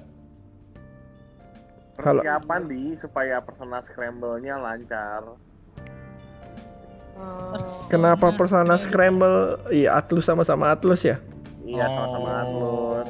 Halo. 1.99 2.19
Persiapan 2.19 2.61
di 2.65 2.83
supaya 2.95 3.39
Persona 3.39 3.79
Scramble-nya 3.81 4.57
lancar. 4.57 5.23
Eh, 7.13 7.59
kenapa 7.87 8.33
Persona 8.33 8.75
Scramble 8.77 9.61
iya 9.69 9.95
Atlus 9.95 10.25
sama-sama 10.25 10.71
Atlus 10.71 11.03
ya 11.03 11.21
Iya, 11.63 11.87
sama-sama 11.87 12.31
Atlus. 12.43 13.09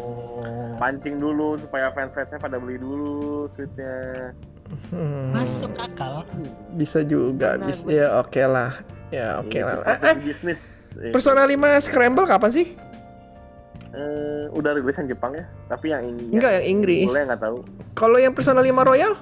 Pancing 0.76 1.16
dulu 1.16 1.56
supaya 1.56 1.88
fans-fansnya 1.90 2.36
pada 2.38 2.56
beli 2.56 2.76
dulu 2.76 3.46
Switch-nya. 3.50 4.34
Hmm, 4.88 5.32
Masuk 5.32 5.72
akal. 5.76 6.24
bisa 6.72 7.00
juga 7.02 7.54
Benar, 7.54 7.66
bisa 7.68 7.84
ya 7.86 8.06
oke 8.18 8.42
lah 8.42 8.72
ya 9.08 9.38
oke 9.38 9.52
Itu 9.52 9.62
lah 9.62 9.76
eh, 9.84 9.98
eh, 10.02 10.16
bisnis. 10.18 10.60
Eh, 10.96 11.10
Persona 11.10 11.44
5 11.44 11.52
Scramble 11.82 12.24
kapan 12.24 12.50
sih 12.50 12.66
eh, 13.92 14.44
udah 14.50 14.70
rilis 14.72 14.96
yang 14.96 15.08
Jepang 15.08 15.32
ya, 15.34 15.44
tapi 15.66 15.86
yang 15.88 16.02
Inggris. 16.06 16.32
enggak 16.32 16.52
yang 16.54 16.66
Inggris 16.70 17.06
Boleh 17.06 17.22
nggak 17.26 17.42
tahu. 17.42 17.58
kalau 17.92 18.16
yang 18.16 18.32
Persona 18.32 18.60
5 18.60 18.72
Royal 18.82 19.14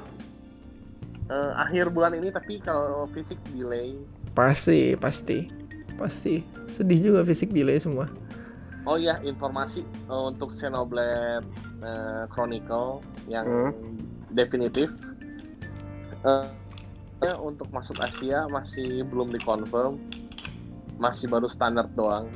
Eh, 1.27 1.53
akhir 1.57 1.91
bulan 1.91 2.11
ini 2.13 2.29
tapi 2.29 2.59
kalau 2.59 3.07
fisik 3.09 3.39
delay. 3.49 3.95
pasti 4.33 4.95
pasti 4.95 5.47
pasti 5.97 6.43
sedih 6.67 6.99
juga 7.05 7.21
fisik 7.23 7.51
delay 7.51 7.79
semua 7.79 8.07
Oh 8.81 8.97
iya, 8.97 9.21
informasi 9.21 9.85
untuk 10.09 10.51
Xenoblade 10.51 11.45
eh, 11.81 12.25
Chronicle 12.29 12.99
yang 13.27 13.45
Hmm. 13.45 13.71
definitif. 14.31 14.89
Eh, 16.21 16.47
ya, 17.21 17.35
untuk 17.37 17.69
masuk 17.71 17.97
Asia 17.97 18.45
masih 18.47 19.03
belum 19.03 19.29
dikonfirm, 19.31 19.97
masih 20.97 21.27
baru 21.27 21.49
standar 21.49 21.89
doang, 21.91 22.29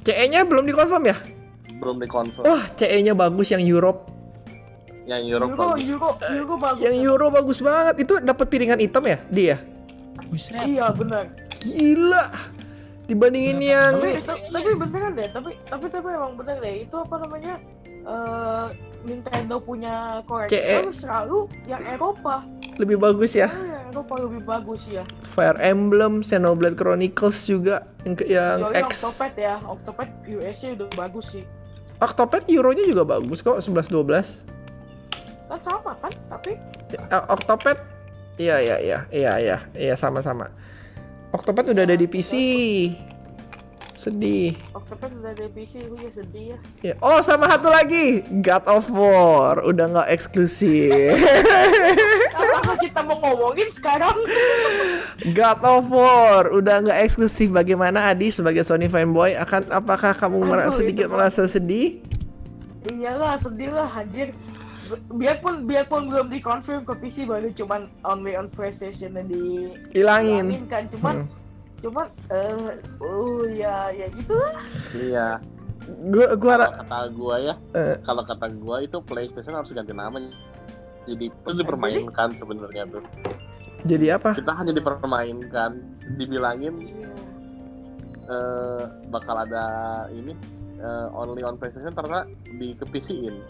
CE-nya 0.00 0.42
belum 0.42 0.64
dikonfirm 0.64 1.04
ya 1.06 1.16
belum 1.76 1.96
dikonfirm. 1.96 2.42
wah 2.42 2.66
CE-nya 2.74 3.12
bagus 3.12 3.48
yang 3.48 3.60
Europe 3.60 4.08
Yang 5.04 5.22
Europe 5.28 5.50
Euro, 5.50 5.64
bagus. 5.66 5.86
Euro, 5.86 6.08
Euro 6.30 6.54
bagus. 6.56 6.80
yang 6.80 6.94
Euro 6.96 7.26
bagus 7.30 7.58
banget 7.58 7.94
itu 8.00 8.14
dapat 8.20 8.46
piringan 8.46 8.78
hitam 8.78 9.02
ya 9.02 9.18
dia 9.28 9.56
Buset. 10.26 10.54
Iya 10.60 10.90
benar. 10.90 11.26
gila 11.60 12.30
dibandingin 13.04 13.58
yang 13.58 13.92
Tapi 13.96 14.22
ta- 14.22 14.38
tapi 14.46 14.70
beneran 14.72 15.12
deh, 15.12 15.28
tapi 15.28 15.50
tapi 15.64 15.86
tapi 15.88 16.08
emang 16.08 16.32
bener 16.34 16.56
deh. 16.58 16.86
Itu 16.86 16.96
apa 16.96 17.14
namanya? 17.18 17.54
eh 18.00 18.66
Nintendo 19.02 19.58
punya 19.58 20.22
korektor 20.24 20.94
selalu 20.94 21.38
yang 21.66 21.82
Eropa. 21.82 22.46
Lebih 22.80 22.96
bagus 22.96 23.36
ya 23.36 23.52
Selalu 23.52 23.68
yang 23.70 23.86
Eropa 23.90 24.14
lebih 24.22 24.40
bagus 24.46 24.80
ya. 24.86 25.04
Fire 25.20 25.58
Emblem, 25.58 26.22
Xenoblade 26.22 26.78
Chronicles 26.78 27.42
juga 27.44 27.90
yang, 28.06 28.14
yang 28.22 28.58
Kecuali 28.62 28.82
X. 28.86 28.90
Octopad 29.02 29.32
ya, 29.34 29.54
Octopad 29.66 30.08
US-nya 30.30 30.70
udah 30.78 30.88
bagus 30.94 31.26
sih. 31.34 31.44
Octopad 32.00 32.42
Euro-nya 32.48 32.86
juga 32.86 33.02
bagus 33.04 33.42
kok 33.42 33.58
11 33.58 33.90
12. 33.90 34.46
Kan 35.50 35.58
sama 35.60 35.92
kan? 35.98 36.14
Tapi 36.30 36.54
Eh, 36.90 37.22
Octopad 37.30 37.78
Iya 38.40 38.56
iya 38.56 38.76
iya 38.80 38.98
iya 39.12 39.32
iya 39.36 39.56
iya 39.76 39.94
sama-sama. 40.00 40.48
Octopad 41.36 41.76
udah 41.76 41.84
ada 41.84 41.92
di 41.92 42.08
PC. 42.08 42.32
Sedih. 44.00 44.56
Octopad 44.72 45.12
udah 45.12 45.28
ada 45.28 45.44
PC, 45.52 45.84
gue 45.84 46.00
ya 46.00 46.10
sedih 46.10 46.44
ya. 46.80 46.94
Oh 46.98 47.20
sama 47.20 47.44
satu 47.46 47.68
lagi 47.68 48.24
God 48.40 48.64
of 48.64 48.88
War 48.88 49.60
udah 49.60 49.84
nggak 49.86 50.08
eksklusif. 50.08 50.88
Apakah 52.32 52.80
kita 52.80 53.04
mau 53.04 53.20
ngomongin 53.20 53.68
sekarang? 53.68 54.16
God 55.36 55.60
of 55.60 55.84
War 55.86 56.48
udah 56.48 56.80
nggak 56.80 56.98
eksklusif. 57.04 57.52
Bagaimana 57.52 58.08
Adi 58.08 58.32
sebagai 58.32 58.64
Sony 58.64 58.88
fanboy 58.88 59.36
akan 59.36 59.68
apakah 59.68 60.16
kamu 60.16 60.36
Aduh, 60.38 60.48
merasa 60.48 60.68
itu 60.72 60.78
sedikit 60.80 61.06
mah. 61.06 61.12
merasa 61.14 61.42
sedih? 61.44 62.00
Iyalah 62.88 63.36
sedih 63.36 63.70
lah 63.70 63.92
anjir. 63.92 64.32
biarpun 64.90 65.70
biarpun 65.70 66.10
belum 66.10 66.26
dikonfirm 66.26 66.82
ke 66.82 66.90
PC 66.98 67.22
baru 67.22 67.54
cuman 67.54 67.86
only 68.02 68.34
on 68.34 68.50
PlayStation 68.50 69.14
dan 69.14 69.30
di 69.30 69.70
Hilangin. 69.94 70.66
kan 70.66 70.90
cuman 70.90 71.22
Hmm. 71.22 71.39
Cuman 71.80 72.06
eh 72.28 72.76
oh 72.98 73.42
ya 73.44 73.88
ya 73.90 74.06
gitu 74.10 74.32
lah 74.32 74.54
Iya. 74.92 75.28
Gua 76.06 76.36
gua 76.36 76.54
Kalau 76.54 76.60
ra- 76.62 76.76
kata 76.78 76.98
gua 77.10 77.34
ya, 77.40 77.54
Eh. 77.72 77.96
kalau 78.00 78.22
kata 78.22 78.46
gua 78.54 78.76
itu 78.78 79.00
PlayStation 79.00 79.52
harus 79.52 79.70
ganti 79.70 79.90
namanya. 79.90 80.30
Jadi 81.02 81.32
itu 81.32 81.50
dipermainkan 81.50 82.36
sebenarnya 82.36 82.84
tuh. 82.86 83.02
jadi 83.80 84.14
apa? 84.14 84.36
Kita 84.36 84.52
hanya 84.52 84.70
dipermainkan, 84.70 85.80
dibilangin 86.14 86.84
eh, 88.28 88.82
bakal 89.08 89.40
ada 89.40 89.64
ini 90.10 90.36
eh, 90.76 91.08
only 91.10 91.40
on 91.40 91.56
PlayStation 91.56 91.90
ternyata 91.90 92.28
di 92.46 92.72
ke 92.72 92.84
PC-in. 92.84 93.40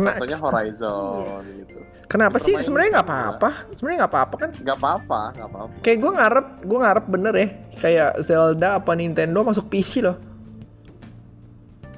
Kena 0.00 0.10
Contohnya 0.16 0.38
Horizon 0.48 1.42
gitu. 1.60 1.78
kenapa 2.08 2.36
sih 2.40 2.56
sebenarnya 2.58 2.90
nggak 2.98 3.06
juga. 3.06 3.16
apa-apa? 3.20 3.50
Sebenarnya 3.76 3.98
nggak 4.00 4.12
apa-apa 4.12 4.34
kan? 4.40 4.50
Gak 4.64 4.76
apa-apa, 4.80 5.20
gak 5.36 5.48
apa-apa. 5.52 5.74
Kayak 5.84 5.98
gue 6.00 6.12
ngarep, 6.16 6.46
gue 6.64 6.78
ngarep 6.80 7.04
bener 7.06 7.34
ya. 7.36 7.48
Kayak 7.78 8.10
Zelda 8.24 8.68
apa 8.80 8.92
Nintendo 8.96 9.38
masuk 9.44 9.68
PC 9.68 10.02
loh. 10.02 10.16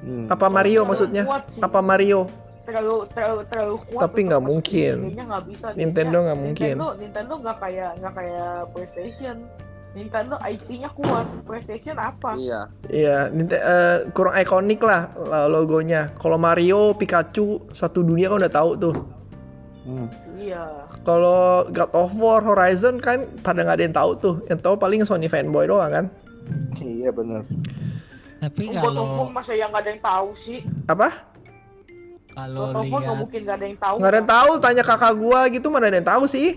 Hmm. 0.03 0.27
Apa 0.27 0.51
Mario 0.51 0.83
Terlalu 0.83 0.89
maksudnya? 0.91 1.23
Apa 1.63 1.79
Mario? 1.79 2.27
terlalu 2.63 3.03
terlalu 3.11 3.41
terlalu 3.51 3.75
kuat 3.91 4.01
Tapi 4.07 4.19
nggak 4.23 4.43
mungkin. 4.43 4.95
Kayaknya 5.03 5.23
nggak 5.27 5.43
bisa 5.51 5.65
Nintendo 5.75 6.17
nggak 6.23 6.39
mungkin. 6.39 6.75
Nintendo 6.79 6.87
Nintendo 6.95 7.33
nggak 7.43 7.57
kayak 7.59 7.91
nggak 7.99 8.13
kayak 8.15 8.51
PlayStation 8.71 9.35
Nintendo 9.93 10.41
IP-nya 10.41 10.89
kuat 10.89 11.29
PlayStation 11.45 11.93
apa 11.95 12.33
Iya. 12.33 12.65
Iya, 12.89 13.29
Ninte- 13.29 13.61
eh, 13.61 14.09
kurang 14.09 14.33
ikonik 14.33 14.81
lah 14.81 15.13
lah 15.15 15.45
logonya. 15.45 16.09
Kalau 16.17 16.35
Mario, 16.35 16.97
Pikachu, 16.97 17.61
satu 17.69 18.01
dunia 18.01 18.27
kan 18.27 18.41
udah 18.41 18.51
tahu 18.51 18.71
tuh. 18.75 18.95
Hmm. 19.83 20.07
iya 20.33 20.87
Kalau 21.03 21.67
God 21.67 21.91
of 21.91 22.15
War, 22.15 22.39
Horizon 22.39 22.97
kan 22.97 23.27
pada 23.43 23.61
nggak 23.61 23.75
ada 23.77 23.83
yang 23.83 23.93
tahu 23.93 24.11
tuh. 24.15 24.35
Yang 24.47 24.59
tahu 24.63 24.75
paling 24.75 25.03
Sony 25.03 25.27
fanboy 25.27 25.67
doang 25.67 25.91
kan. 25.91 26.05
Iya 26.79 27.13
benar. 27.13 27.45
Tapi 28.39 28.73
God 28.73 28.97
of 28.97 29.07
War 29.07 29.17
kalau 29.19 29.29
masa 29.29 29.53
yang 29.53 29.69
nggak 29.69 29.83
ada 29.83 29.91
yang 29.91 30.03
tahu 30.03 30.27
sih 30.33 30.59
Apa? 30.83 31.09
kalau 32.33 32.73
God 32.73 32.75
of 32.75 32.83
War 32.83 32.97
nggak 32.97 32.99
lihat 33.05 33.21
mungkin 33.21 33.39
nggak 33.45 33.55
ada 33.55 33.65
yang 33.67 33.77
tahu 33.77 33.95
Nggak 34.01 34.09
ada 34.09 34.17
yang 34.17 34.31
tahu. 34.31 34.51
Tanya 34.57 34.83
kakak 34.83 35.13
gua 35.15 35.39
gitu 35.47 35.67
mana 35.69 35.85
ada 35.85 35.97
yang 36.01 36.09
tahu 36.09 36.23
sih. 36.25 36.49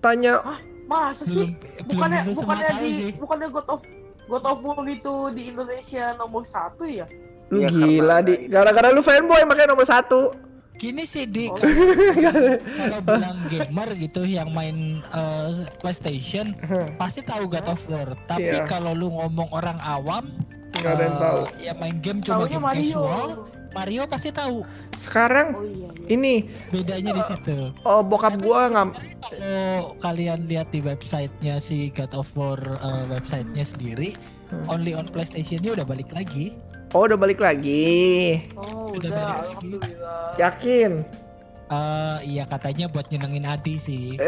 Tanya 0.00 0.32
masa 0.86 1.22
belum 1.24 1.34
sih 1.44 1.48
belum 1.52 1.86
bukannya 1.90 2.20
semua 2.24 2.38
bukannya 2.38 2.70
di 2.76 2.90
sih. 2.92 3.10
bukannya 3.14 3.48
God 3.50 3.68
of 3.68 3.80
God 4.26 4.44
of 4.44 4.58
War 4.60 4.86
itu 4.86 5.14
di 5.30 5.42
Indonesia 5.48 6.04
nomor 6.14 6.42
satu 6.44 6.84
ya 6.84 7.06
lu 7.46 7.58
Iya, 7.58 7.68
gila 7.68 8.16
karena 8.16 8.18
di 8.20 8.34
gara-gara 8.48 8.88
lu 8.90 8.98
fanboy 9.00 9.42
makanya 9.42 9.70
nomor 9.70 9.84
satu. 9.84 10.34
Gini 10.74 11.02
sih 11.02 11.24
di 11.24 11.46
Oh. 11.46 11.56
kalau 11.56 13.00
bilang 13.00 13.38
gamer 13.46 13.88
gitu 13.96 14.22
yang 14.22 14.50
main 14.50 14.76
eh, 15.00 15.48
PlayStation 15.78 16.52
pasti 16.94 17.22
tahu 17.22 17.46
God 17.46 17.66
of 17.66 17.80
War. 17.86 18.12
Tapi 18.26 18.50
Iya. 18.52 18.66
kalau 18.66 18.92
lu 18.92 19.08
ngomong 19.08 19.48
orang 19.50 19.78
awam 19.80 20.26
Nggak 20.74 20.90
ada 20.90 21.00
yang 21.00 21.08
eh, 21.08 21.22
tahu. 21.22 21.40
yang 21.62 21.76
main 21.78 21.96
game 21.96 22.20
cuma 22.20 22.36
Taunya 22.36 22.50
game 22.52 22.66
Mario 22.66 22.84
casual, 22.92 23.30
Mario 23.76 24.02
pasti 24.06 24.30
tahu. 24.30 24.62
Sekarang 24.96 25.52
oh 25.52 25.62
iya, 25.62 25.88
iya. 25.92 26.06
ini 26.08 26.34
Bedanya 26.66 27.10
di 27.12 27.22
situ. 27.22 27.70
oh 27.82 28.00
bokap 28.00 28.40
gua 28.40 28.66
nggak 28.66 28.86
Kalau 29.20 29.94
kalian 30.00 30.46
lihat 30.46 30.70
di 30.70 30.80
websitenya 30.80 31.58
si 31.58 31.90
God 31.90 32.12
of 32.12 32.28
War 32.32 32.58
eh, 32.58 33.04
websitenya 33.08 33.62
sendiri, 33.62 34.10
Hmm. 34.46 34.62
only 34.70 34.92
on 34.92 35.02
PlayStation-nya 35.04 35.74
udah 35.74 35.82
balik 35.82 36.06
lagi. 36.08 36.54
Oh 36.94 37.02
udah 37.02 37.14
balik 37.14 37.36
lagi. 37.36 38.40
oh 38.54 38.88
Udah 38.88 38.94
udah 38.94 39.10
balik 39.10 39.26
lagi. 39.26 39.42
alhamdulillah 39.42 40.22
Yakin? 40.38 40.90
Eh 41.66 42.18
iya 42.24 42.42
katanya 42.46 42.86
buat 42.86 43.10
nyenengin 43.10 43.44
Adi 43.44 43.74
sih. 43.76 44.14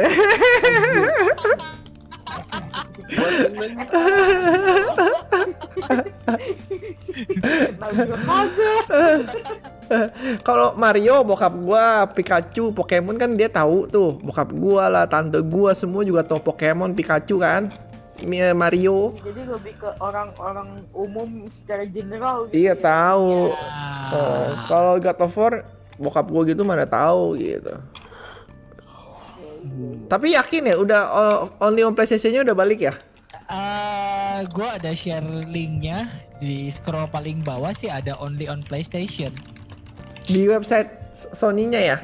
Kalau 10.45 10.77
Mario 10.77 11.25
bokap 11.25 11.55
gua, 11.57 12.05
Pikachu, 12.07 12.71
Pokemon 12.71 13.17
kan 13.17 13.33
dia 13.33 13.49
tahu 13.49 13.87
tuh. 13.87 14.19
Bokap 14.21 14.53
gua 14.53 14.87
lah, 14.87 15.05
tante 15.07 15.41
gua 15.41 15.73
semua 15.73 16.05
juga 16.05 16.21
tahu 16.21 16.43
Pokemon, 16.43 16.93
Pikachu 16.93 17.39
kan. 17.39 17.71
Mi- 18.19 18.51
Mario. 18.51 19.15
jadi 19.23 19.47
lebih 19.47 19.79
ke 19.79 19.87
orang-orang 20.03 20.83
umum 20.91 21.47
secara 21.47 21.87
general 21.87 22.51
gitu 22.51 22.59
Iya 22.59 22.75
ya. 22.75 22.77
tahu. 22.77 23.55
Ah, 23.55 23.87
Oh, 24.09 24.49
kalau 24.67 24.97
God 24.97 25.21
of 25.21 25.37
War 25.37 25.55
bokap 25.95 26.27
gua 26.27 26.43
gitu 26.43 26.65
mana 26.65 26.83
tahu 26.83 27.39
gitu. 27.39 27.79
Tapi 30.07 30.35
yakin 30.35 30.69
ya 30.69 30.77
udah 30.77 31.03
only 31.59 31.83
on 31.83 31.93
PlayStation-nya 31.93 32.43
udah 32.43 32.57
balik 32.57 32.81
ya? 32.83 32.95
Eh, 33.49 34.41
gua 34.53 34.77
ada 34.77 34.93
share 34.93 35.25
linknya 35.45 36.05
di 36.37 36.69
scroll 36.69 37.09
paling 37.09 37.41
bawah 37.41 37.73
sih 37.73 37.89
ada 37.89 38.13
only 38.17 38.45
on 38.45 38.61
PlayStation 38.61 39.33
Di 40.23 40.45
website 40.45 40.89
Sony-nya 41.33 41.81
ya? 41.81 41.99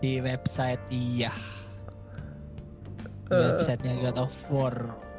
di 0.00 0.16
website 0.18 0.80
iya 0.88 1.28
Eh. 3.28 3.36
websitenya 3.36 4.10
God 4.10 4.26
of 4.26 4.34
War 4.48 4.74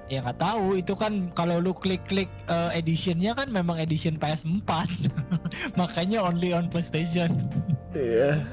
ya 0.10 0.20
nggak 0.20 0.42
tahu 0.42 0.76
itu 0.76 0.92
kan 0.92 1.32
kalau 1.32 1.64
lu 1.64 1.72
klik-klik 1.72 2.28
eh, 2.44 2.76
editionnya 2.76 3.32
kan 3.32 3.48
memang 3.48 3.80
edition 3.80 4.20
PS4 4.20 4.68
makanya 5.80 6.20
only 6.20 6.52
on 6.52 6.68
PlayStation 6.68 7.32
Iya. 7.94 8.44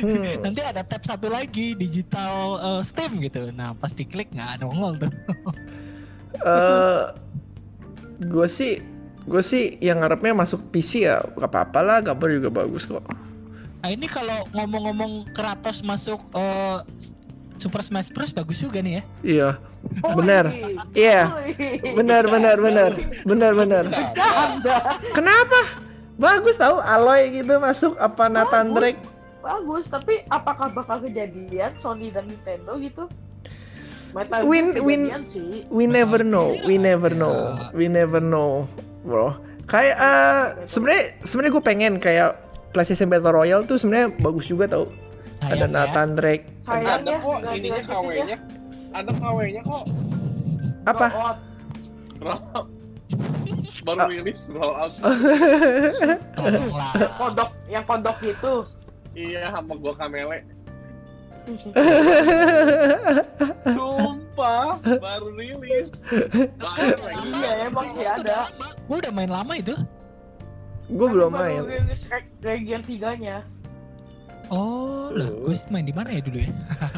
Hmm. 0.00 0.40
nanti 0.40 0.60
ada 0.62 0.86
tab 0.86 1.02
satu 1.04 1.28
lagi 1.28 1.74
digital 1.74 2.58
eh, 2.58 2.82
Steam 2.86 3.20
gitu. 3.20 3.50
Nah 3.52 3.74
pas 3.76 3.92
diklik 3.92 4.30
nggak 4.32 4.62
nongol 4.62 4.98
tuh. 4.98 5.12
Eh 6.32 7.04
gue 8.24 8.48
sih 8.48 8.80
gue 9.28 9.42
sih 9.44 9.76
yang 9.84 10.00
ngarepnya 10.00 10.32
masuk 10.32 10.64
PC 10.72 11.06
ya 11.06 11.20
gak 11.36 11.50
apa-apa 11.52 11.80
lah 11.84 11.98
gambar 12.00 12.28
juga 12.40 12.48
bagus 12.50 12.88
kok. 12.88 13.04
Nah 13.84 13.90
ini 13.92 14.08
kalau 14.08 14.48
ngomong-ngomong 14.56 15.28
Kratos 15.36 15.84
masuk 15.84 16.24
eh, 16.32 16.78
Super 17.60 17.84
Smash 17.84 18.10
Bros. 18.10 18.34
bagus 18.34 18.58
juga 18.58 18.82
nih 18.82 18.98
ya. 18.98 19.02
iya. 19.22 19.50
Oh, 20.02 20.14
benar. 20.18 20.50
Iya. 20.94 21.30
Wih. 21.46 21.94
benar 21.94 22.26
benar 22.26 22.56
benar. 22.58 22.90
Benar 23.22 23.52
benar. 23.54 23.84
Kenapa? 25.14 25.60
Bagus 26.18 26.58
tahu 26.58 26.78
Aloy 26.82 27.42
gitu 27.42 27.58
masuk 27.58 27.94
apa 27.98 28.30
Nathan. 28.30 28.74
Drake 28.74 29.11
bagus 29.42 29.84
tapi 29.86 30.22
apakah 30.26 30.70
bakal 30.70 31.02
kejadian 31.02 31.74
Sony 31.74 32.08
dan 32.08 32.24
Nintendo 32.24 32.78
gitu 32.78 33.10
Metal 34.12 34.44
Win- 34.44 34.76
win- 34.78 35.10
sih 35.24 35.64
we 35.66 35.84
never 35.84 36.20
know 36.20 36.54
we 36.62 36.76
never 36.76 37.10
know 37.10 37.34
we 37.72 37.86
never 37.86 38.18
know 38.18 38.68
bro 39.02 39.34
kayak 39.64 39.96
eh 39.96 40.42
sebenarnya 40.62 41.02
sebenarnya 41.22 41.52
gue 41.52 41.64
pengen 41.64 41.92
kayak 41.96 42.30
PlayStation 42.70 43.08
Battle 43.08 43.32
Royale 43.34 43.64
tuh 43.64 43.76
sebenarnya 43.76 44.14
bagus 44.16 44.46
juga 44.46 44.64
tau 44.66 44.86
ada 45.40 45.58
ya. 45.58 45.66
Nathan 45.66 46.14
Drake 46.14 46.44
sayang 46.62 47.02
ada 47.02 47.10
ya 47.10 47.18
kok 47.18 47.36
ininya 47.50 47.50
dilanjutin 47.50 47.72
ya. 47.72 47.82
KW-nya. 47.82 48.36
Ada 48.92 49.10
KW-nya 49.12 49.62
kok. 49.62 49.82
apa 50.84 51.06
Oh, 51.08 51.34
Roll- 52.22 52.68
Baru 53.82 54.06
rilis 54.08 54.46
roll 54.48 54.72
out. 54.72 54.94
Tolonglah. 56.32 56.90
yang 57.02 57.12
kodok 57.12 57.50
yang 57.66 57.84
kodok 57.84 58.18
itu 58.22 58.52
Iya, 59.12 59.50
sama 59.50 59.74
gua 59.74 59.92
kamele. 59.94 60.40
Sumpah, 63.68 64.78
baru 64.82 65.28
rilis. 65.34 65.90
Bayar 66.54 66.98
lagi. 66.98 67.28
iya 67.30 67.50
emang 67.66 67.86
sih 67.92 68.06
ada 68.06 68.46
Gue 68.84 68.96
udah 68.98 69.12
main 69.12 69.28
lama 69.28 69.54
itu. 69.54 69.74
gue 70.86 71.08
belum 71.08 71.32
Baru 71.32 71.40
main 71.40 71.62
rilis 71.64 72.06
reg- 72.06 72.28
region 72.40 72.82
3 72.84 73.16
nya 73.16 73.36
Oh, 74.46 75.08
lah 75.08 75.24
gue 75.26 75.56
main 75.66 75.82
di 75.82 75.94
mana 75.94 76.12
ya 76.12 76.20
dulu 76.20 76.36
ya? 76.38 76.50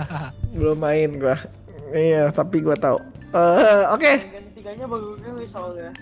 belum 0.56 0.76
main 0.76 1.10
gua 1.14 1.36
iya 1.90 2.26
tapi 2.28 2.58
gua 2.58 2.74
tahu 2.74 2.98
Eh, 3.30 3.82
oke 3.88 4.12
region 4.18 4.44
3 4.50 4.78
nya 4.82 4.84
baru 4.84 5.14
rilis 5.16 5.46
soalnya 5.48 5.94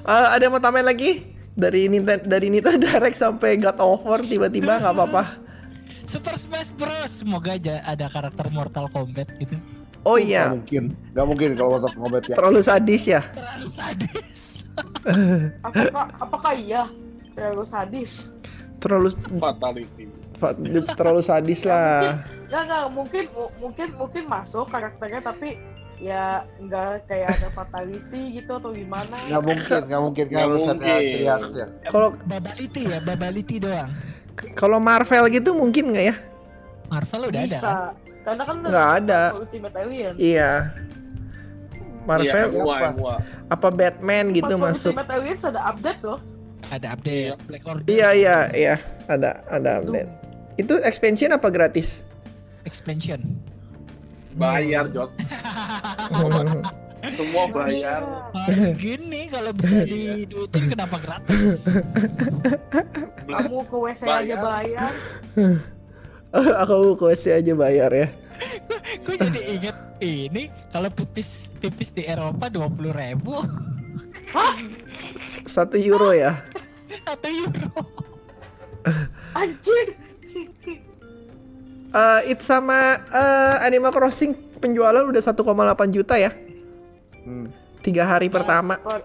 Eh, 0.00 0.26
ada 0.30 0.40
yang 0.40 0.54
mau 0.54 0.62
tambahin 0.62 0.86
lagi 0.86 1.34
dari 1.52 1.86
Nintendo 1.86 2.24
dari 2.24 2.48
Nintendo 2.48 2.78
Direct 2.80 3.16
sampai 3.16 3.56
God 3.56 3.78
of 3.78 4.02
War 4.02 4.20
tiba-tiba 4.20 4.78
nggak 4.78 4.92
apa-apa 4.92 5.24
Super 6.02 6.34
Smash 6.34 6.74
Bros. 6.74 7.22
Semoga 7.22 7.54
aja 7.54 7.82
ada 7.84 8.06
karakter 8.06 8.50
Mortal 8.50 8.86
Kombat 8.88 9.30
gitu. 9.36 9.54
oh 10.02 10.14
Gak 10.14 10.26
iya 10.26 10.50
mungkin, 10.50 10.84
gak 11.12 11.22
mungkin 11.24 11.50
kalau 11.54 11.76
Mortal 11.76 11.92
Kombat 11.92 12.22
ya. 12.24 12.34
terlalu 12.34 12.60
sadis 12.60 13.02
ya 13.04 13.22
Terlalu 13.30 13.68
sadis. 13.68 14.40
apakah 15.62 16.06
apakah 16.18 16.52
iya 16.52 16.82
terlalu 17.32 17.64
sadis 17.64 18.32
terlalu 18.76 19.12
Fatality. 19.36 20.04
fa- 20.34 20.56
terlalu 20.90 21.20
sadis 21.20 21.60
lah 21.62 22.16
nggak 22.48 22.62
nggak 22.64 22.82
mungkin 22.90 23.24
mu- 23.30 23.52
mungkin 23.60 23.88
mungkin 23.94 24.24
masuk 24.26 24.66
karakternya 24.66 25.20
tapi 25.22 25.60
ya 26.00 26.24
nggak 26.56 27.04
kayak 27.04 27.28
ada 27.36 27.48
fatality 27.52 28.40
gitu 28.40 28.56
atau 28.56 28.72
gimana 28.72 29.12
Gak 29.28 29.42
mungkin, 29.44 29.80
gak 29.84 30.00
mungkin 30.00 30.24
Nggak 30.26 30.40
kalau 30.40 30.56
harus 30.56 30.72
ada 30.72 30.86
ciri 30.98 31.24
khasnya. 31.24 31.66
kalau 31.86 32.08
Babaliti 32.24 32.82
ya, 32.88 32.98
babaliti 32.98 33.56
doang. 33.60 33.90
Kalau 34.56 34.80
Marvel 34.80 35.28
gitu 35.28 35.52
mungkin 35.52 35.92
nggak 35.92 36.06
ya? 36.08 36.16
Marvel 36.88 37.22
udah 37.28 37.40
ada 37.40 37.46
Bisa. 37.46 37.60
kan? 37.60 37.76
Karena 38.20 38.42
kan 38.42 38.56
Nggak 38.64 38.88
ada. 38.98 39.20
Ultimate 39.36 39.76
Alien. 39.76 40.14
Iya. 40.16 40.50
Marvel 42.00 42.24
Iya, 42.24 42.48
gua, 42.50 42.74
apa? 42.74 42.88
gua. 42.96 43.14
apa 43.46 43.68
Batman 43.68 44.24
gitu 44.32 44.54
Marvel 44.56 44.72
masuk? 44.72 44.92
Ultimate 44.96 45.12
Alien 45.12 45.36
ada 45.44 45.60
update 45.68 46.00
loh. 46.00 46.20
Ada 46.70 46.86
update 46.94 47.34
Black 47.44 47.64
Order 47.66 47.84
Iya 47.84 48.08
iya 48.14 48.36
iya 48.52 48.74
ada 49.04 49.44
ada 49.46 49.70
update. 49.80 50.10
Itu 50.56 50.80
expansion 50.80 51.30
apa 51.30 51.48
gratis? 51.48 52.00
expansion. 52.62 53.20
Bayar, 54.34 54.86
Jot. 54.90 55.10
Semua 57.00 57.48
bayar. 57.48 58.02
Gini 58.76 59.32
kalau 59.32 59.56
bisa 59.56 59.88
diduitin 59.88 60.64
kenapa 60.68 61.00
gratis? 61.00 61.64
Kamu 63.30 63.64
ke 63.64 63.76
WC 63.76 64.02
aja 64.04 64.36
Bayar. 64.36 64.92
Aku 66.62 66.94
kuasi 66.94 67.34
aja 67.34 67.52
bayar 67.58 67.90
ya. 67.90 68.06
Gue 69.02 69.18
jadi 69.18 69.40
inget 69.50 69.76
ini 69.98 70.46
kalau 70.70 70.86
pipis 70.92 71.50
pipis 71.58 71.90
di 71.90 72.06
Eropa 72.06 72.46
dua 72.46 72.70
puluh 72.70 72.94
ribu 72.94 73.34
Satu 75.42 75.74
euro 75.74 76.14
ya. 76.14 76.38
satu 77.02 77.26
euro. 77.26 77.82
Anjing. 79.34 80.09
Eh 81.90 82.20
itu 82.30 82.42
sama 82.42 82.78
eh, 83.02 83.56
Animal 83.64 83.90
Crossing 83.90 84.32
penjualan 84.56 85.02
udah 85.02 85.18
1,8 85.18 85.34
juta 85.90 86.14
ya. 86.14 86.30
Hmm. 87.22 87.50
Tiga 87.80 88.04
hari 88.04 88.28
pertama. 88.28 88.78
Oh, 88.82 89.00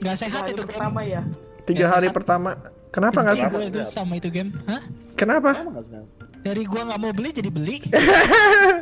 Nggak 0.00 0.16
sehat 0.16 0.44
itu 0.48 0.60
game. 0.60 0.70
pertama 0.70 1.00
ya. 1.02 1.22
Tiga 1.64 1.86
hari 1.86 2.08
sehat. 2.08 2.16
pertama. 2.16 2.50
Kenapa 2.90 3.22
nggak 3.22 3.36
gue 3.48 3.62
itu 3.68 3.80
sama 3.86 4.18
itu 4.18 4.28
game. 4.28 4.50
Hah? 4.66 4.82
Kenapa? 5.14 5.54
Dari 6.40 6.64
gua 6.64 6.88
nggak 6.88 7.00
mau 7.00 7.12
beli 7.12 7.30
jadi 7.30 7.50
beli. 7.52 7.76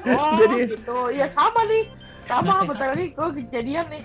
Oh 0.08 0.38
Jadi- 0.40 0.72
gitu. 0.72 0.98
Ya 1.12 1.26
sama 1.28 1.66
nih. 1.66 1.84
Sama 2.24 2.52
sehat. 2.54 2.68
bentar 2.68 2.88
lagi 2.92 3.06
gue 3.12 3.28
kejadian 3.44 3.86
nih. 3.88 4.02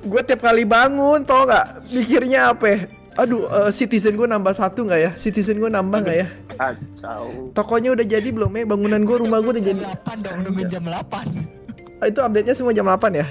Gue 0.00 0.20
tiap 0.24 0.40
kali 0.40 0.64
bangun 0.64 1.20
tau 1.22 1.44
nggak 1.44 1.66
mikirnya 1.92 2.56
apa? 2.56 2.88
Ya? 3.18 3.22
Aduh, 3.26 3.42
eh, 3.50 3.70
citizen 3.74 4.14
gue 4.14 4.30
nambah 4.30 4.54
satu 4.54 4.86
nggak 4.86 5.00
ya? 5.02 5.10
Citizen 5.18 5.58
gue 5.58 5.66
nambah 5.66 5.98
nggak 6.06 6.16
ya? 6.22 6.26
Kacau. 6.54 7.50
Tokonya 7.50 7.98
udah 7.98 8.06
jadi 8.06 8.28
belum 8.30 8.54
ya? 8.54 8.62
Bangunan 8.62 9.02
gue, 9.02 9.16
rumah 9.18 9.42
gue 9.42 9.58
udah 9.58 9.64
jam 9.64 9.74
jadi. 9.74 9.90
8 10.06 10.22
dong 10.22 10.38
nungguin 10.46 10.68
jam 10.70 10.84
8. 10.86 11.98
Ah, 11.98 12.06
itu 12.06 12.20
update-nya 12.22 12.54
semua 12.54 12.70
jam 12.70 12.86
8 12.86 13.10
ya? 13.18 13.26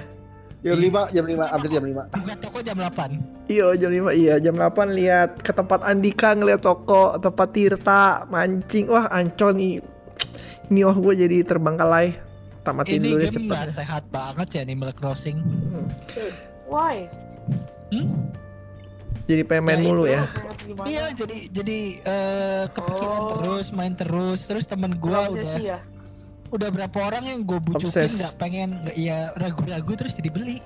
Jam 0.59 0.75
5, 0.75 1.15
jam 1.15 1.23
5, 1.23 1.47
update 1.55 1.71
jam 1.71 1.85
5. 1.87 2.03
Buka 2.19 2.33
toko 2.43 2.59
jam 2.59 2.75
8. 2.75 3.47
Iya 3.47 3.67
jam 3.79 3.91
5 3.95 4.11
iya 4.11 4.35
jam 4.43 4.55
8 4.59 4.91
lihat 4.91 5.39
ke 5.39 5.55
tempat 5.55 5.79
Andika 5.87 6.35
ngeliat 6.35 6.59
toko 6.59 7.15
tempat 7.15 7.47
Tirta 7.55 8.27
mancing 8.27 8.91
wah 8.91 9.07
ancol 9.07 9.55
nih 9.55 9.79
ini 10.67 10.83
wah 10.83 10.97
gue 10.99 11.13
jadi 11.15 11.47
terbangkalai 11.47 12.19
tamatin 12.67 12.99
Ini 12.99 13.07
dulu 13.07 13.15
deh 13.15 13.23
game 13.23 13.35
cepet 13.39 13.55
nggak 13.55 13.71
sehat 13.71 14.03
banget 14.11 14.47
sih 14.51 14.59
Animal 14.59 14.91
Crossing. 14.91 15.39
Why? 16.67 17.07
Hmm? 17.95 18.27
Jadi 19.27 19.41
pengen 19.43 19.63
main 19.65 19.77
Ya, 19.77 19.83
mulu 19.83 20.03
itu. 20.03 20.13
ya? 20.13 20.21
Iya 20.81 21.03
jadi 21.13 21.37
jadi 21.51 21.79
eh, 21.99 22.63
kepikiran 22.71 23.19
Oh. 23.19 23.27
terus 23.35 23.67
main 23.69 23.93
terus 23.93 24.39
terus 24.43 24.65
temen 24.65 24.95
gua 24.95 25.27
udah 25.27 25.55
ya? 25.57 25.79
udah 26.47 26.69
berapa 26.69 26.97
orang 27.03 27.27
yang 27.27 27.39
gue 27.43 27.59
bujukin 27.59 28.07
nggak 28.07 28.33
pengen 28.35 28.79
nggak 28.79 28.95
ya 28.95 29.35
ragu-ragu 29.35 29.91
terus 29.93 30.15
jadi 30.15 30.31
beli 30.31 30.63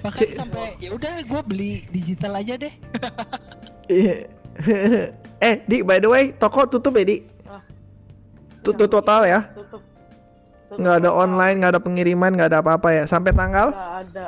bahkan 0.00 0.26
sampai 0.28 0.74
ya 0.76 0.90
udah 0.90 1.22
gue 1.22 1.40
beli 1.44 1.72
digital 1.88 2.34
aja 2.34 2.58
deh 2.58 2.74
Iya. 3.86 4.26
eh 5.46 5.54
di 5.62 5.80
by 5.80 5.98
the 5.98 6.08
way 6.08 6.24
toko 6.32 6.66
tutup 6.66 6.90
ya 6.92 7.04
di 7.04 7.22
Ah. 7.44 7.62
tutup 8.60 8.90
total 8.90 9.22
ya 9.22 9.46
Tutup. 9.48 9.82
Nggak 10.74 10.94
ada 10.98 11.10
online 11.12 11.56
nggak 11.56 11.70
ada 11.70 11.80
pengiriman 11.80 12.30
nggak 12.32 12.48
ada 12.48 12.58
apa-apa 12.58 12.88
ya 12.92 13.02
sampai 13.04 13.30
tanggal 13.30 13.70
Nggak 13.70 13.94
ada. 14.02 14.26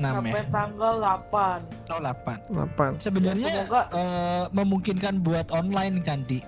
Enam 0.00 0.14
Sampai 0.16 0.32
ya 0.32 0.44
tanggal 0.48 0.94
8. 0.96 1.60
08 1.86 2.40
8 2.48 2.96
sebenarnya 2.98 3.48
Semoga- 3.60 3.88
eh, 3.92 4.44
memungkinkan 4.50 5.14
buat 5.20 5.46
online 5.50 6.00
kan 6.00 6.24
di 6.24 6.40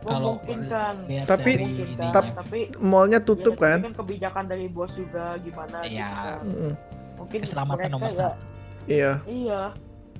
kalau 0.00 0.34
Memungkinkan. 0.34 0.94
lihat 1.06 1.26
Tapi- 1.28 1.54
Memungkinkan, 1.56 1.94
ininya. 1.94 2.32
tapi 2.34 2.58
mallnya 2.80 3.18
ya, 3.18 3.22
tutup 3.24 3.54
tapi 3.54 3.66
kan 3.68 3.78
kan 3.80 3.94
kebijakan 3.96 4.44
dari 4.46 4.66
bos 4.66 4.92
juga 4.92 5.38
gimana 5.38 5.76
gitu 5.84 5.94
Iya. 5.94 6.10
kan. 6.10 6.42
Mm, 6.44 6.72
Mungkin 7.14 7.38
keselamatan 7.40 7.88
nomor 7.88 8.08
nggak- 8.08 8.34
satu 8.34 8.46
iya 8.84 9.12
Iya. 9.24 9.62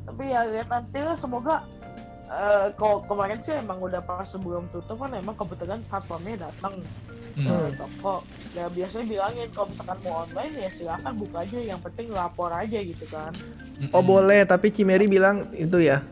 Tapi 0.03 0.25
ya 0.29 0.41
lihat 0.45 0.69
nanti 0.69 0.99
lah 0.99 1.15
semoga 1.15 1.57
eh 2.29 2.67
kalau 2.75 3.03
kemarin 3.03 3.39
sih 3.39 3.55
emang 3.55 3.79
udah 3.79 4.01
pas 4.01 4.25
sebelum 4.25 4.65
tutup 4.69 4.97
kan 4.97 5.13
emang 5.13 5.35
kebetulan 5.35 5.83
satpamnya 5.85 6.43
datang 6.43 6.79
Hmm. 7.35 7.49
ke 7.67 7.77
toko. 7.77 8.17
Ya 8.53 8.67
biasanya 8.67 9.07
bilangin 9.07 9.49
kalau 9.51 9.67
misalkan 9.69 9.99
mau 10.01 10.15
online 10.23 10.55
ya 10.59 10.69
silakan 10.69 11.13
buka 11.17 11.37
aja 11.41 11.59
yang 11.59 11.81
penting 11.81 12.07
lapor 12.09 12.51
aja 12.51 12.79
gitu 12.79 13.05
kan. 13.09 13.33
oh 13.85 13.99
Mm-mm. 13.99 14.05
boleh 14.07 14.41
tapi 14.45 14.69
Cimeri 14.69 15.07
bilang 15.07 15.49
itu 15.53 15.81
ya 15.81 16.05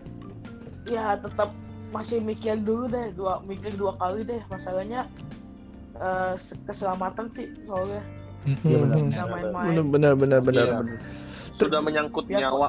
Ya 0.84 1.14
tetap 1.14 1.54
masih 1.90 2.18
mikir 2.18 2.56
dulu 2.58 2.86
deh 2.86 3.12
dua 3.12 3.38
mikir 3.42 3.70
dua 3.72 3.94
kali 3.94 4.22
deh 4.22 4.40
masalahnya 4.46 5.06
eh 5.94 6.34
keselamatan 6.64 7.28
sih 7.28 7.46
soalnya 7.62 8.02
Mm-mm, 8.40 8.64
Iya, 8.64 8.78
benar. 9.22 9.26
bener 9.84 10.14
bener 10.16 10.40
bener 10.40 10.66
Iya. 10.66 10.76
bener 10.80 10.98
Sudah 11.52 11.78
menyangkut 11.78 12.24
Biar- 12.24 12.40
nyawa. 12.42 12.68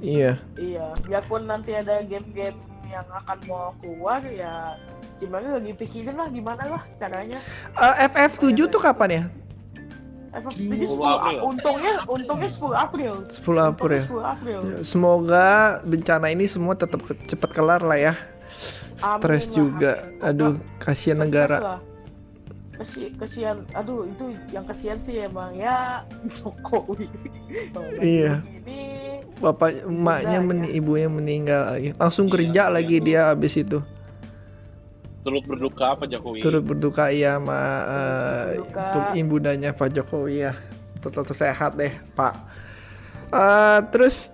iya 0.00 0.34
Iya, 0.56 0.92
biarpun 1.00 1.46
nanti 1.46 1.72
ada 1.72 2.02
game-game 2.02 2.58
yang 2.86 3.06
akan 3.08 3.38
mau 3.46 3.70
keluar 3.78 4.20
ya 4.26 4.74
gimana 5.16 5.46
lagi 5.52 5.72
pikirin 5.72 6.12
lah 6.12 6.28
gimana 6.28 6.62
lah 6.68 6.82
caranya. 6.96 7.38
Eh, 7.72 7.94
FF7 8.06 8.42
tuh 8.66 8.78
kapan 8.78 9.10
ya 9.12 9.24
FF7 10.32 10.58
10 10.58 10.90
10 10.90 10.98
April. 10.98 11.38
untungnya 11.44 11.92
untungnya 12.06 12.50
10 12.50 12.74
April. 12.74 13.12
10 13.24 13.38
April 13.62 14.00
Untungnya 14.02 14.02
10 14.02 14.26
April. 14.26 14.58
Ya, 14.60 14.76
Semoga 14.82 15.46
bencana 15.80 16.26
ini 16.28 16.44
semua 16.44 16.74
tetap 16.74 17.00
ke- 17.00 17.18
cepat 17.24 17.50
kelar 17.50 17.80
lah 17.80 17.94
ya. 17.96 18.14
Stres 18.96 19.46
juga. 19.48 20.02
amin. 20.16 20.26
Aduh, 20.26 20.52
kasihan 20.78 21.18
negara. 21.20 21.78
Kesi 22.74 23.14
kesian, 23.14 23.62
aduh 23.70 24.02
itu 24.04 24.34
yang 24.50 24.66
kesian 24.66 24.98
sih 25.00 25.22
emang 25.22 25.54
ya 25.54 26.02
Jokowi. 26.28 27.06
Iya. 28.02 28.42
begini, 28.42 28.82
Bapak 29.38 29.86
emaknya 29.86 30.38
ya. 30.38 30.42
meni- 30.42 30.72
ibunya 30.72 31.06
meninggal 31.06 31.70
lagi. 31.70 31.94
Langsung 31.94 32.26
Iya, 32.26 32.34
kerja 32.34 32.62
iya. 32.64 32.72
lagi 32.72 32.96
dia 32.98 33.20
habis 33.30 33.54
itu. 33.54 33.78
Turut 35.24 35.40
berduka 35.42 35.84
apa 35.90 36.04
Jokowi? 36.04 36.38
Turut 36.38 36.60
berduka 36.62 37.08
iya 37.08 37.34
sama 37.34 37.56
eh, 37.82 38.42
Berduka. 38.54 38.80
untuk 38.84 39.04
ibundanya 39.16 39.70
Pak 39.72 39.88
Jokowi 39.90 40.44
ya. 40.44 40.52
Tetap 41.00 41.24
sehat 41.30 41.72
deh, 41.74 41.92
Pak. 42.12 42.34
Eh, 43.30 43.78
terus 43.88 44.28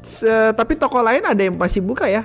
se- 0.00 0.30
tapi 0.52 0.72
toko 0.72 0.98
lain 0.98 1.20
ada 1.20 1.38
yang 1.38 1.52
masih 1.52 1.78
buka 1.80 2.06
ya? 2.06 2.22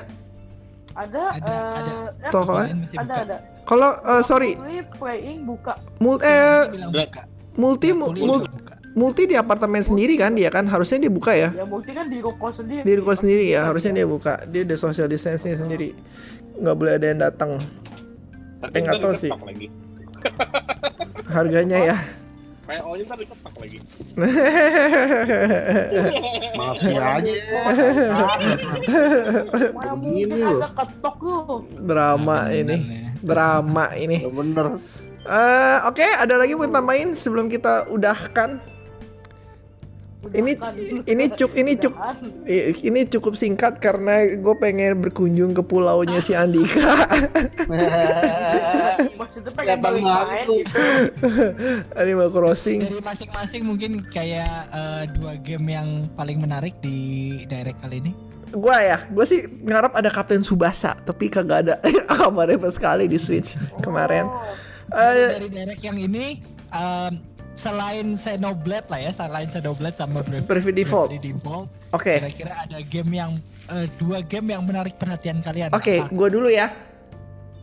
ada 0.93 1.33
Ada, 1.33 1.53
ada. 1.73 1.89
eh, 1.89 2.05
ya, 2.21 2.29
Toko 2.29 2.53
lain? 2.53 2.69
Lain 2.69 2.77
masih 2.79 2.97
ada 2.97 3.05
buka. 3.07 3.23
ada. 3.23 3.37
Kalau 3.63 3.89
eh, 3.97 4.21
sorry, 4.23 4.51
playing 4.93 5.39
buka. 5.41 5.73
mul- 5.97 6.21
Dia 6.21 6.29
eh, 6.29 6.85
buka. 6.85 7.21
multi 7.55 7.89
Kuliah 7.89 7.97
mul- 7.97 8.13
juga 8.39 8.53
buka. 8.53 8.73
multi 8.93 9.21
di 9.25 9.33
apartemen 9.33 9.81
sendiri 9.81 10.13
kan 10.15 10.29
dia 10.31 10.47
kan 10.47 10.63
harusnya 10.63 11.01
dia 11.01 11.09
buka 11.09 11.33
ya? 11.33 11.49
Ya 11.51 11.65
bukti 11.65 11.91
kan 11.91 12.05
di 12.05 12.21
ruko 12.21 12.45
sendiri. 12.47 12.85
di 12.85 12.93
ruko 12.93 13.09
sendiri 13.11 13.45
ya 13.47 13.57
Pasti 13.59 13.69
harusnya 13.73 13.91
dia 13.95 14.05
buka 14.05 14.33
dia 14.45 14.61
udah 14.63 14.77
social 14.77 15.07
distancing 15.07 15.57
sendiri 15.57 15.97
nggak 16.53 16.75
boleh 16.75 16.93
ada 16.93 17.05
yang 17.07 17.17
datang 17.19 17.57
Tapi 18.63 18.77
nggak 18.79 18.99
tahu 19.03 19.13
sih. 19.19 19.31
lagi. 19.31 19.67
harganya 21.27 21.79
ya 21.83 21.97
PO-nya 22.63 23.03
ntar 23.03 23.19
diketok 23.19 23.53
lagi. 23.59 23.77
Masih 26.59 26.95
aja. 26.95 27.33
Begini 29.99 30.39
loh. 30.39 30.63
ada 30.63 30.69
ketok 30.71 31.17
lu. 31.19 31.39
drama 31.83 32.47
Nah, 32.47 32.55
ini 32.55 32.75
ya. 32.87 33.11
drama 33.19 33.85
ini 33.99 34.23
bener. 34.31 34.79
Eh, 35.27 35.77
oke 35.83 36.07
ada 36.07 36.39
lagi 36.39 36.55
mau 36.55 36.71
tambahin 36.71 37.11
sebelum 37.11 37.51
kita 37.51 37.91
udahkan 37.91 38.63
Ini- 40.25 40.55
ini 41.03 41.25
cuk- 41.29 41.51
ini 41.53 41.73
cuk- 41.75 41.99
ini 42.81 42.99
cukup 43.05 43.33
singkat 43.33 43.77
karena 43.77 44.23
gue 44.33 44.55
pengen 44.55 44.99
berkunjung 44.99 45.51
ke 45.51 45.59
pulaunya 45.59 46.17
si 46.17 46.31
Andika. 46.31 47.03
Maksudnya 49.13 49.51
pengen 49.51 49.77
main 49.99 50.47
gitu. 50.47 50.77
Animal 52.01 52.29
Crossing. 52.29 52.79
Dari 52.81 52.99
masing-masing 52.99 53.61
mungkin 53.63 53.91
kayak 54.05 54.47
eh, 54.69 55.03
dua 55.11 55.35
game 55.37 55.67
yang 55.69 55.87
paling 56.13 56.39
menarik 56.39 56.79
di 56.79 56.97
direct 57.45 57.79
kali 57.79 57.99
ini. 57.99 58.13
gue 58.53 58.77
ya 58.77 59.09
gue 59.09 59.25
sih 59.25 59.41
ngarep 59.65 59.97
ada 59.97 60.13
Kapten 60.13 60.45
Subasa 60.45 60.93
tapi 60.95 61.25
kagak 61.25 61.65
ada 61.65 61.81
kabarnya 62.13 62.61
pas 62.61 62.69
sekali 62.71 63.09
di 63.09 63.17
Switch 63.17 63.57
kemarin. 63.81 64.29
Oh, 64.29 64.45
Eh, 64.93 65.33
dari 65.33 65.49
direct 65.49 65.81
yang 65.81 65.97
ini 65.97 66.37
em, 66.69 67.17
selain 67.53 68.17
Xenoblade 68.17 68.89
lah 68.89 68.99
ya, 68.99 69.11
selain 69.13 69.47
Xenoblade 69.47 69.93
sama 69.93 70.21
Bravely 70.21 70.45
Bravely 70.45 70.73
Default. 70.73 71.09
Bravely 71.13 71.31
Default, 71.33 71.67
Oke. 71.93 72.13
Kira-kira 72.19 72.53
ada 72.65 72.77
game 72.81 73.11
yang 73.13 73.31
eh, 73.69 73.85
dua 73.97 74.25
game 74.25 74.53
yang 74.53 74.65
menarik 74.65 74.97
perhatian 74.97 75.39
kalian. 75.39 75.69
Oke, 75.71 76.01
Apa? 76.01 76.09
gua 76.09 76.27
dulu 76.27 76.49
ya. 76.49 76.73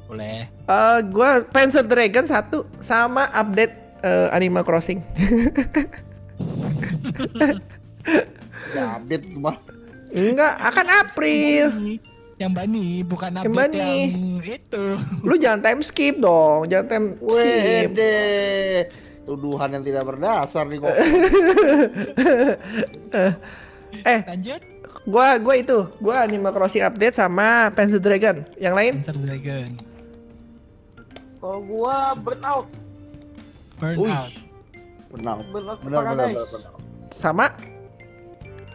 Boleh. 0.06 0.46
Eh, 0.46 0.98
gua 1.10 1.42
Panzer 1.44 1.82
Dragon 1.82 2.26
satu 2.26 2.66
sama 2.78 3.26
update 3.30 3.74
eh, 4.02 4.28
Animal 4.30 4.62
Crossing. 4.62 5.02
Ya, 8.70 8.96
update 8.96 9.26
itu 9.26 9.38
mah. 9.38 9.58
Enggak, 10.10 10.54
akan 10.62 10.86
April. 11.02 11.64
Yang 12.38 12.52
Bani, 12.54 12.88
bukan 13.04 13.30
Yang 13.34 13.44
update 13.44 13.58
Bani. 13.58 13.78
yang 13.82 14.40
itu. 14.40 14.84
Lu 15.20 15.34
jangan 15.36 15.60
time 15.60 15.80
skip 15.82 16.16
dong, 16.16 16.70
jangan 16.70 16.86
time 16.86 17.06
skip. 17.18 17.88
Wede. 17.92 18.18
Tuduhan 19.30 19.70
yang 19.70 19.84
tidak 19.86 20.02
berdasar 20.10 20.66
nih 20.66 20.78
kok. 20.82 20.90
Eh, 23.90 24.22
Lanjut. 24.22 24.62
gua 25.02 25.34
gua 25.42 25.54
itu, 25.58 25.82
gua 25.98 26.22
Animal 26.22 26.54
Crossing 26.54 26.86
update 26.86 27.10
sama 27.10 27.74
Panzer 27.74 27.98
Dragon. 27.98 28.46
Yang 28.54 28.74
lain? 28.78 28.92
Panzer 29.02 29.18
Dragon. 29.18 29.70
Kalau 31.42 31.58
gua 31.66 32.14
burnout. 32.14 32.66
Burnout. 33.82 34.30
Benar. 35.10 35.38
burnout 35.42 35.42
Benar 35.50 35.74
benar 35.82 36.02
benar. 36.06 36.16
paradise. 36.30 36.54
benar. 36.54 36.70
Sama 37.10 37.46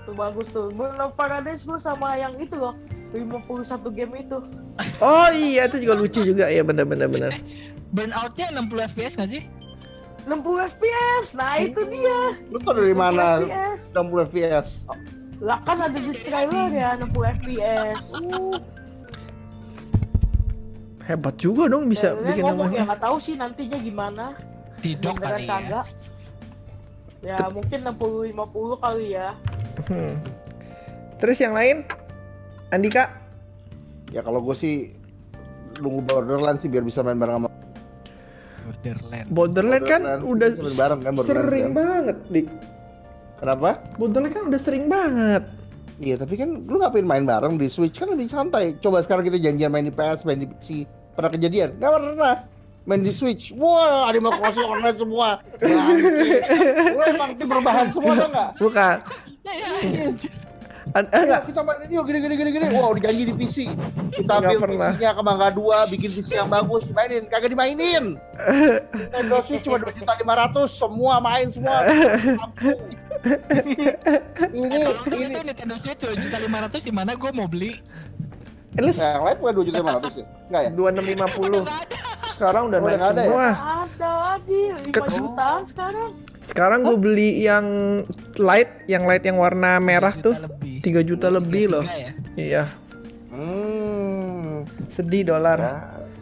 Tuh 0.03 0.13
bagus 0.13 0.47
tuh. 0.51 0.67
Burnout 0.75 1.13
paradise 1.15 1.63
gua 1.63 1.79
sama 1.79 2.19
yang 2.19 2.35
itu 2.35 2.55
loh. 2.55 2.75
51 3.15 3.95
game 3.95 4.13
itu. 4.19 4.37
Oh 4.99 5.31
iya 5.31 5.71
itu 5.71 5.79
juga 5.79 5.95
lucu 5.95 6.19
juga 6.27 6.51
ya 6.51 6.59
bener 6.59 6.83
bener 6.83 7.07
bener. 7.07 7.31
Burnoutnya 7.95 8.51
60 8.51 8.91
FPS 8.91 9.15
nggak 9.15 9.31
sih? 9.31 9.43
60 10.25 10.69
FPS. 10.73 11.37
Nah, 11.37 11.61
itu 11.61 11.81
dia. 11.89 12.33
Lu 12.49 12.57
tau 12.61 12.73
dari 12.73 12.97
mana 12.97 13.45
60 13.45 13.45
FPS. 13.45 13.81
60 13.93 14.27
FPS? 14.29 14.67
Lah 15.43 15.59
kan 15.67 15.77
ada 15.83 15.97
di 15.99 16.13
trailer 16.17 16.69
ya 16.73 16.89
60 16.97 17.33
FPS. 17.41 18.01
Uh, 18.17 18.57
Hebat 21.05 21.37
juga 21.37 21.69
dong 21.69 21.85
bisa 21.85 22.17
trailernya 22.17 22.33
bikin 22.33 22.43
ngomong 22.49 22.65
ya 22.65 22.65
namanya. 22.73 22.85
nggak 22.89 23.01
tahu 23.05 23.17
sih 23.21 23.33
nantinya 23.37 23.77
gimana. 23.77 24.25
Tidok 24.81 25.15
Beneran 25.21 25.45
kali 25.45 25.69
ya. 25.69 25.81
Ya 27.21 27.37
mungkin 27.53 27.79
60 27.85 28.33
50 28.33 28.83
kali 28.83 29.05
ya. 29.13 29.29
Hmm. 29.85 30.09
Terus 31.21 31.37
yang 31.37 31.53
lain? 31.53 31.85
Andika? 32.73 33.21
Ya 34.09 34.25
kalau 34.25 34.41
gue 34.41 34.55
sih 34.57 34.97
nunggu 35.77 36.01
Borderlands 36.07 36.63
sih 36.63 36.71
biar 36.71 36.81
bisa 36.81 37.03
main 37.03 37.19
bareng 37.19 37.43
sama 37.43 37.49
Borderland. 38.65 39.27
Borderland 39.29 39.85
kan 39.85 40.01
Borderlands 40.25 40.57
udah 40.57 40.73
bareng 40.73 41.01
kan 41.05 41.11
Borderlands 41.13 41.45
sering 41.45 41.65
kan. 41.69 41.77
banget, 41.77 42.17
Dik. 42.33 42.47
Kenapa? 43.37 43.69
Borderland 44.01 44.33
kan 44.33 44.43
udah 44.49 44.61
sering 44.61 44.85
banget. 44.89 45.43
Iya 45.95 46.19
tapi 46.19 46.35
kan 46.35 46.67
lu 46.67 46.75
ngapain 46.81 47.07
main 47.07 47.23
bareng 47.23 47.55
di 47.55 47.69
Switch 47.71 48.01
kan 48.01 48.11
lebih 48.11 48.27
santai. 48.27 48.75
Coba 48.81 49.05
sekarang 49.05 49.23
kita 49.29 49.39
janjian 49.39 49.71
main 49.71 49.87
di 49.87 49.93
PS, 49.93 50.27
main 50.27 50.41
di 50.43 50.49
PC. 50.49 50.83
Pernah 51.15 51.31
kejadian? 51.31 51.79
Gak 51.79 51.91
pernah. 51.95 52.35
Main 52.85 53.01
di 53.01 53.09
Switch, 53.09 53.49
wah 53.57 54.05
Animal 54.11 54.37
Crossing 54.37 54.67
online 54.69 54.97
semua. 54.99 55.41
Lu 56.93 57.01
emang 57.01 57.33
tim 57.33 57.49
berbahan 57.49 57.89
semua 57.89 58.13
tau 58.13 58.29
nggak? 58.29 58.49
Bukan. 58.61 58.95
Ya, 60.95 61.01
ya. 61.01 61.03
An- 61.03 61.07
eh, 61.07 61.17
Ayo 61.17 61.23
enggak. 61.25 61.41
kita 61.45 61.61
main 61.61 61.79
ini 61.81 61.93
yuk 61.93 62.05
gini 62.05 62.19
gini 62.21 62.35
gini 62.37 62.49
gini. 62.51 62.65
Wow 62.71 62.91
dijanji 62.93 63.23
di 63.25 63.33
PC. 63.33 63.57
Kita 64.15 64.31
ambil. 64.33 64.57
PC-nya 64.63 65.11
ke 65.11 65.21
Mangga 65.21 65.49
2, 65.51 65.59
bikin 65.91 66.09
PC 66.09 66.29
yang 66.33 66.47
bagus, 66.47 66.87
dimainin. 66.87 67.27
Kagak 67.27 67.51
dimainin. 67.51 68.05
Nintendo 68.89 69.35
Switch 69.41 69.61
cuma 69.61 69.75
2 69.77 69.91
juta 69.91 70.13
500, 70.15 70.71
semua 70.71 71.19
main 71.19 71.51
semua. 71.51 71.83
Kampung. 71.83 72.79
ini 74.53 74.77
Kalau 74.85 75.17
ini 75.17 75.33
itu 75.33 75.39
Nintendo 75.43 75.75
Switch 75.75 75.99
2 75.99 76.15
juta 76.15 76.37
500 76.37 76.79
di 76.79 76.93
mana 76.93 77.11
gue 77.13 77.31
mau 77.31 77.45
beli? 77.45 77.75
Eh, 78.75 78.83
Nah, 78.85 78.91
yang 79.13 79.23
lain 79.25 79.37
bukan 79.37 79.53
2 79.53 79.65
juta 79.65 79.77
500 79.81 80.11
ya? 80.13 80.25
Enggak 80.47 80.61
ya? 80.61 80.69
2650. 80.71 81.59
Nggak 81.61 81.79
ada. 81.81 81.99
Sekarang 82.29 82.63
udah 82.67 82.77
Oh, 82.77 82.85
naik 82.85 82.95
udah 82.97 83.07
ada 83.09 83.15
ya? 83.15 83.25
semua. 83.25 83.47
Ada 83.51 84.09
lagi 84.21 84.61
5 84.69 84.91
Ke- 84.91 85.11
jutaan 85.11 85.61
sekarang. 85.65 86.11
Sekarang 86.55 86.87
gue 86.87 86.95
beli 86.95 87.43
yang 87.43 87.67
light, 88.39 88.87
yang 88.87 89.03
light 89.03 89.27
yang 89.27 89.35
warna 89.35 89.75
merah 89.75 90.15
Juta 90.15 90.23
tuh 90.23 90.35
lebih. 90.39 90.75
3 90.79 91.03
juta 91.03 91.27
lebih 91.27 91.63
loh. 91.67 91.83
Tiga 91.83 91.99
ya? 91.99 92.11
Iya, 92.39 92.63
Hmm. 93.27 94.63
sedih 94.87 95.27
dolar. 95.27 95.59
Ya, 95.59 95.75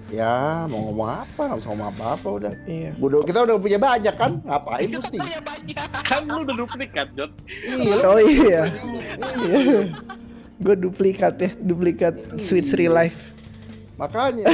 ya 0.09 0.33
mau 0.65 0.89
ngomong 0.89 1.21
apa? 1.21 1.41
Nggak 1.45 1.57
bisa 1.61 1.67
ngomong 1.69 1.89
apa-apa 1.93 2.27
udah. 2.33 2.53
Iya. 2.65 2.97
Udah 2.97 3.21
kita 3.21 3.45
udah 3.45 3.55
punya 3.61 3.77
banyak 3.77 4.15
kan? 4.17 4.41
Ngapain 4.41 4.89
mesti? 4.89 5.17
Oh 5.21 5.29
ya 5.29 5.41
banyak. 5.45 5.75
Kan 6.01 6.21
lu 6.25 6.41
udah 6.41 6.55
duplikat, 6.57 7.07
Jot. 7.13 7.31
Iya, 7.69 7.93
lu 7.93 8.09
Oh 8.09 8.17
iya. 8.17 8.61
gue 10.57 10.75
duplikat 10.81 11.33
ya, 11.37 11.49
duplikat 11.61 12.41
Sweet 12.41 12.73
Real 12.73 12.97
Life. 12.97 13.32
Makanya 13.93 14.49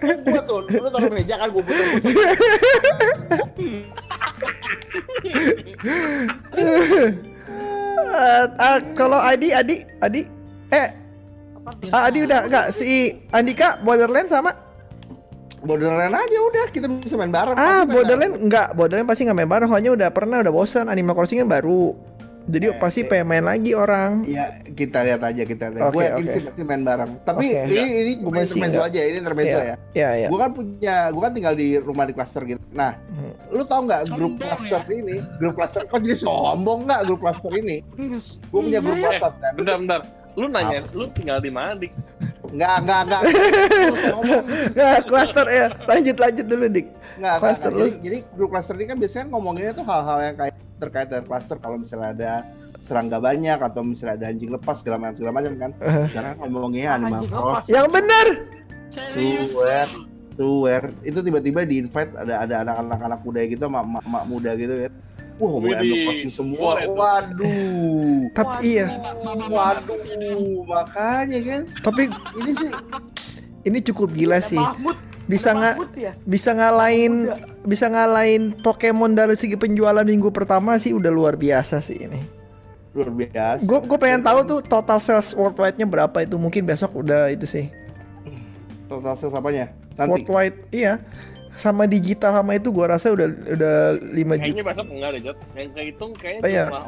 kan 0.00 0.18
gua 0.20 0.42
tuh, 0.44 0.60
lu 0.68 0.88
taruh 0.92 1.12
meja 1.12 1.34
kan 1.40 1.48
gua 1.48 1.62
butuh. 1.64 1.86
Eh, 8.06 8.44
ah, 8.60 8.78
kalau 8.96 9.20
Adi, 9.20 9.52
Adi, 9.52 9.76
Adi, 10.00 10.22
eh, 10.72 10.88
ah, 11.92 12.08
Adi 12.08 12.18
udah 12.24 12.48
enggak 12.48 12.66
si 12.72 13.16
Andika 13.32 13.80
Borderland 13.80 14.28
sama? 14.28 14.52
Borderland 15.66 16.14
aja 16.14 16.38
udah 16.38 16.64
kita 16.70 16.86
bisa 17.00 17.18
main 17.18 17.32
bareng. 17.34 17.56
Ah, 17.58 17.82
Borderland 17.82 18.38
enggak, 18.38 18.76
Borderland 18.76 19.08
pasti 19.08 19.26
nggak 19.26 19.36
main 19.36 19.50
bareng, 19.50 19.68
soalnya 19.68 19.92
udah 19.98 20.08
pernah, 20.14 20.38
udah 20.44 20.52
bosan. 20.54 20.86
Animal 20.86 21.16
Crossing 21.18 21.42
kan 21.42 21.50
baru, 21.50 21.96
jadi 22.46 22.66
Eh, 22.68 22.78
pasti 22.78 23.00
eh. 23.00 23.06
pengen 23.06 23.26
main 23.26 23.42
lagi 23.42 23.72
orang. 23.72 24.22
Iya, 24.22 24.44
kita 24.64 25.02
lihat 25.02 25.20
aja 25.20 25.42
kita 25.42 25.66
lihat. 25.68 25.88
Oke, 25.88 25.94
gue 25.94 26.02
yakin 26.04 26.22
oke. 26.22 26.32
sih 26.32 26.42
pasti 26.42 26.62
main 26.62 26.82
bareng. 26.82 27.10
Tapi 27.22 27.46
Oke. 27.48 27.62
ini 27.66 27.80
ini 27.96 28.12
cuma 28.16 28.38
intermezzo 28.38 28.56
enggak. 28.76 28.88
aja, 28.88 29.00
ini 29.02 29.16
intermezzo 29.18 29.58
ya. 29.60 29.74
Iya, 29.92 30.10
iya. 30.16 30.28
Gue 30.28 30.38
kan 30.38 30.50
punya, 30.52 30.96
gue 31.08 31.22
kan 31.22 31.32
tinggal 31.32 31.54
di 31.54 31.68
rumah 31.76 32.04
di 32.04 32.14
klaster 32.14 32.42
gitu. 32.44 32.62
Nah, 32.70 32.94
Hmm. 33.08 33.32
lu 33.48 33.62
tau 33.62 33.82
nggak 33.82 34.02
grup 34.08 34.34
Sombong 34.36 34.58
klaster 34.62 34.82
ini? 34.90 35.16
Grup 35.36 35.54
klaster, 35.54 35.82
kok 35.84 35.98
jadi 35.98 36.16
sombong 36.16 36.78
nggak 36.84 37.00
grup 37.04 37.20
klaster 37.20 37.52
ini? 37.52 37.82
Gue 38.46 38.60
punya 38.62 38.78
grup 38.78 38.96
Iya. 38.96 39.06
WhatsApp 39.08 39.34
kan. 39.38 39.52
Bentar, 39.54 39.76
bentar. 39.76 40.00
Lu 40.36 40.46
nanya, 40.46 40.84
Apa 40.84 40.92
lu 40.92 41.04
tinggal 41.16 41.40
di 41.40 41.48
mana, 41.48 41.72
Dik? 41.74 41.92
Nggak, 42.52 42.74
nggak, 42.84 43.00
nggak. 43.08 43.22
Nggak, 44.76 44.98
cluster 45.08 45.46
ya. 45.48 45.66
Lanjut, 45.88 46.16
lanjut 46.20 46.46
dulu, 46.46 46.64
Dik. 46.68 46.86
Nggak, 47.16 47.34
Cluster 47.40 47.70
nggak. 47.72 47.80
lu. 47.80 47.86
Jadi, 47.88 47.96
jadi 48.04 48.18
grup 48.36 48.48
klaster 48.52 48.74
ini 48.76 48.84
kan 48.84 48.96
biasanya 49.00 49.24
ngomonginnya 49.32 49.72
tuh 49.72 49.84
hal-hal 49.88 50.18
yang 50.20 50.36
kayak 50.36 50.54
terkait 50.76 51.06
dengan 51.08 51.24
klaster. 51.24 51.56
Kalau 51.56 51.76
misalnya 51.80 52.08
ada 52.12 52.32
serangga 52.84 53.18
banyak 53.18 53.58
atau 53.58 53.80
misalnya 53.82 54.14
ada 54.20 54.26
anjing 54.30 54.52
lepas 54.52 54.76
segala 54.84 54.96
macam 55.00 55.16
segala 55.16 55.32
macam 55.34 55.52
kan. 55.56 55.70
Sekarang 56.06 56.34
ngomongnya 56.44 56.86
Animal 56.94 57.20
Crossing. 57.24 57.32
lepas. 57.32 57.64
Yang 57.72 57.86
bener. 57.88 58.26
Serius. 58.92 59.50
Tuwer, 59.50 59.88
tuwer. 60.36 60.82
Itu 61.02 61.18
tiba-tiba 61.24 61.64
di 61.64 61.80
invite 61.82 62.12
ada 62.14 62.44
ada 62.44 62.54
anak-anak 62.62 63.00
anak 63.00 63.20
muda 63.24 63.40
gitu, 63.48 63.64
mak 63.66 63.84
mak, 63.88 64.04
mak 64.06 64.24
muda 64.28 64.52
gitu 64.54 64.74
ya. 64.86 64.90
Wah, 65.36 65.60
semua. 66.32 66.80
Waduh. 66.88 68.32
Tapi 68.32 68.80
iya, 68.80 68.88
Waduh, 69.52 70.64
makanya 70.64 71.38
kan. 71.44 71.62
tapi 71.84 72.08
Ini 72.40 72.52
sih 72.56 72.70
ini 73.66 73.78
cukup 73.82 74.14
gila 74.16 74.38
sih. 74.40 74.56
Mahmud. 74.56 74.96
Bisa 75.26 75.50
nggak 75.50 75.76
ya? 75.98 76.14
bisa 76.22 76.54
ngalahin 76.54 77.26
bisa 77.66 77.90
ngalahin 77.90 78.54
Pokemon 78.62 79.18
dari 79.18 79.34
segi 79.34 79.58
penjualan 79.58 80.06
minggu 80.06 80.30
pertama 80.30 80.78
sih 80.78 80.94
udah 80.94 81.10
luar 81.10 81.34
biasa 81.34 81.82
sih 81.82 81.98
ini. 81.98 82.22
luar 82.96 83.10
biasa. 83.12 83.60
Gue 83.66 83.78
gue 83.84 83.98
pengen 84.00 84.24
tahu 84.24 84.40
tuh 84.46 84.58
total 84.64 85.02
sales 85.04 85.34
worldwide-nya 85.36 85.84
berapa 85.84 86.16
itu 86.24 86.38
mungkin 86.40 86.64
besok 86.64 86.96
udah 86.96 87.28
itu 87.28 87.44
sih. 87.44 87.68
Total 88.88 89.12
sales 89.18 89.34
apanya? 89.36 89.68
Nanti. 90.00 90.24
Worldwide 90.24 90.56
iya. 90.72 91.02
Sama 91.56 91.88
digital 91.88 92.36
sama 92.36 92.52
itu 92.54 92.68
gua 92.68 92.94
rasa 92.94 93.08
udah 93.10 93.26
udah 93.26 93.74
5 93.96 94.12
juta. 94.12 94.44
Kayaknya 94.44 94.64
besok 94.64 94.86
enggak 94.92 95.10
deh, 95.10 95.20
Jot. 95.24 95.38
Yang 95.56 95.70
kehitung 95.72 96.12
kayaknya 96.14 96.42
Oh, 96.44 96.48
iya. 96.48 96.64
jumlah 96.68 96.84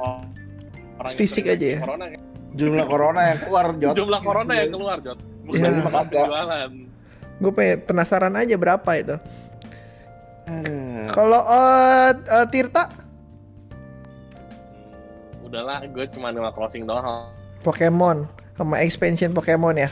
orang 0.98 1.12
Fisik 1.16 1.44
aja 1.48 1.66
ya? 1.66 1.78
Corona, 1.80 2.04
kan? 2.06 2.20
Jumlah 2.52 2.86
corona 2.86 3.20
yang 3.24 3.38
keluar, 3.40 3.64
Jot. 3.80 3.94
Jumlah 3.96 4.20
corona 4.20 4.52
yang 4.54 4.70
keluar, 4.70 4.96
Jot. 5.00 5.18
Bukan 5.42 5.58
Iya. 5.58 5.70
jumlah 5.72 5.92
penjualan. 6.04 6.70
Gue 7.38 7.52
pengen 7.54 7.76
penasaran 7.82 8.34
aja 8.34 8.54
berapa 8.54 8.90
itu. 8.94 9.16
Kalau 11.08 11.40
eh 11.44 12.10
eh, 12.12 12.46
Tirta 12.48 12.88
Udahlah, 15.40 15.80
gue 15.86 16.04
cuma 16.12 16.28
Animal 16.28 16.52
Crossing 16.52 16.84
doang. 16.84 17.32
Pokemon 17.60 18.28
sama 18.54 18.84
expansion 18.84 19.32
Pokemon 19.32 19.80
ya. 19.80 19.90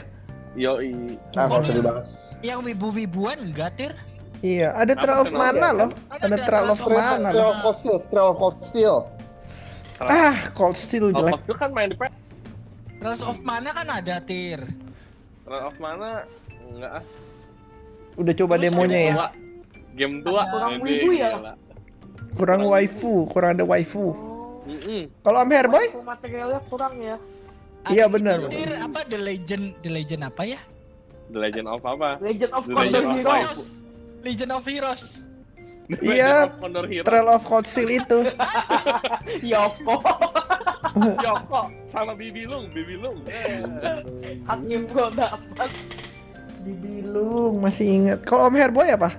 Yoi. 0.53 1.17
Nah, 1.33 1.45
kalau 1.45 1.61
usah 1.61 1.73
dibahas. 1.73 2.09
Yang 2.41 2.73
wibu-wibuan 2.73 3.37
enggak, 3.41 3.73
Tir? 3.73 3.93
Iya, 4.45 4.69
ada 4.77 4.93
Apa 4.93 5.01
Trail 5.01 5.19
of? 5.25 5.31
Mana 5.33 5.67
loh. 5.73 5.89
Ada 6.13 6.25
Ada 6.29 6.37
Trail 6.45 6.67
of 6.69 6.79
Trail 6.79 6.99
of 7.01 7.09
Mana 7.09 7.29
Trail 7.33 7.49
of 7.49 7.57
Cold 7.63 7.77
Steel, 7.81 7.97
Trail 8.09 8.27
of 8.27 8.37
Cold 8.37 8.57
Steel. 8.61 8.95
Ah, 9.97 10.37
Cold 10.53 10.77
Steel 10.77 11.05
jelek. 11.09 11.33
pas 11.33 11.41
itu 11.41 11.55
kan 11.57 11.69
main 11.73 11.89
di 11.89 11.97
PS. 11.97 12.13
Trails 13.01 13.21
of 13.25 13.37
Mana 13.41 13.69
kan 13.73 13.87
ada, 13.89 14.15
Tir. 14.21 14.61
Trail 15.41 15.63
of 15.65 15.75
mana? 15.81 16.25
Enggak 16.69 16.91
ah. 17.01 17.03
Uudah 18.17 18.33
coba 18.33 18.53
Terus 18.57 18.65
demonya 18.69 18.97
ada 18.97 19.09
ya. 19.09 19.27
Game 19.97 20.15
tua. 20.21 20.41
Kurang 20.45 20.73
Gede, 20.77 20.85
wibu 20.85 21.09
ya? 21.13 21.29
Kurang 22.37 22.61
waifu, 22.69 23.13
kurang 23.29 23.49
ada 23.57 23.65
waifu. 23.65 24.13
Kalau 25.23 25.37
Om 25.41 25.51
Herboy? 25.55 25.85
materialnya 26.03 26.59
kurang 26.67 26.99
ya 26.99 27.15
Iya, 27.87 28.03
Ada 28.03 28.11
benar, 28.11 28.37
apa 28.83 28.99
The 29.07 29.15
Legend 29.15 29.79
The 29.79 29.89
Legend 29.95 30.21
apa 30.27 30.43
ya? 30.43 30.59
The 31.31 31.39
Legend 31.39 31.67
of 31.71 31.81
apa? 31.87 32.19
Legend 32.19 32.51
of 32.51 32.63
The 32.67 32.75
Condor 32.75 33.03
Legend 34.23 34.51
of 34.53 34.63
Heroes. 34.65 35.27
Iya. 35.87 36.51
Trail 37.07 37.27
of 37.31 37.47
Cold 37.47 37.63
Steel 37.63 38.03
itu. 38.03 38.27
Yoko 39.55 40.03
Yoko 41.25 41.61
sama 41.87 42.11
Bibi 42.11 42.43
Lung, 42.43 42.67
Bibi 42.75 42.99
Lung. 42.99 43.23
Hakim 44.51 44.83
gua 44.91 45.07
dapat 45.15 45.71
Di 46.67 46.73
Bilung 46.75 47.63
masih 47.63 47.87
inget. 47.87 48.19
Kalau 48.27 48.51
Om 48.51 48.55
Herboy 48.59 48.91
apa? 48.91 49.15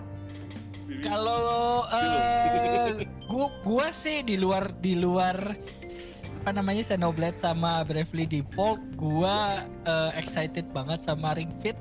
Kalau 1.00 1.88
eh 1.88 3.08
gua 3.24 3.48
gua 3.64 3.88
sih 3.88 4.20
di 4.20 4.36
luar 4.36 4.68
di 4.84 5.00
luar 5.00 5.56
apa 6.38 6.50
namanya 6.52 6.84
Xenoblade 6.84 7.40
sama 7.40 7.80
Bravely 7.88 8.28
Default 8.28 8.80
gua 8.92 9.64
eh, 9.88 10.10
excited 10.20 10.68
banget 10.76 11.00
sama 11.00 11.32
Ring 11.32 11.52
Fit. 11.64 11.76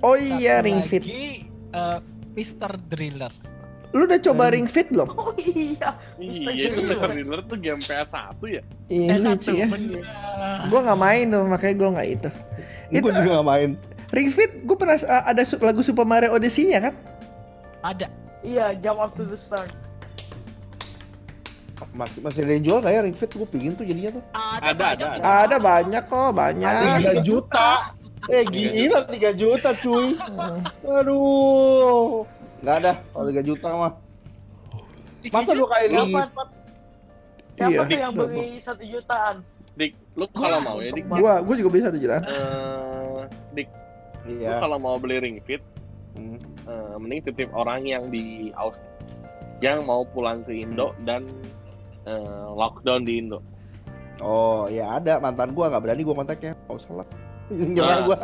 Oh 0.00 0.16
iya, 0.16 0.60
Satu 0.60 0.66
Ring 0.72 0.80
lagi, 0.80 0.88
Fit. 0.88 1.04
eh, 1.76 1.98
Mr. 2.36 2.70
Driller. 2.86 3.32
Lu 3.90 4.04
udah 4.04 4.20
coba 4.20 4.52
Ring 4.52 4.68
Fit 4.68 4.92
belum? 4.92 5.08
oh 5.10 5.32
iya 5.38 5.96
Iya, 6.16 6.68
itu 6.68 6.84
Mr. 6.84 7.08
Driller 7.08 7.40
tuh 7.42 7.56
game 7.56 7.80
PS1 7.80 8.36
ya? 8.44 8.62
Iya 8.86 9.08
Eh, 9.08 9.18
lucu 9.18 9.52
ya. 9.54 9.66
bener. 9.66 10.04
Gue 10.68 10.80
nggak 10.82 11.00
main 11.00 11.24
tuh, 11.26 11.42
makanya 11.46 11.74
gue 11.74 11.88
nggak 11.90 12.08
itu. 12.10 12.28
Itu 12.92 13.00
Gue 13.02 13.12
juga 13.14 13.30
gak 13.34 13.48
main. 13.48 13.70
Ring 14.06 14.30
Fit, 14.30 14.52
gue 14.62 14.76
pernah 14.76 14.94
uh, 14.94 15.24
ada 15.24 15.42
su- 15.42 15.58
lagu 15.58 15.80
Super 15.80 16.04
Mario 16.04 16.30
Odyssey-nya 16.30 16.78
kan? 16.80 16.94
Ada. 17.82 18.06
iya 18.40 18.70
jump 18.76 19.00
up 19.00 19.10
to 19.12 19.24
the 19.24 19.34
start 19.34 19.66
Masih 21.92 22.20
masih 22.20 22.40
ada 22.42 22.52
yang 22.54 22.64
jual 22.64 22.78
gak 22.78 22.88
ya 22.90 23.00
Ring 23.00 23.12
Fit? 23.12 23.28
Gue 23.28 23.44
pingin 23.44 23.72
tuh 23.72 23.84
jadinya 23.84 24.16
tuh. 24.16 24.22
Ada, 24.32 24.70
banyak. 24.72 25.08
ada. 25.08 25.24
Ada 25.44 25.56
banyak 25.58 26.02
kok, 26.04 26.30
banyak. 26.32 26.72
3 27.16 27.20
juta. 27.20 27.70
Eh 28.26 28.42
gila 28.44 29.04
3 29.04 29.32
juta 29.32 29.70
cuy. 29.72 30.16
Aduh. 30.82 32.24
Gak 32.60 32.76
ada 32.80 32.92
kalau 33.06 33.26
3 33.28 33.42
juta 33.42 33.68
mah. 33.70 33.92
Masa 35.26 35.52
dua 35.52 35.66
kali 35.66 35.86
Siapa? 35.90 36.06
lipat? 36.06 36.48
siapa 37.56 37.72
Iya. 37.72 37.80
tuh 37.82 37.98
yang 37.98 38.12
beli 38.14 38.46
satu 38.60 38.84
jutaan 38.84 39.36
Dik, 39.74 39.92
lu 40.14 40.28
kalau 40.30 40.60
mau 40.60 40.76
ya, 40.78 40.92
Dik. 40.92 41.04
Gua, 41.08 41.40
gua 41.40 41.54
juga 41.56 41.68
beli 41.68 41.82
satu 41.82 41.98
jutaan. 41.98 42.22
Eh, 42.22 43.20
Dik, 43.52 43.68
lu 44.22 44.32
Iya. 44.38 44.60
kalau 44.60 44.76
mau 44.76 44.96
beli 44.96 45.16
Ring 45.18 45.40
Fit, 45.42 45.60
Hmm. 46.14 46.36
eh, 46.64 46.94
mending 46.96 47.20
titip 47.24 47.48
orang 47.52 47.82
yang 47.82 48.08
di 48.08 48.52
Aus 48.54 48.76
yang 49.58 49.82
mau 49.82 50.04
pulang 50.06 50.40
ke 50.42 50.52
Indo 50.54 50.92
dan 51.02 51.26
eh, 52.04 52.46
lockdown 52.52 53.02
di 53.02 53.18
Indo. 53.18 53.40
Oh 54.16 54.64
ya 54.66 54.96
ada 54.96 55.18
mantan 55.18 55.50
gua 55.50 55.66
nggak 55.66 55.82
berani 55.82 56.02
gua 56.04 56.14
kontaknya. 56.14 56.54
Gak 56.62 56.76
usah 56.76 57.02
lah. 57.02 57.08
Nyerah 57.46 57.86
Ah. 57.86 58.00
gua. 58.02 58.16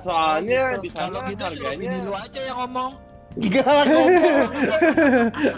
Soalnya 0.00 0.62
gitu. 0.72 0.82
di 0.82 0.90
sana 0.90 1.08
Kalau 1.12 1.28
gitu 1.28 1.44
suruh 1.44 1.68
harganya 1.68 1.78
bini 1.78 1.98
lu 2.00 2.12
aja 2.16 2.40
yang 2.40 2.58
ngomong. 2.64 2.92
Gak 3.30 3.62
lah 3.68 3.84
ngomong. 3.86 4.48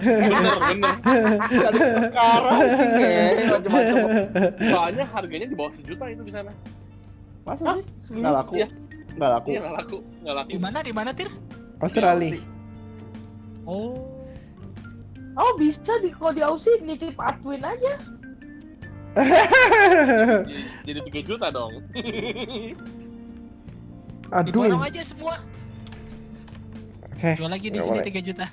bener 0.03 0.57
bener. 0.61 0.95
Ada 1.62 1.81
perkara 1.97 2.51
macam-macam. 3.49 3.97
Soalnya 4.68 5.05
harganya 5.09 5.47
di 5.49 5.57
bawah 5.57 5.73
sejuta 5.73 6.05
itu 6.11 6.23
di 6.27 6.33
sana. 6.35 6.53
Masa 7.43 7.62
Hah? 7.64 7.79
sih? 8.05 8.18
Nggak 8.18 8.33
laku. 8.35 8.53
Iya. 8.59 8.68
Nggak 9.12 9.31
laku. 9.31 9.49
Iya 9.49 9.61
nggak 9.62 9.75
laku, 9.79 9.99
nggak 10.23 10.35
laku. 10.37 10.49
Di 10.51 10.59
mana 10.59 10.79
di 10.83 10.93
mana 10.93 11.11
Tir? 11.14 11.31
Australia. 11.81 12.39
Oh. 13.62 13.95
oh 15.33 15.53
bisa 15.55 15.95
di 16.03 16.11
kalau 16.11 16.35
di 16.35 16.43
Aussie 16.43 16.83
nitip 16.83 17.14
Atwin 17.14 17.62
aja 17.62 17.95
Jadi, 20.43 20.62
jadi 20.83 21.01
3 21.05 21.29
juta 21.31 21.47
dong. 21.53 21.79
Diborong 24.41 24.80
Aduh. 24.80 24.89
aja 24.89 25.03
semua. 25.05 25.37
Heh, 27.20 27.37
Jual 27.37 27.53
lagi 27.53 27.68
di 27.68 27.78
sini 27.78 28.01
boleh. 28.01 28.07
3 28.09 28.18
juta. 28.24 28.47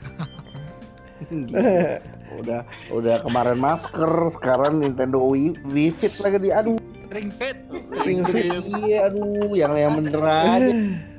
udah 2.39 2.61
udah 2.91 3.15
kemarin 3.23 3.57
masker, 3.57 4.11
sekarang 4.32 4.80
Nintendo 4.80 5.19
Wii, 5.19 5.63
Wii 5.65 5.89
Fit 5.95 6.13
lagi 6.19 6.38
di 6.39 6.49
aduh. 6.51 6.77
Ring 7.09 7.32
Fit. 7.34 7.57
Ring 8.05 8.21
Fit 8.23 8.53
iya 8.86 9.09
aduh 9.09 9.55
yang 9.55 9.73
yang 9.73 9.97
bener 9.97 10.21
aja. 10.21 10.69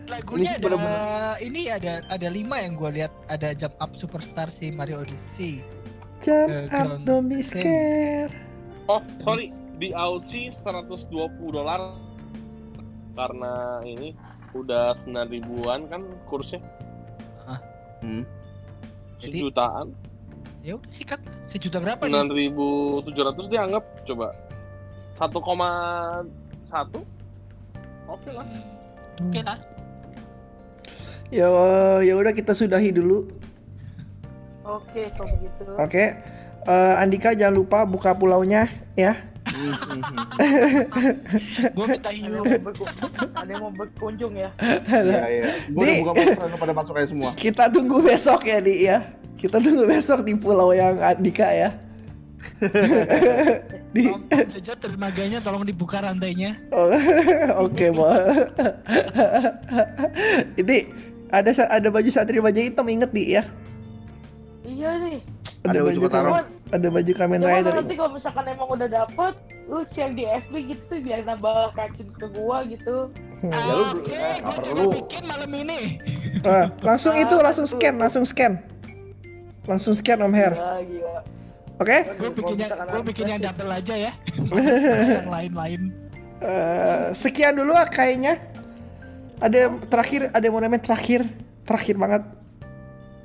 Lagunya 0.07 0.59
Ini 0.59 0.67
ada 0.67 0.95
ini 1.39 1.63
ada 1.71 1.93
ada 2.07 2.29
lima 2.29 2.59
yang 2.59 2.75
gue 2.75 2.91
lihat 2.95 3.13
ada 3.27 3.55
Jump 3.55 3.75
Up 3.79 3.95
Superstar 3.95 4.51
si 4.51 4.71
Mario 4.71 5.03
Odyssey. 5.03 5.63
Jump 6.21 6.51
Eh, 6.51 6.71
up, 6.71 7.03
don't 7.03 7.27
be 7.27 7.41
scared. 7.41 8.31
Oh, 8.87 9.03
sorry, 9.23 9.51
di 9.79 9.91
Aussie 9.91 10.51
120 10.51 11.11
dolar 11.51 11.95
karena 13.15 13.53
ini 13.83 14.15
udah 14.53 14.93
9 14.99 15.31
ribuan 15.31 15.87
kan 15.87 16.03
kursnya 16.27 16.59
Hmm. 18.01 18.25
Jadi- 19.21 19.45
sejutaan 19.45 19.93
Ya 20.61 20.73
udah 20.75 20.89
sikat 20.89 21.21
sejuta 21.45 21.77
berapa 21.79 22.01
nih? 22.03 22.17
9.700 22.17 23.45
dianggap 23.47 23.85
coba 24.05 24.33
1,1 25.17 27.05
oke 28.07 28.31
lah 28.31 28.47
Oke 29.21 29.41
lah. 29.45 29.61
Ya, 31.29 31.45
ya 32.01 32.17
udah 32.17 32.33
kita 32.33 32.57
sudahi 32.57 32.89
dulu. 32.91 33.29
oke 34.63 35.03
kalau 35.13 35.29
begitu 35.37 35.63
Oke. 35.77 36.05
Eh, 36.63 36.95
Andika 36.97 37.33
jangan 37.33 37.53
lupa 37.55 37.85
buka 37.85 38.13
pulaunya 38.13 38.65
ya. 38.93 39.13
Gue 41.77 41.87
minta 41.89 42.11
hiu. 42.13 42.45
mau 42.45 42.73
ada 43.35 43.51
yang 43.51 43.63
mau 43.67 43.73
berkunjung 43.73 44.35
ya 44.37 44.51
Iya 44.89 45.25
iya. 45.27 45.45
Gua 45.75 45.85
udah 45.85 45.95
buka 46.05 46.13
masker 46.15 46.59
pada 46.61 46.75
masuk 46.77 46.95
aja 46.97 47.09
semua. 47.09 47.31
Kita 47.35 47.65
tunggu 47.73 47.99
besok 48.05 48.41
ya, 48.47 48.59
Di 48.61 48.75
ya. 48.87 48.99
Kita 49.41 49.57
tunggu 49.59 49.89
besok 49.89 50.29
di 50.29 50.37
pulau 50.37 50.71
yang 50.77 51.01
Andika 51.01 51.49
ya. 51.51 51.73
di 53.97 54.05
Jojo 54.29 54.75
dermaganya 54.77 55.41
tolong 55.41 55.65
dibuka 55.65 56.01
rantainya. 56.01 56.57
Oh, 56.73 56.93
Oke, 57.65 57.93
Bo. 57.93 58.05
Ini 60.61 60.77
ada 61.33 61.51
ada 61.69 61.89
baju 61.89 62.11
satria 62.13 62.45
baju 62.45 62.61
hitam 62.61 62.87
inget 62.89 63.11
di 63.13 63.37
ya. 63.37 63.45
Iya 64.81 64.97
nih 64.97 65.21
Ada 65.61 65.79
baju 65.85 65.99
cuman 66.01 66.45
ada 66.73 66.89
baju 66.89 67.13
Kamen 67.13 67.39
cuman 67.39 67.53
Rider. 67.53 67.73
nanti 67.77 67.95
kalau 67.95 68.11
misalkan 68.17 68.45
emang 68.49 68.69
udah 68.73 68.89
dapet 68.89 69.35
lu 69.69 69.85
share 69.87 70.15
di 70.17 70.25
FB 70.25 70.55
gitu 70.67 70.93
biar 70.99 71.21
nambah 71.23 71.77
kacin 71.77 72.09
ke 72.11 72.27
gua 72.33 72.65
gitu 72.65 73.13
Hmm. 73.41 73.57
Ya 73.57 73.73
lu 73.73 73.85
Oke, 73.97 74.13
eh, 74.13 74.37
gue 74.37 74.53
coba 74.53 74.61
perlu. 74.61 74.91
bikin 75.01 75.25
malam 75.25 75.49
ini. 75.57 75.97
Ah, 76.45 76.69
langsung 76.85 77.17
itu 77.17 77.33
langsung 77.41 77.65
scan, 77.65 77.97
langsung 77.97 78.25
scan. 78.29 78.61
Langsung 79.65 79.97
scan 79.97 80.21
Om 80.21 80.35
Her. 80.37 80.53
gila 80.53 80.77
gila 80.85 81.17
Oke? 81.81 81.97
Gue 82.21 82.29
misalkan 82.53 82.85
gue 82.85 83.01
ada 83.01 83.01
bikin 83.01 83.25
yang 83.25 83.41
flashback. 83.41 83.57
double 83.57 83.73
aja 83.73 83.95
ya. 83.97 84.13
Males 84.53 84.85
yang 85.25 85.33
lain-lain. 85.33 85.81
Eh, 86.45 87.05
sekian 87.17 87.57
dulu 87.57 87.73
ah, 87.73 87.89
kayaknya. 87.89 88.37
Ada 89.41 89.73
terakhir, 89.89 90.29
ada 90.37 90.45
yang 90.45 90.53
mau 90.53 90.61
namanya 90.61 90.85
terakhir, 90.85 91.25
terakhir 91.65 91.97
banget. 91.97 92.23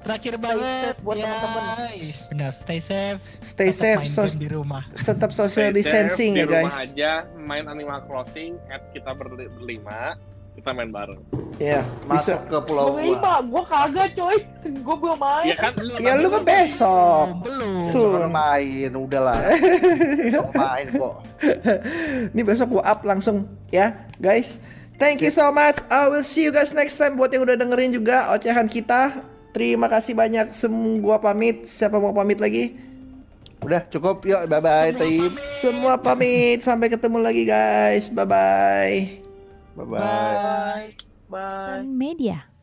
Terakhir 0.06 0.34
Stay 0.34 0.46
banget 0.46 0.96
buat 1.02 1.18
ya. 1.18 1.26
teman-teman. 1.26 1.90
Benar, 2.30 2.52
stay 2.54 2.80
safe. 2.80 3.20
Stay 3.42 3.70
Tetap 3.70 3.82
safe, 3.82 4.00
main 4.00 4.12
so, 4.12 4.24
di 4.32 4.48
rumah. 4.48 4.84
tetap 4.94 5.30
social 5.32 5.66
Stay 5.66 5.74
distancing 5.74 6.32
safe, 6.32 6.40
ya 6.40 6.46
di 6.46 6.52
rumah 6.52 6.70
guys. 6.72 6.86
aja 6.86 7.12
main 7.36 7.66
Animal 7.66 8.00
Crossing 8.04 8.62
at 8.68 8.86
kita 8.92 9.12
berli- 9.12 9.50
berlima 9.52 10.14
kita 10.54 10.72
main 10.72 10.88
bareng 10.88 11.20
Iya, 11.56 11.84
bisa. 12.06 12.38
Masuk 12.38 12.40
ke 12.48 12.58
pulau 12.64 12.86
Gua 12.90 12.96
gua. 12.96 13.12
Ima, 13.12 13.34
gua 13.44 13.64
kagak 13.64 14.08
coy 14.14 14.38
gua 14.86 14.96
belum 14.96 15.18
main 15.18 15.46
Iya 15.46 15.56
kan 15.58 15.72
Ya 15.98 16.14
lu 16.14 16.28
kan 16.30 16.44
besok. 16.44 17.26
Belum. 17.42 17.82
Jangan 17.82 18.30
main, 18.30 18.90
udahlah. 18.94 19.40
Main 20.54 20.86
kok. 20.92 21.16
Ini 22.32 22.42
besok 22.42 22.68
gua 22.72 22.84
up 22.86 23.02
langsung 23.02 23.44
ya, 23.68 23.90
guys. 24.16 24.62
Thank 24.96 25.20
you 25.20 25.30
so 25.30 25.50
much. 25.50 25.82
I 25.90 26.08
will 26.08 26.24
see 26.24 26.44
you 26.44 26.52
guys 26.52 26.72
next 26.72 26.96
time. 26.96 27.16
Buat 27.16 27.32
yang 27.32 27.44
udah 27.44 27.58
dengerin 27.58 27.92
juga 27.92 28.32
ocehan 28.32 28.64
kita. 28.66 29.12
Terima 29.56 29.88
kasih 29.88 30.12
banyak. 30.12 30.52
Semua 30.52 31.00
gua 31.00 31.18
pamit. 31.24 31.64
Siapa 31.72 31.96
mau 31.96 32.12
pamit 32.12 32.44
lagi? 32.44 32.76
Udah 33.64 33.82
cukup, 33.88 34.28
yuk 34.28 34.52
bye 34.52 34.60
bye 34.60 34.92
tim. 34.92 35.32
Semua 35.64 35.96
pamit. 35.96 36.60
Sampai 36.60 36.92
ketemu 36.92 37.24
lagi 37.24 37.48
guys. 37.48 38.12
Bye 38.12 38.28
bye. 38.28 38.96
Bye 39.80 39.88
bye. 39.88 39.96
Bye. 39.96 40.88
bye 41.32 41.82
Media. 41.88 42.55